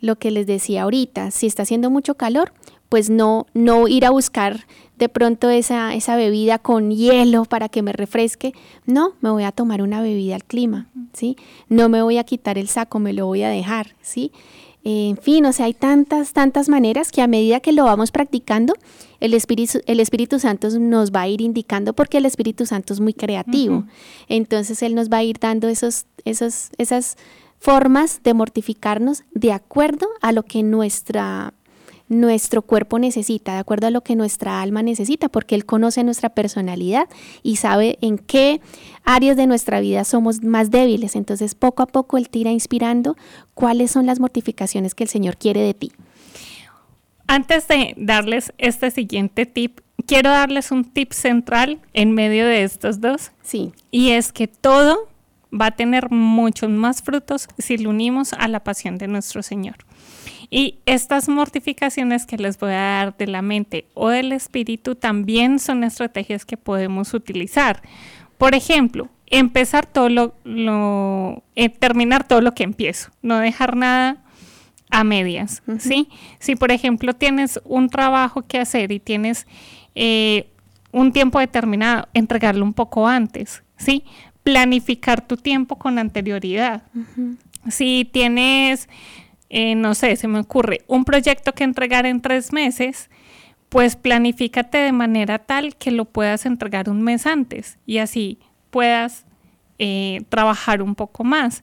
lo 0.00 0.16
que 0.16 0.30
les 0.30 0.46
decía 0.46 0.82
ahorita, 0.84 1.30
si 1.30 1.46
está 1.46 1.64
haciendo 1.64 1.90
mucho 1.90 2.14
calor, 2.14 2.54
pues 2.88 3.10
no, 3.10 3.46
no 3.52 3.88
ir 3.88 4.06
a 4.06 4.10
buscar 4.10 4.66
de 4.96 5.10
pronto 5.10 5.50
esa, 5.50 5.94
esa 5.94 6.16
bebida 6.16 6.58
con 6.58 6.90
hielo 6.90 7.44
para 7.44 7.68
que 7.68 7.82
me 7.82 7.92
refresque. 7.92 8.54
No, 8.86 9.12
me 9.20 9.30
voy 9.30 9.44
a 9.44 9.52
tomar 9.52 9.82
una 9.82 10.00
bebida 10.00 10.34
al 10.34 10.44
clima, 10.44 10.86
¿sí? 11.12 11.36
No 11.68 11.90
me 11.90 12.00
voy 12.02 12.16
a 12.16 12.24
quitar 12.24 12.56
el 12.56 12.68
saco, 12.68 12.98
me 13.00 13.12
lo 13.12 13.26
voy 13.26 13.42
a 13.42 13.50
dejar, 13.50 13.96
¿sí? 14.00 14.32
En 14.84 15.16
fin, 15.16 15.46
o 15.46 15.52
sea, 15.52 15.66
hay 15.66 15.74
tantas, 15.74 16.32
tantas 16.32 16.68
maneras 16.68 17.12
que 17.12 17.22
a 17.22 17.28
medida 17.28 17.60
que 17.60 17.72
lo 17.72 17.84
vamos 17.84 18.10
practicando, 18.10 18.74
el 19.20 19.34
Espíritu, 19.34 19.80
el 19.86 20.00
Espíritu 20.00 20.40
Santo 20.40 20.68
nos 20.70 21.12
va 21.12 21.22
a 21.22 21.28
ir 21.28 21.40
indicando 21.40 21.92
porque 21.92 22.18
el 22.18 22.26
Espíritu 22.26 22.66
Santo 22.66 22.92
es 22.92 23.00
muy 23.00 23.14
creativo. 23.14 23.84
Entonces 24.28 24.82
Él 24.82 24.96
nos 24.96 25.08
va 25.08 25.18
a 25.18 25.22
ir 25.22 25.38
dando 25.38 25.68
esos, 25.68 26.06
esos, 26.24 26.70
esas 26.78 27.16
formas 27.58 28.22
de 28.24 28.34
mortificarnos 28.34 29.22
de 29.32 29.52
acuerdo 29.52 30.08
a 30.20 30.32
lo 30.32 30.42
que 30.42 30.64
nuestra 30.64 31.54
nuestro 32.12 32.62
cuerpo 32.62 32.98
necesita, 32.98 33.54
de 33.54 33.58
acuerdo 33.58 33.86
a 33.86 33.90
lo 33.90 34.02
que 34.02 34.14
nuestra 34.14 34.62
alma 34.62 34.82
necesita, 34.82 35.28
porque 35.28 35.54
Él 35.54 35.64
conoce 35.64 36.04
nuestra 36.04 36.28
personalidad 36.30 37.08
y 37.42 37.56
sabe 37.56 37.98
en 38.00 38.18
qué 38.18 38.60
áreas 39.04 39.36
de 39.36 39.46
nuestra 39.46 39.80
vida 39.80 40.04
somos 40.04 40.42
más 40.42 40.70
débiles. 40.70 41.16
Entonces, 41.16 41.54
poco 41.54 41.82
a 41.82 41.86
poco 41.86 42.18
Él 42.18 42.28
tira 42.28 42.50
inspirando 42.50 43.16
cuáles 43.54 43.90
son 43.90 44.06
las 44.06 44.20
mortificaciones 44.20 44.94
que 44.94 45.04
el 45.04 45.10
Señor 45.10 45.36
quiere 45.36 45.60
de 45.62 45.74
ti. 45.74 45.92
Antes 47.26 47.66
de 47.66 47.94
darles 47.96 48.52
este 48.58 48.90
siguiente 48.90 49.46
tip, 49.46 49.80
quiero 50.06 50.30
darles 50.30 50.70
un 50.70 50.84
tip 50.84 51.12
central 51.12 51.80
en 51.94 52.12
medio 52.12 52.46
de 52.46 52.62
estos 52.62 53.00
dos. 53.00 53.32
Sí. 53.42 53.72
Y 53.90 54.10
es 54.10 54.32
que 54.32 54.48
todo 54.48 55.08
va 55.52 55.66
a 55.66 55.70
tener 55.70 56.10
muchos 56.10 56.70
más 56.70 57.02
frutos 57.02 57.48
si 57.58 57.78
lo 57.78 57.90
unimos 57.90 58.32
a 58.32 58.48
la 58.48 58.64
pasión 58.64 58.98
de 58.98 59.08
nuestro 59.08 59.42
Señor. 59.42 59.76
Y 60.54 60.80
estas 60.84 61.30
mortificaciones 61.30 62.26
que 62.26 62.36
les 62.36 62.58
voy 62.58 62.72
a 62.72 62.74
dar 62.74 63.16
de 63.16 63.26
la 63.26 63.40
mente 63.40 63.86
o 63.94 64.10
del 64.10 64.32
espíritu 64.32 64.94
también 64.94 65.58
son 65.58 65.82
estrategias 65.82 66.44
que 66.44 66.58
podemos 66.58 67.14
utilizar. 67.14 67.80
Por 68.36 68.54
ejemplo, 68.54 69.08
empezar 69.28 69.86
todo 69.86 70.10
lo, 70.10 71.42
eh, 71.56 71.70
terminar 71.70 72.28
todo 72.28 72.42
lo 72.42 72.52
que 72.52 72.64
empiezo, 72.64 73.10
no 73.22 73.38
dejar 73.38 73.76
nada 73.76 74.18
a 74.90 75.04
medias, 75.04 75.62
¿sí? 75.78 76.10
Si 76.38 76.54
por 76.54 76.70
ejemplo 76.70 77.14
tienes 77.14 77.58
un 77.64 77.88
trabajo 77.88 78.42
que 78.42 78.58
hacer 78.58 78.92
y 78.92 79.00
tienes 79.00 79.46
eh, 79.94 80.50
un 80.90 81.12
tiempo 81.12 81.38
determinado, 81.38 82.08
entregarlo 82.12 82.62
un 82.62 82.74
poco 82.74 83.08
antes, 83.08 83.62
¿sí? 83.78 84.04
Planificar 84.42 85.26
tu 85.26 85.38
tiempo 85.38 85.78
con 85.78 85.98
anterioridad. 85.98 86.82
Si 87.70 88.06
tienes 88.12 88.90
eh, 89.54 89.74
no 89.74 89.94
sé, 89.94 90.16
se 90.16 90.28
me 90.28 90.38
ocurre, 90.38 90.80
un 90.86 91.04
proyecto 91.04 91.52
que 91.52 91.62
entregar 91.62 92.06
en 92.06 92.22
tres 92.22 92.54
meses, 92.54 93.10
pues 93.68 93.96
planifícate 93.96 94.78
de 94.78 94.92
manera 94.92 95.40
tal 95.40 95.76
que 95.76 95.90
lo 95.90 96.06
puedas 96.06 96.46
entregar 96.46 96.88
un 96.88 97.02
mes 97.02 97.26
antes 97.26 97.76
y 97.84 97.98
así 97.98 98.38
puedas 98.70 99.26
eh, 99.78 100.22
trabajar 100.30 100.80
un 100.80 100.94
poco 100.94 101.22
más. 101.22 101.62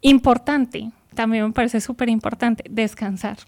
Importante, 0.00 0.92
también 1.12 1.46
me 1.46 1.52
parece 1.52 1.80
súper 1.80 2.08
importante, 2.08 2.62
descansar. 2.70 3.38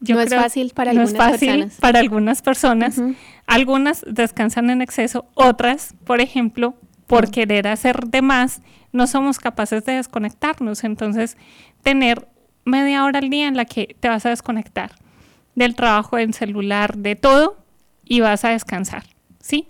no 0.00 0.20
es 0.20 0.34
fácil 0.34 0.72
para 0.74 0.90
algunas 0.90 1.12
es 1.12 1.16
fácil 1.16 1.48
personas. 1.48 1.76
para 1.78 2.00
algunas 2.00 2.42
personas. 2.42 3.00
Algunas 3.46 4.04
descansan 4.04 4.70
en 4.70 4.82
exceso, 4.82 5.26
otras, 5.34 5.94
por 6.04 6.20
ejemplo, 6.20 6.74
por 7.06 7.30
querer 7.30 7.68
hacer 7.68 8.00
de 8.08 8.20
más, 8.20 8.62
no 8.90 9.06
somos 9.06 9.38
capaces 9.38 9.84
de 9.84 9.92
desconectarnos. 9.92 10.82
Entonces, 10.82 11.36
tener 11.86 12.26
media 12.64 13.04
hora 13.04 13.20
al 13.20 13.30
día 13.30 13.46
en 13.46 13.56
la 13.56 13.64
que 13.64 13.94
te 14.00 14.08
vas 14.08 14.26
a 14.26 14.30
desconectar 14.30 14.90
del 15.54 15.76
trabajo, 15.76 16.16
del 16.16 16.34
celular, 16.34 16.98
de 16.98 17.14
todo 17.14 17.58
y 18.04 18.18
vas 18.18 18.44
a 18.44 18.48
descansar, 18.48 19.04
¿sí? 19.38 19.68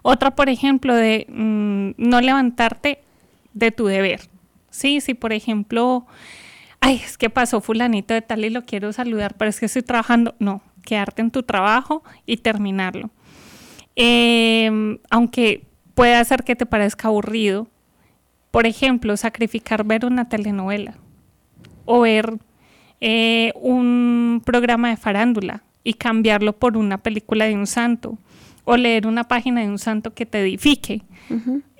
Otra, 0.00 0.34
por 0.34 0.48
ejemplo, 0.48 0.94
de 0.94 1.26
mm, 1.28 1.90
no 1.98 2.22
levantarte 2.22 3.00
de 3.52 3.72
tu 3.72 3.84
deber, 3.84 4.22
¿sí? 4.70 5.02
Si, 5.02 5.12
por 5.12 5.34
ejemplo, 5.34 6.06
ay, 6.80 7.02
es 7.04 7.18
que 7.18 7.28
pasó 7.28 7.60
fulanito 7.60 8.14
de 8.14 8.22
tal 8.22 8.46
y 8.46 8.48
lo 8.48 8.62
quiero 8.62 8.90
saludar, 8.94 9.34
pero 9.36 9.50
es 9.50 9.60
que 9.60 9.66
estoy 9.66 9.82
trabajando, 9.82 10.34
no, 10.38 10.62
quedarte 10.82 11.20
en 11.20 11.30
tu 11.30 11.42
trabajo 11.42 12.04
y 12.24 12.38
terminarlo. 12.38 13.10
Em, 13.96 14.98
aunque 15.10 15.66
puede 15.94 16.14
hacer 16.14 16.42
que 16.42 16.56
te 16.56 16.64
parezca 16.64 17.08
aburrido, 17.08 17.68
por 18.56 18.66
ejemplo, 18.66 19.14
sacrificar 19.18 19.84
ver 19.84 20.06
una 20.06 20.30
telenovela 20.30 20.94
o 21.84 22.00
ver 22.00 22.38
eh, 23.02 23.52
un 23.54 24.40
programa 24.46 24.88
de 24.88 24.96
farándula 24.96 25.62
y 25.84 25.92
cambiarlo 25.92 26.54
por 26.54 26.78
una 26.78 26.96
película 26.96 27.44
de 27.44 27.54
un 27.54 27.66
santo 27.66 28.16
o 28.64 28.78
leer 28.78 29.06
una 29.06 29.24
página 29.24 29.60
de 29.60 29.68
un 29.68 29.78
santo 29.78 30.14
que 30.14 30.24
te 30.24 30.40
edifique. 30.40 31.02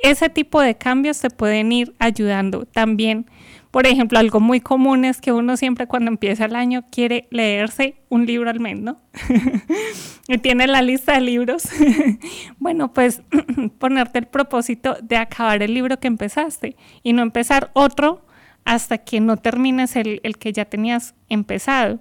Ese 0.03 0.29
tipo 0.29 0.61
de 0.61 0.74
cambios 0.74 1.18
te 1.18 1.31
pueden 1.31 1.72
ir 1.72 1.95
ayudando 1.99 2.66
también 2.66 3.24
por 3.70 3.86
ejemplo, 3.86 4.18
algo 4.18 4.40
muy 4.40 4.60
común 4.60 5.04
es 5.04 5.20
que 5.20 5.32
uno 5.32 5.56
siempre 5.56 5.86
cuando 5.86 6.10
empieza 6.10 6.46
el 6.46 6.56
año 6.56 6.84
quiere 6.90 7.28
leerse 7.30 7.96
un 8.08 8.24
libro 8.24 8.48
al 8.48 8.60
menos, 8.60 8.82
¿no? 8.84 9.00
y 10.28 10.38
tiene 10.38 10.66
la 10.66 10.82
lista 10.82 11.14
de 11.14 11.20
libros. 11.20 11.68
bueno, 12.58 12.92
pues 12.92 13.22
ponerte 13.78 14.18
el 14.18 14.26
propósito 14.26 14.96
de 15.02 15.16
acabar 15.16 15.62
el 15.62 15.74
libro 15.74 15.98
que 15.98 16.06
empezaste 16.06 16.76
y 17.02 17.12
no 17.12 17.22
empezar 17.22 17.70
otro 17.74 18.24
hasta 18.64 18.98
que 18.98 19.20
no 19.20 19.36
termines 19.36 19.96
el, 19.96 20.20
el 20.22 20.38
que 20.38 20.52
ya 20.52 20.64
tenías 20.64 21.14
empezado. 21.28 22.00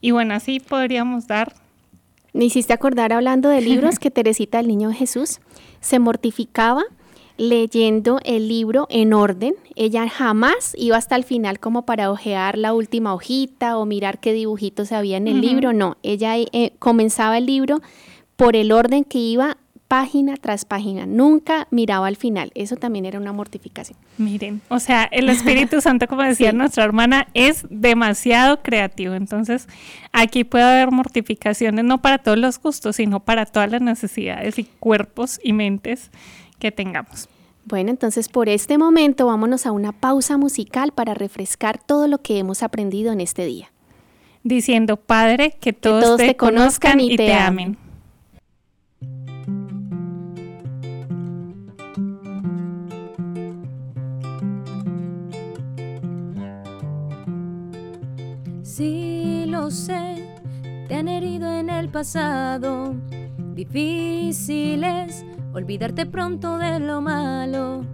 Y 0.00 0.10
bueno, 0.10 0.34
así 0.34 0.60
podríamos 0.60 1.26
dar 1.26 1.54
Me 2.32 2.44
hiciste 2.44 2.72
acordar 2.72 3.12
hablando 3.12 3.48
de 3.48 3.60
libros 3.60 3.98
que 4.00 4.10
Teresita 4.10 4.60
el 4.60 4.68
Niño 4.68 4.92
Jesús 4.92 5.40
se 5.80 5.98
mortificaba 5.98 6.82
leyendo 7.38 8.20
el 8.24 8.48
libro 8.48 8.86
en 8.90 9.14
orden. 9.14 9.54
Ella 9.76 10.08
jamás 10.08 10.74
iba 10.76 10.98
hasta 10.98 11.16
el 11.16 11.24
final 11.24 11.58
como 11.58 11.86
para 11.86 12.10
ojear 12.10 12.58
la 12.58 12.74
última 12.74 13.14
hojita 13.14 13.78
o 13.78 13.86
mirar 13.86 14.18
qué 14.18 14.34
dibujitos 14.34 14.92
había 14.92 15.16
en 15.16 15.28
el 15.28 15.40
libro. 15.40 15.72
No, 15.72 15.96
ella 16.02 16.36
eh, 16.36 16.72
comenzaba 16.78 17.38
el 17.38 17.46
libro 17.46 17.80
por 18.36 18.56
el 18.56 18.72
orden 18.72 19.04
que 19.04 19.18
iba 19.18 19.56
página 19.88 20.36
tras 20.36 20.66
página, 20.66 21.06
nunca 21.06 21.66
miraba 21.70 22.06
al 22.06 22.16
final. 22.16 22.52
Eso 22.54 22.76
también 22.76 23.06
era 23.06 23.18
una 23.18 23.32
mortificación. 23.32 23.98
Miren, 24.18 24.60
o 24.68 24.78
sea, 24.80 25.04
el 25.04 25.30
Espíritu 25.30 25.80
Santo, 25.80 26.06
como 26.06 26.22
decía 26.22 26.52
nuestra 26.52 26.84
hermana, 26.84 27.28
es 27.32 27.64
demasiado 27.70 28.62
creativo. 28.62 29.14
Entonces, 29.14 29.66
aquí 30.12 30.44
puede 30.44 30.64
haber 30.64 30.90
mortificaciones 30.90 31.86
no 31.86 32.02
para 32.02 32.18
todos 32.18 32.38
los 32.38 32.60
gustos, 32.60 32.96
sino 32.96 33.20
para 33.20 33.46
todas 33.46 33.70
las 33.70 33.80
necesidades 33.80 34.58
y 34.58 34.64
cuerpos 34.64 35.40
y 35.42 35.54
mentes 35.54 36.10
que 36.58 36.72
tengamos. 36.72 37.28
Bueno, 37.64 37.90
entonces 37.90 38.28
por 38.28 38.48
este 38.48 38.78
momento 38.78 39.26
vámonos 39.26 39.66
a 39.66 39.72
una 39.72 39.92
pausa 39.92 40.38
musical 40.38 40.92
para 40.92 41.12
refrescar 41.14 41.78
todo 41.78 42.08
lo 42.08 42.18
que 42.18 42.38
hemos 42.38 42.62
aprendido 42.62 43.12
en 43.12 43.20
este 43.20 43.44
día. 43.44 43.70
Diciendo, 44.42 44.96
Padre, 44.96 45.56
que 45.60 45.74
todos, 45.74 46.16
te, 46.16 46.34
conozcan 46.36 47.00
y 47.00 47.16
te 47.16 47.34
amen. 47.34 47.76
Sí, 58.62 59.44
lo 59.46 59.70
sé, 59.70 60.24
te 60.88 60.94
han 60.94 61.08
herido 61.08 61.52
en 61.52 61.68
el 61.68 61.90
pasado, 61.90 62.94
difíciles 63.54 65.26
olvidarte 65.58 66.06
pronto 66.06 66.56
de 66.56 66.78
lo 66.78 67.00
malo. 67.00 67.84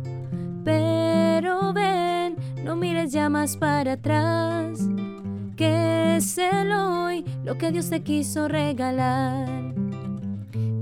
Pero 0.65 1.73
ven, 1.73 2.37
no 2.63 2.77
mires 2.77 3.11
ya 3.13 3.29
más 3.29 3.57
para 3.57 3.93
atrás, 3.93 4.79
que 5.57 6.17
es 6.17 6.39
el 6.39 6.73
hoy 6.73 7.25
lo 7.43 7.57
que 7.57 7.73
Dios 7.73 7.89
te 7.91 8.03
quiso 8.03 8.49
regalar. 8.49 9.75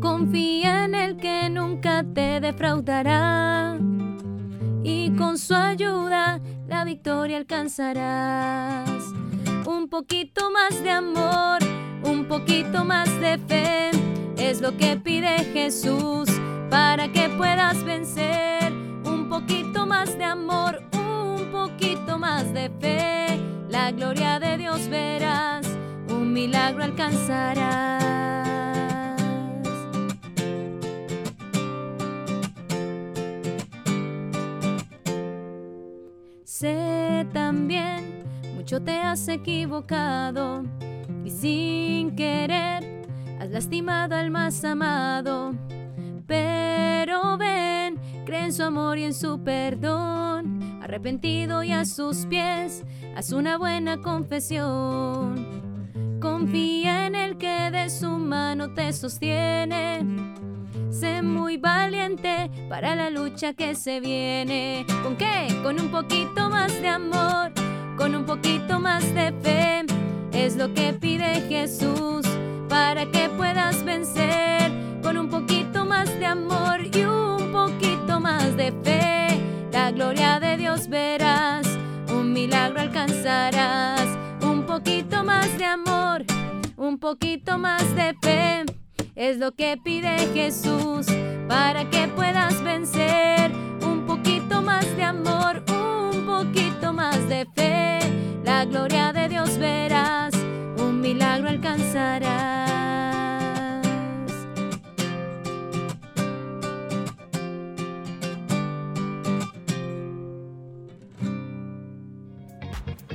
Confía 0.00 0.84
en 0.84 0.94
el 0.96 1.16
que 1.16 1.48
nunca 1.48 2.04
te 2.04 2.40
defraudará 2.40 3.78
y 4.82 5.10
con 5.12 5.38
su 5.38 5.54
ayuda 5.54 6.40
la 6.66 6.84
victoria 6.84 7.36
alcanzarás. 7.36 8.90
Un 9.66 9.88
poquito 9.88 10.50
más 10.50 10.82
de 10.82 10.90
amor, 10.90 11.60
un 12.02 12.26
poquito 12.26 12.84
más 12.84 13.08
de 13.20 13.38
fe, 13.38 13.90
es 14.36 14.60
lo 14.60 14.76
que 14.76 14.96
pide 14.96 15.38
Jesús 15.52 16.28
para 16.70 17.10
que 17.12 17.28
puedas 17.30 17.82
vencer. 17.84 18.72
Un 19.04 19.28
poquito 19.28 19.86
más 19.86 20.16
de 20.16 20.24
amor, 20.24 20.82
un 20.94 21.50
poquito 21.50 22.18
más 22.18 22.52
de 22.52 22.70
fe. 22.80 23.40
La 23.68 23.90
gloria 23.90 24.38
de 24.38 24.58
Dios 24.58 24.88
verás, 24.88 25.66
un 26.08 26.32
milagro 26.32 26.84
alcanzarás. 26.84 28.02
Sé 36.44 37.26
también, 37.32 38.24
mucho 38.54 38.80
te 38.80 38.98
has 38.98 39.26
equivocado 39.28 40.64
y 41.24 41.30
sin 41.30 42.14
querer 42.14 42.91
has 43.42 43.50
lastimado 43.50 44.14
al 44.14 44.30
más 44.30 44.64
amado 44.64 45.52
pero 46.26 47.36
ven, 47.36 48.00
cree 48.24 48.44
en 48.44 48.52
su 48.52 48.62
amor 48.62 48.96
y 48.96 49.04
en 49.04 49.12
su 49.12 49.42
perdón. 49.42 50.80
Arrepentido 50.80 51.62
y 51.62 51.72
a 51.72 51.84
sus 51.84 52.24
pies, 52.26 52.84
haz 53.14 53.32
una 53.32 53.58
buena 53.58 54.00
confesión. 54.00 55.44
Confía 56.20 57.06
en 57.06 57.14
el 57.14 57.36
que 57.36 57.70
de 57.70 57.90
su 57.90 58.08
mano 58.08 58.72
te 58.72 58.92
sostiene. 58.94 60.06
Sé 60.90 61.20
muy 61.20 61.58
valiente 61.58 62.50
para 62.70 62.94
la 62.94 63.10
lucha 63.10 63.52
que 63.52 63.74
se 63.74 64.00
viene. 64.00 64.86
¿Con 65.02 65.16
qué? 65.16 65.48
Con 65.62 65.78
un 65.78 65.90
poquito 65.90 66.48
más 66.48 66.80
de 66.80 66.88
amor, 66.88 67.52
con 67.98 68.14
un 68.14 68.24
poquito 68.24 68.80
más 68.80 69.02
de 69.14 69.34
fe. 69.42 69.84
Es 70.32 70.56
lo 70.56 70.72
que 70.72 70.94
pide 70.94 71.42
Jesús 71.48 72.31
para 72.72 73.04
que 73.04 73.28
puedas 73.28 73.84
vencer 73.84 74.72
con 75.02 75.18
un 75.18 75.28
poquito 75.28 75.84
más 75.84 76.08
de 76.18 76.24
amor 76.24 76.80
y 76.96 77.04
un 77.04 77.52
poquito 77.52 78.18
más 78.18 78.56
de 78.56 78.72
fe. 78.82 79.38
La 79.70 79.90
gloria 79.90 80.40
de 80.40 80.56
Dios 80.56 80.88
verás, 80.88 81.66
un 82.08 82.32
milagro 82.32 82.80
alcanzarás. 82.80 84.08
Un 84.40 84.64
poquito 84.64 85.22
más 85.22 85.58
de 85.58 85.66
amor, 85.66 86.24
un 86.78 86.98
poquito 86.98 87.58
más 87.58 87.94
de 87.94 88.16
fe. 88.22 88.64
Es 89.16 89.36
lo 89.36 89.52
que 89.52 89.76
pide 89.76 90.16
Jesús 90.32 91.04
para 91.48 91.90
que 91.90 92.08
puedas 92.08 92.62
vencer. 92.64 93.52
Un 93.82 94.06
poquito 94.06 94.62
más 94.62 94.86
de 94.96 95.04
amor, 95.04 95.62
un 95.68 96.24
poquito 96.24 96.94
más 96.94 97.28
de 97.28 97.46
fe. 97.54 97.98
La 98.46 98.64
gloria 98.64 99.12
de 99.12 99.28
Dios 99.28 99.58
verás, 99.58 100.31
milagro 101.02 101.48
alcanzarás. 101.48 102.70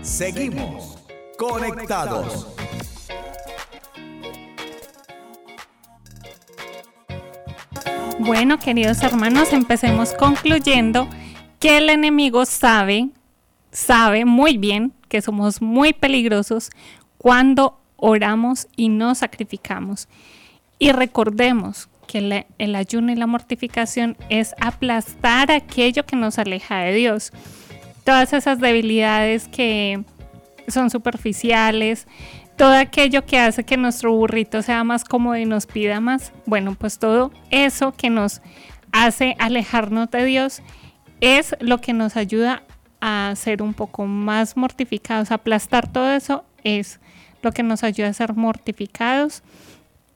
Seguimos 0.02 0.98
conectados. 1.38 2.48
Bueno, 8.20 8.60
queridos 8.60 9.02
hermanos, 9.04 9.54
empecemos 9.54 10.14
concluyendo 10.14 11.08
que 11.60 11.78
el 11.78 11.90
enemigo 11.90 12.46
sabe, 12.46 13.10
sabe 13.72 14.26
muy 14.26 14.58
bien 14.58 14.92
que 15.08 15.22
somos 15.22 15.62
muy 15.62 15.94
peligrosos 15.94 16.70
cuando 17.18 17.80
oramos 17.96 18.68
y 18.76 18.90
nos 18.90 19.20
sacrificamos. 19.20 20.08
Y 20.80 20.92
recordemos 20.92 21.90
que 22.08 22.46
el 22.58 22.76
ayuno 22.76 23.12
y 23.12 23.16
la 23.16 23.28
mortificación 23.28 24.16
es 24.30 24.56
aplastar 24.62 25.52
aquello 25.52 26.06
que 26.06 26.16
nos 26.16 26.40
aleja 26.40 26.80
de 26.80 26.94
Dios 26.94 27.34
todas 28.08 28.32
esas 28.32 28.62
debilidades 28.62 29.50
que 29.50 30.02
son 30.70 30.90
superficiales, 30.90 32.08
todo 32.56 32.72
aquello 32.72 33.26
que 33.26 33.38
hace 33.38 33.66
que 33.66 33.76
nuestro 33.76 34.14
burrito 34.14 34.62
sea 34.62 34.86
más 34.86 35.04
cómodo 35.04 35.36
y 35.36 35.44
nos 35.44 35.66
pida 35.66 36.00
más, 36.00 36.32
bueno, 36.46 36.74
pues 36.80 37.00
todo 37.00 37.34
eso 37.52 37.92
que 37.92 38.10
nos 38.10 38.42
hace 38.94 39.36
alejarnos 39.40 40.10
de 40.10 40.24
Dios 40.24 40.62
es 41.20 41.54
lo 41.60 41.82
que 41.82 41.92
nos 41.92 42.16
ayuda 42.16 42.64
a 43.02 43.34
ser 43.36 43.62
un 43.62 43.74
poco 43.74 44.06
más 44.06 44.56
mortificados, 44.56 45.32
aplastar 45.32 45.92
todo 45.92 46.10
eso 46.14 46.46
es 46.68 47.00
lo 47.42 47.52
que 47.52 47.64
nos 47.64 47.84
ayuda 47.84 48.10
a 48.10 48.14
ser 48.14 48.34
mortificados 48.34 49.42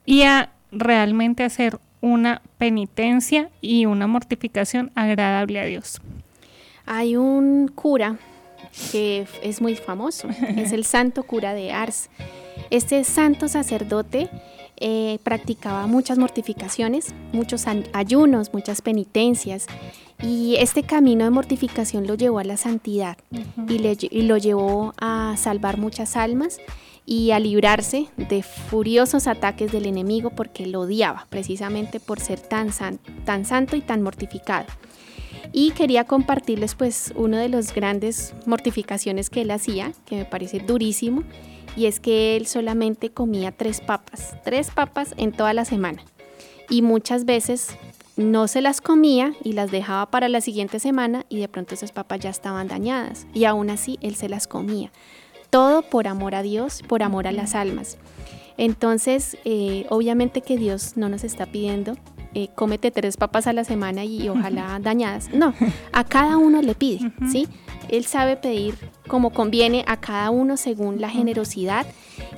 y 0.05 0.23
a 0.23 0.51
realmente 0.71 1.43
hacer 1.43 1.79
una 2.01 2.41
penitencia 2.57 3.49
y 3.61 3.85
una 3.85 4.07
mortificación 4.07 4.91
agradable 4.95 5.59
a 5.59 5.65
Dios. 5.65 6.01
Hay 6.85 7.15
un 7.15 7.67
cura 7.67 8.17
que 8.91 9.27
es 9.43 9.61
muy 9.61 9.75
famoso, 9.75 10.29
es 10.57 10.71
el 10.71 10.83
santo 10.95 11.23
cura 11.23 11.53
de 11.53 11.71
Ars. 11.71 12.09
Este 12.69 13.03
santo 13.03 13.47
sacerdote 13.47 14.29
eh, 14.77 15.19
practicaba 15.23 15.85
muchas 15.87 16.17
mortificaciones, 16.17 17.13
muchos 17.31 17.65
ayunos, 17.93 18.53
muchas 18.53 18.81
penitencias. 18.81 19.67
Y 20.23 20.55
este 20.57 20.83
camino 20.83 21.23
de 21.23 21.31
mortificación 21.31 22.05
lo 22.05 22.13
llevó 22.15 22.39
a 22.39 22.43
la 22.43 22.57
santidad 22.57 23.17
y, 23.67 23.79
lo 24.21 24.37
llevó 24.37 24.93
a 24.99 25.35
salvar 25.35 25.77
muchas 25.77 26.15
almas 26.15 26.59
y 27.07 27.31
a 27.31 27.39
librarse 27.39 28.07
de 28.17 28.43
furiosos 28.43 29.25
ataques 29.25 29.71
del 29.71 29.87
enemigo 29.87 30.29
porque 30.29 30.67
lo 30.67 30.81
odiaba 30.81 31.25
precisamente 31.29 31.99
por 31.99 32.19
ser 32.19 32.39
tan, 32.39 32.69
tan 33.25 33.45
santo 33.45 33.75
y 33.75 33.81
tan 33.81 34.03
mortificado. 34.03 34.67
Y 35.53 35.71
quería 35.71 36.05
compartirles 36.05 36.75
pues 36.75 37.13
uno 37.15 37.37
de 37.37 37.49
los 37.49 37.73
grandes 37.73 38.35
mortificaciones 38.45 39.29
que 39.29 39.41
él 39.41 39.51
hacía, 39.51 39.91
que 40.05 40.17
me 40.17 40.25
parece 40.25 40.59
durísimo, 40.59 41.23
y 41.75 41.87
es 41.87 41.99
que 41.99 42.37
él 42.37 42.45
solamente 42.45 43.09
comía 43.09 43.51
tres 43.51 43.81
papas, 43.81 44.35
tres 44.43 44.69
papas 44.69 45.13
en 45.17 45.31
toda 45.31 45.53
la 45.53 45.65
semana. 45.65 46.03
Y 46.69 46.83
muchas 46.83 47.25
veces 47.25 47.75
no 48.21 48.47
se 48.47 48.61
las 48.61 48.81
comía 48.81 49.33
y 49.43 49.53
las 49.53 49.71
dejaba 49.71 50.09
para 50.09 50.29
la 50.29 50.41
siguiente 50.41 50.79
semana 50.79 51.25
y 51.29 51.39
de 51.39 51.47
pronto 51.47 51.73
esas 51.73 51.91
papas 51.91 52.19
ya 52.19 52.29
estaban 52.29 52.67
dañadas 52.67 53.27
y 53.33 53.45
aún 53.45 53.69
así 53.69 53.97
él 54.01 54.15
se 54.15 54.29
las 54.29 54.47
comía. 54.47 54.91
Todo 55.49 55.81
por 55.81 56.07
amor 56.07 56.35
a 56.35 56.41
Dios, 56.41 56.81
por 56.87 57.03
amor 57.03 57.27
a 57.27 57.31
las 57.31 57.55
almas. 57.55 57.97
Entonces, 58.57 59.37
eh, 59.43 59.85
obviamente 59.89 60.41
que 60.41 60.57
Dios 60.57 60.95
no 60.95 61.09
nos 61.09 61.23
está 61.23 61.45
pidiendo 61.47 61.97
eh, 62.33 62.49
cómete 62.55 62.91
tres 62.91 63.17
papas 63.17 63.47
a 63.47 63.53
la 63.53 63.63
semana 63.63 64.05
y, 64.05 64.29
ojalá 64.29 64.79
dañadas. 64.81 65.29
No, 65.33 65.53
a 65.91 66.03
cada 66.03 66.37
uno 66.37 66.61
le 66.61 66.75
pide, 66.75 67.11
¿sí? 67.31 67.47
Él 67.89 68.05
sabe 68.05 68.37
pedir 68.37 68.75
como 69.07 69.31
conviene 69.31 69.83
a 69.85 69.97
cada 69.97 70.29
uno 70.29 70.55
según 70.55 71.01
la 71.01 71.09
generosidad 71.09 71.85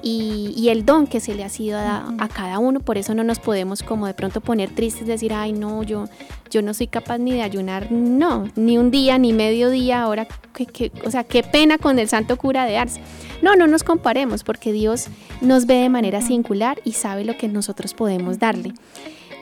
y, 0.01 0.69
el 0.69 0.85
don 0.85 1.05
que 1.05 1.19
se 1.19 1.35
le 1.35 1.43
ha 1.43 1.49
sido 1.49 1.77
dado 1.77 2.15
a 2.17 2.27
cada 2.27 2.57
uno. 2.57 2.79
Por 2.79 2.97
eso 2.97 3.13
no 3.13 3.23
nos 3.23 3.39
podemos 3.39 3.83
como 3.83 4.07
de 4.07 4.15
pronto 4.15 4.41
poner 4.41 4.71
tristes, 4.73 5.05
decir, 5.05 5.31
ay 5.31 5.53
no, 5.53 5.83
yo, 5.83 6.05
yo 6.49 6.63
no 6.63 6.73
soy 6.73 6.87
capaz 6.87 7.19
ni 7.19 7.33
de 7.33 7.43
ayunar, 7.43 7.91
no, 7.91 8.49
ni 8.55 8.79
un 8.79 8.89
día, 8.89 9.19
ni 9.19 9.31
medio 9.31 9.69
día, 9.69 10.01
ahora, 10.01 10.27
que, 10.53 10.91
o 11.05 11.11
sea, 11.11 11.23
qué 11.23 11.43
pena 11.43 11.77
con 11.77 11.99
el 11.99 12.09
santo 12.09 12.37
cura 12.37 12.65
de 12.65 12.77
Ars. 12.77 12.99
No, 13.43 13.55
no 13.55 13.67
nos 13.67 13.83
comparemos 13.83 14.43
porque 14.43 14.71
Dios 14.71 15.07
nos 15.41 15.67
ve 15.67 15.75
de 15.75 15.89
manera 15.89 16.21
singular 16.21 16.79
y 16.83 16.93
sabe 16.93 17.25
lo 17.25 17.37
que 17.37 17.47
nosotros 17.47 17.93
podemos 17.93 18.39
darle. 18.39 18.73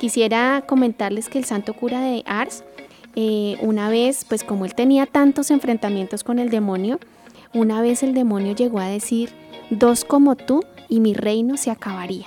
Quisiera 0.01 0.63
comentarles 0.65 1.29
que 1.29 1.37
el 1.37 1.45
santo 1.45 1.75
cura 1.75 2.01
de 2.01 2.23
Ars, 2.25 2.63
eh, 3.15 3.55
una 3.61 3.87
vez, 3.87 4.25
pues 4.27 4.43
como 4.43 4.65
él 4.65 4.73
tenía 4.73 5.05
tantos 5.05 5.51
enfrentamientos 5.51 6.23
con 6.23 6.39
el 6.39 6.49
demonio, 6.49 6.99
una 7.53 7.83
vez 7.83 8.01
el 8.01 8.15
demonio 8.15 8.55
llegó 8.55 8.79
a 8.79 8.87
decir, 8.87 9.29
dos 9.69 10.03
como 10.03 10.35
tú 10.35 10.63
y 10.89 11.01
mi 11.01 11.13
reino 11.13 11.55
se 11.55 11.69
acabaría. 11.69 12.25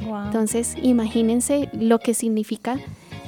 Entonces, 0.00 0.76
imagínense 0.82 1.70
lo 1.72 1.98
que 1.98 2.12
significa 2.12 2.76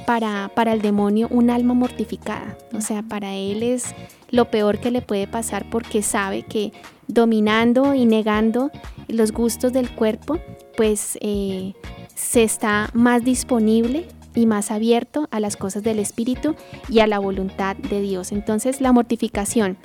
para, 0.05 0.51
para 0.53 0.73
el 0.73 0.83
demonio 0.83 1.27
un 1.31 1.49
alma 1.49 1.73
mortificada. 1.73 2.55
O 2.75 2.81
sea, 2.81 3.01
para 3.01 3.33
él 3.33 3.63
es 3.63 3.95
lo 4.29 4.51
peor 4.51 4.77
que 4.77 4.91
le 4.91 5.01
puede 5.01 5.25
pasar 5.25 5.67
porque 5.71 6.03
sabe 6.03 6.43
que 6.43 6.71
dominando 7.07 7.95
y 7.95 8.05
negando 8.05 8.69
los 9.07 9.31
gustos 9.31 9.73
del 9.73 9.89
cuerpo, 9.89 10.37
pues 10.75 11.17
eh, 11.19 11.73
se 12.17 12.43
está 12.43 12.89
más 12.93 13.23
disponible 13.23 14.07
y 14.33 14.47
más 14.47 14.71
abierto 14.71 15.27
a 15.31 15.39
las 15.39 15.55
cosas 15.55 15.83
del 15.83 15.99
Espíritu 15.99 16.55
y 16.89 16.99
a 16.99 17.07
la 17.07 17.19
voluntad 17.19 17.75
de 17.75 18.01
Dios. 18.01 18.31
Entonces 18.31 18.81
la 18.81 18.91
mortificación 18.91 19.77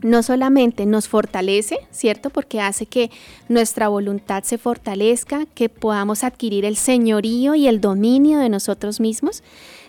no 0.00 0.22
solamente 0.22 0.86
nos 0.86 1.06
fortalece, 1.06 1.76
¿cierto? 1.90 2.30
Porque 2.30 2.62
hace 2.62 2.86
que 2.86 3.10
nuestra 3.48 3.88
voluntad 3.88 4.42
se 4.42 4.56
fortalezca, 4.56 5.44
que 5.54 5.68
podamos 5.68 6.24
adquirir 6.24 6.64
el 6.64 6.76
señorío 6.76 7.54
y 7.54 7.68
el 7.68 7.82
dominio 7.82 8.38
de 8.38 8.48
nosotros 8.48 8.98
mismos, 8.98 9.42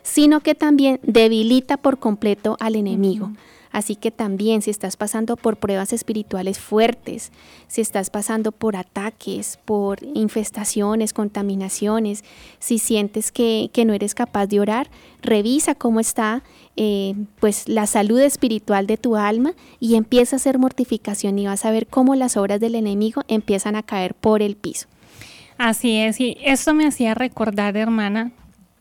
sino 0.04 0.42
que 0.42 0.56
también 0.56 1.00
debilita 1.04 1.78
por 1.78 2.00
completo 2.00 2.58
al 2.60 2.76
enemigo. 2.76 3.32
Así 3.72 3.96
que 3.96 4.12
también 4.12 4.62
si 4.62 4.70
estás 4.70 4.98
pasando 4.98 5.38
por 5.38 5.58
pruebas 5.58 5.94
espirituales 5.94 6.60
fuertes, 6.60 7.32
si 7.68 7.82
estás 7.82 8.10
pasando 8.10 8.52
por 8.52 8.76
ataques, 8.76 9.60
por 9.64 10.00
infestaciones, 10.04 11.14
contaminaciones, 11.14 12.24
si 12.60 12.80
sientes 12.80 13.32
que, 13.32 13.70
no 13.86 13.94
eres 13.94 14.14
capaz 14.14 14.48
de 14.48 14.60
orar, 14.60 14.92
revisa 15.22 15.74
cómo 15.74 16.00
está 16.00 16.44
eh, 16.76 17.16
pues 17.40 17.68
la 17.68 17.88
salud 17.88 18.20
espiritual 18.20 18.86
de 18.86 18.98
tu 18.98 19.16
alma 19.16 19.54
y 19.80 19.96
empieza 19.96 20.36
a 20.36 20.38
hacer 20.38 20.60
mortificación 20.60 21.40
y 21.40 21.48
vas 21.48 21.66
a 21.66 21.72
ver 21.72 21.88
cómo 21.88 22.16
las 22.16 22.38
obras 22.38 22.60
del 22.60 22.76
enemigo 22.76 23.24
empiezan 23.28 23.76
a 23.76 23.84
caer 23.84 24.14
por 24.14 24.42
el 24.42 24.56
piso. 24.56 24.88
Así 25.58 25.98
es, 25.98 26.20
y 26.20 26.38
esto 26.44 26.74
me 26.74 26.88
hacía 26.88 27.14
recordar, 27.14 27.78
hermana, 27.78 28.32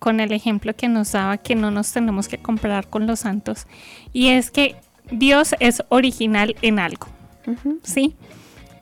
con 0.01 0.18
el 0.18 0.32
ejemplo 0.32 0.74
que 0.74 0.88
nos 0.88 1.12
daba 1.12 1.36
que 1.38 1.55
no 1.55 1.70
nos 1.70 1.92
tenemos 1.92 2.26
que 2.26 2.38
comparar 2.38 2.88
con 2.88 3.07
los 3.07 3.20
santos. 3.20 3.68
Y 4.12 4.28
es 4.28 4.51
que 4.51 4.74
Dios 5.12 5.55
es 5.61 5.84
original 5.90 6.57
en 6.62 6.80
algo, 6.80 7.07
¿sí? 7.84 8.16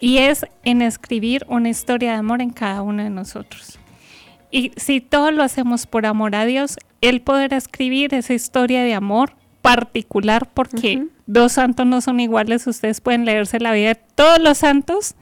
Y 0.00 0.18
es 0.18 0.46
en 0.62 0.80
escribir 0.80 1.44
una 1.48 1.68
historia 1.68 2.12
de 2.12 2.18
amor 2.18 2.40
en 2.40 2.50
cada 2.50 2.82
uno 2.82 3.02
de 3.02 3.10
nosotros. 3.10 3.78
Y 4.50 4.72
si 4.76 5.00
todo 5.00 5.30
lo 5.32 5.42
hacemos 5.42 5.86
por 5.86 6.06
amor 6.06 6.34
a 6.34 6.46
Dios, 6.46 6.78
Él 7.00 7.20
podrá 7.20 7.56
escribir 7.56 8.14
esa 8.14 8.32
historia 8.32 8.82
de 8.82 8.94
amor 8.94 9.32
particular 9.60 10.48
porque 10.54 11.08
dos 11.26 11.52
santos 11.52 11.84
no 11.84 12.00
son 12.00 12.20
iguales. 12.20 12.66
Ustedes 12.66 13.00
pueden 13.00 13.24
leerse 13.24 13.58
la 13.58 13.72
vida 13.72 13.88
de 13.88 14.00
todos 14.14 14.38
los 14.38 14.58
santos 14.58 15.16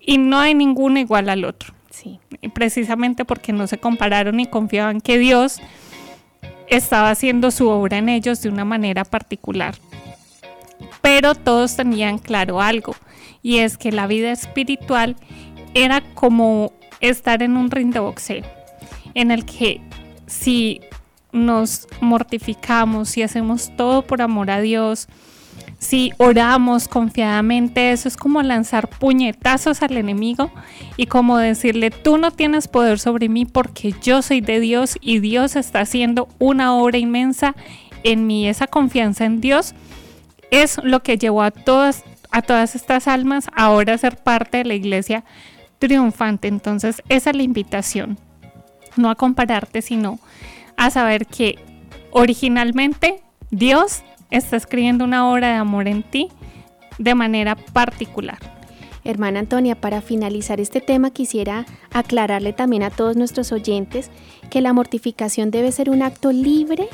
y 0.00 0.16
no 0.16 0.38
hay 0.38 0.54
ninguno 0.54 0.98
igual 0.98 1.28
al 1.28 1.44
otro. 1.44 1.74
Precisamente 2.54 3.24
porque 3.24 3.52
no 3.52 3.66
se 3.66 3.78
compararon 3.78 4.40
y 4.40 4.46
confiaban 4.46 5.00
que 5.00 5.18
Dios 5.18 5.60
estaba 6.68 7.10
haciendo 7.10 7.50
su 7.50 7.68
obra 7.68 7.98
en 7.98 8.08
ellos 8.08 8.40
de 8.42 8.48
una 8.48 8.64
manera 8.64 9.04
particular. 9.04 9.74
Pero 11.02 11.34
todos 11.34 11.76
tenían 11.76 12.18
claro 12.18 12.60
algo, 12.60 12.94
y 13.42 13.58
es 13.58 13.76
que 13.76 13.92
la 13.92 14.06
vida 14.06 14.32
espiritual 14.32 15.16
era 15.74 16.00
como 16.14 16.72
estar 17.00 17.42
en 17.42 17.56
un 17.56 17.70
ring 17.70 17.92
de 17.92 18.00
boxeo, 18.00 18.44
en 19.14 19.30
el 19.30 19.44
que 19.44 19.80
si 20.26 20.80
nos 21.32 21.88
mortificamos, 22.00 23.08
si 23.08 23.22
hacemos 23.22 23.74
todo 23.76 24.02
por 24.02 24.22
amor 24.22 24.50
a 24.50 24.60
Dios, 24.60 25.08
si 25.80 26.12
oramos 26.18 26.88
confiadamente, 26.88 27.90
eso 27.90 28.06
es 28.06 28.18
como 28.18 28.42
lanzar 28.42 28.86
puñetazos 28.86 29.80
al 29.82 29.96
enemigo 29.96 30.50
y 30.98 31.06
como 31.06 31.38
decirle, 31.38 31.90
tú 31.90 32.18
no 32.18 32.30
tienes 32.30 32.68
poder 32.68 32.98
sobre 32.98 33.30
mí 33.30 33.46
porque 33.46 33.94
yo 34.02 34.20
soy 34.20 34.42
de 34.42 34.60
Dios 34.60 34.98
y 35.00 35.20
Dios 35.20 35.56
está 35.56 35.80
haciendo 35.80 36.28
una 36.38 36.74
obra 36.74 36.98
inmensa 36.98 37.56
en 38.04 38.26
mí. 38.26 38.46
Esa 38.46 38.66
confianza 38.66 39.24
en 39.24 39.40
Dios 39.40 39.74
es 40.50 40.78
lo 40.84 41.02
que 41.02 41.16
llevó 41.16 41.42
a 41.42 41.50
todas, 41.50 42.04
a 42.30 42.42
todas 42.42 42.74
estas 42.74 43.08
almas 43.08 43.46
ahora 43.56 43.94
a 43.94 43.98
ser 43.98 44.18
parte 44.18 44.58
de 44.58 44.64
la 44.66 44.74
iglesia 44.74 45.24
triunfante. 45.78 46.48
Entonces, 46.48 47.02
esa 47.08 47.30
es 47.30 47.36
la 47.36 47.42
invitación. 47.42 48.18
No 48.96 49.08
a 49.08 49.14
compararte, 49.14 49.80
sino 49.80 50.18
a 50.76 50.90
saber 50.90 51.24
que 51.24 51.58
originalmente 52.10 53.22
Dios 53.50 54.02
está 54.30 54.56
escribiendo 54.56 55.04
una 55.04 55.30
obra 55.30 55.48
de 55.48 55.54
amor 55.54 55.88
en 55.88 56.02
ti 56.02 56.28
de 56.98 57.14
manera 57.14 57.56
particular. 57.56 58.38
Hermana 59.04 59.40
Antonia, 59.40 59.80
para 59.80 60.02
finalizar 60.02 60.60
este 60.60 60.80
tema 60.80 61.10
quisiera 61.10 61.64
aclararle 61.92 62.52
también 62.52 62.82
a 62.82 62.90
todos 62.90 63.16
nuestros 63.16 63.50
oyentes 63.52 64.10
que 64.50 64.60
la 64.60 64.72
mortificación 64.72 65.50
debe 65.50 65.72
ser 65.72 65.88
un 65.88 66.02
acto 66.02 66.32
libre 66.32 66.88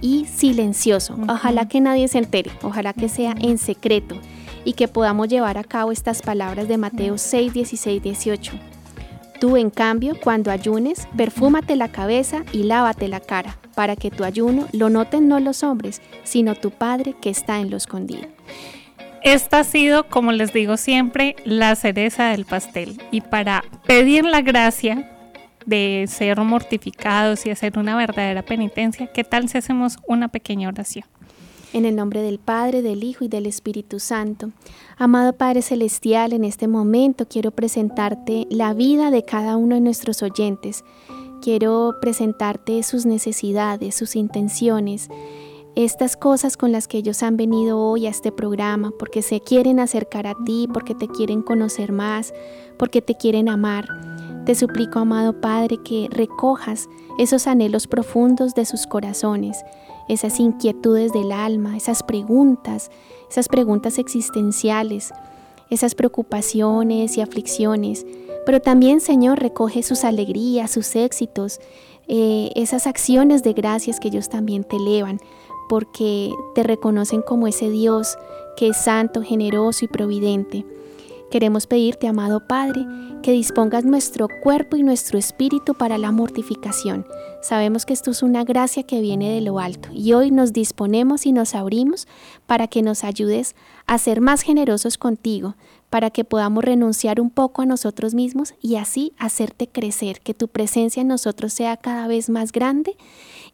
y 0.00 0.26
silencioso. 0.26 1.16
Ojalá 1.28 1.68
que 1.68 1.80
nadie 1.80 2.08
se 2.08 2.18
entere, 2.18 2.50
ojalá 2.62 2.92
que 2.92 3.08
sea 3.08 3.34
en 3.40 3.56
secreto 3.56 4.16
y 4.64 4.74
que 4.74 4.88
podamos 4.88 5.28
llevar 5.28 5.56
a 5.56 5.64
cabo 5.64 5.92
estas 5.92 6.20
palabras 6.20 6.68
de 6.68 6.76
Mateo 6.76 7.16
6, 7.16 7.52
16, 7.54 8.02
18. 8.02 8.75
Tú, 9.40 9.56
en 9.56 9.70
cambio, 9.70 10.14
cuando 10.22 10.50
ayunes, 10.50 11.06
perfúmate 11.16 11.76
la 11.76 11.88
cabeza 11.88 12.44
y 12.52 12.62
lávate 12.62 13.08
la 13.08 13.20
cara, 13.20 13.58
para 13.74 13.96
que 13.96 14.10
tu 14.10 14.24
ayuno 14.24 14.66
lo 14.72 14.88
noten 14.88 15.28
no 15.28 15.40
los 15.40 15.62
hombres, 15.62 16.00
sino 16.24 16.54
tu 16.54 16.70
Padre 16.70 17.14
que 17.20 17.30
está 17.30 17.60
en 17.60 17.70
lo 17.70 17.76
escondido. 17.76 18.28
Esta 19.22 19.60
ha 19.60 19.64
sido, 19.64 20.08
como 20.08 20.32
les 20.32 20.52
digo 20.52 20.76
siempre, 20.76 21.36
la 21.44 21.74
cereza 21.74 22.28
del 22.28 22.44
pastel. 22.44 23.00
Y 23.10 23.22
para 23.22 23.64
pedir 23.86 24.24
la 24.24 24.40
gracia 24.40 25.10
de 25.66 26.06
ser 26.08 26.40
mortificados 26.40 27.44
y 27.44 27.50
hacer 27.50 27.76
una 27.78 27.96
verdadera 27.96 28.42
penitencia, 28.42 29.08
¿qué 29.08 29.24
tal 29.24 29.48
si 29.48 29.58
hacemos 29.58 29.98
una 30.06 30.28
pequeña 30.28 30.68
oración? 30.68 31.04
En 31.72 31.84
el 31.84 31.96
nombre 31.96 32.22
del 32.22 32.38
Padre, 32.38 32.80
del 32.80 33.02
Hijo 33.02 33.24
y 33.24 33.28
del 33.28 33.44
Espíritu 33.44 33.98
Santo. 33.98 34.50
Amado 34.96 35.32
Padre 35.32 35.62
Celestial, 35.62 36.32
en 36.32 36.44
este 36.44 36.68
momento 36.68 37.26
quiero 37.28 37.50
presentarte 37.50 38.46
la 38.50 38.72
vida 38.72 39.10
de 39.10 39.24
cada 39.24 39.56
uno 39.56 39.74
de 39.74 39.80
nuestros 39.80 40.22
oyentes. 40.22 40.84
Quiero 41.42 41.96
presentarte 42.00 42.82
sus 42.82 43.04
necesidades, 43.04 43.94
sus 43.94 44.16
intenciones, 44.16 45.08
estas 45.74 46.16
cosas 46.16 46.56
con 46.56 46.72
las 46.72 46.88
que 46.88 46.98
ellos 46.98 47.22
han 47.22 47.36
venido 47.36 47.78
hoy 47.78 48.06
a 48.06 48.10
este 48.10 48.32
programa, 48.32 48.92
porque 48.98 49.20
se 49.20 49.40
quieren 49.40 49.78
acercar 49.78 50.26
a 50.26 50.34
ti, 50.46 50.68
porque 50.72 50.94
te 50.94 51.08
quieren 51.08 51.42
conocer 51.42 51.92
más, 51.92 52.32
porque 52.78 53.02
te 53.02 53.16
quieren 53.16 53.48
amar. 53.50 53.86
Te 54.46 54.54
suplico, 54.54 55.00
amado 55.00 55.40
Padre, 55.40 55.78
que 55.84 56.08
recojas 56.10 56.88
esos 57.18 57.46
anhelos 57.46 57.86
profundos 57.86 58.54
de 58.54 58.64
sus 58.64 58.86
corazones 58.86 59.58
esas 60.08 60.40
inquietudes 60.40 61.12
del 61.12 61.32
alma, 61.32 61.76
esas 61.76 62.02
preguntas, 62.02 62.90
esas 63.30 63.48
preguntas 63.48 63.98
existenciales, 63.98 65.12
esas 65.70 65.94
preocupaciones 65.94 67.16
y 67.16 67.20
aflicciones. 67.20 68.06
Pero 68.44 68.60
también, 68.60 69.00
Señor, 69.00 69.40
recoge 69.40 69.82
sus 69.82 70.04
alegrías, 70.04 70.70
sus 70.70 70.94
éxitos, 70.94 71.60
eh, 72.08 72.50
esas 72.54 72.86
acciones 72.86 73.42
de 73.42 73.52
gracias 73.52 73.98
que 73.98 74.08
ellos 74.08 74.28
también 74.28 74.62
te 74.62 74.76
elevan, 74.76 75.20
porque 75.68 76.32
te 76.54 76.62
reconocen 76.62 77.22
como 77.22 77.48
ese 77.48 77.70
Dios 77.70 78.16
que 78.56 78.68
es 78.68 78.76
santo, 78.76 79.22
generoso 79.22 79.84
y 79.84 79.88
providente. 79.88 80.64
Queremos 81.30 81.66
pedirte, 81.66 82.06
amado 82.06 82.46
Padre, 82.46 82.86
que 83.22 83.32
dispongas 83.32 83.84
nuestro 83.84 84.28
cuerpo 84.42 84.76
y 84.76 84.84
nuestro 84.84 85.18
espíritu 85.18 85.74
para 85.74 85.98
la 85.98 86.12
mortificación, 86.12 87.04
Sabemos 87.46 87.86
que 87.86 87.92
esto 87.92 88.10
es 88.10 88.24
una 88.24 88.42
gracia 88.42 88.82
que 88.82 89.00
viene 89.00 89.30
de 89.30 89.40
lo 89.40 89.60
alto 89.60 89.90
y 89.94 90.14
hoy 90.14 90.32
nos 90.32 90.52
disponemos 90.52 91.26
y 91.26 91.32
nos 91.32 91.54
abrimos 91.54 92.08
para 92.44 92.66
que 92.66 92.82
nos 92.82 93.04
ayudes 93.04 93.54
a 93.86 93.98
ser 93.98 94.20
más 94.20 94.42
generosos 94.42 94.98
contigo, 94.98 95.54
para 95.88 96.10
que 96.10 96.24
podamos 96.24 96.64
renunciar 96.64 97.20
un 97.20 97.30
poco 97.30 97.62
a 97.62 97.66
nosotros 97.66 98.14
mismos 98.14 98.54
y 98.60 98.74
así 98.74 99.12
hacerte 99.16 99.68
crecer, 99.68 100.18
que 100.22 100.34
tu 100.34 100.48
presencia 100.48 101.02
en 101.02 101.06
nosotros 101.06 101.52
sea 101.52 101.76
cada 101.76 102.08
vez 102.08 102.30
más 102.30 102.50
grande 102.50 102.96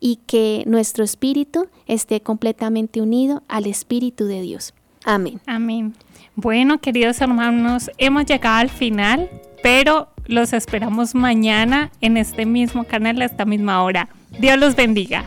y 0.00 0.20
que 0.26 0.64
nuestro 0.66 1.04
espíritu 1.04 1.66
esté 1.86 2.22
completamente 2.22 3.02
unido 3.02 3.42
al 3.46 3.66
Espíritu 3.66 4.24
de 4.24 4.40
Dios. 4.40 4.72
Amén. 5.04 5.38
Amén. 5.44 5.94
Bueno, 6.34 6.78
queridos 6.78 7.20
hermanos, 7.20 7.90
hemos 7.98 8.24
llegado 8.24 8.56
al 8.56 8.70
final, 8.70 9.28
pero 9.62 10.08
los 10.26 10.52
esperamos 10.52 11.14
mañana 11.14 11.90
en 12.00 12.16
este 12.16 12.46
mismo 12.46 12.84
canal 12.84 13.20
a 13.22 13.24
esta 13.24 13.44
misma 13.44 13.82
hora. 13.82 14.08
Dios 14.38 14.58
los 14.58 14.76
bendiga. 14.76 15.24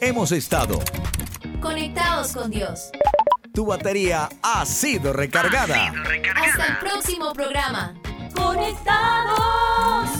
Hemos 0.00 0.32
estado 0.32 0.80
conectados 1.60 2.32
con 2.32 2.50
Dios. 2.50 2.90
Tu 3.54 3.64
batería 3.64 4.28
ha 4.42 4.64
sido 4.66 5.12
recargada. 5.12 5.92
Hasta 6.34 6.66
el 6.66 6.78
próximo 6.78 7.32
programa. 7.32 7.94
Conectados. 8.34 10.10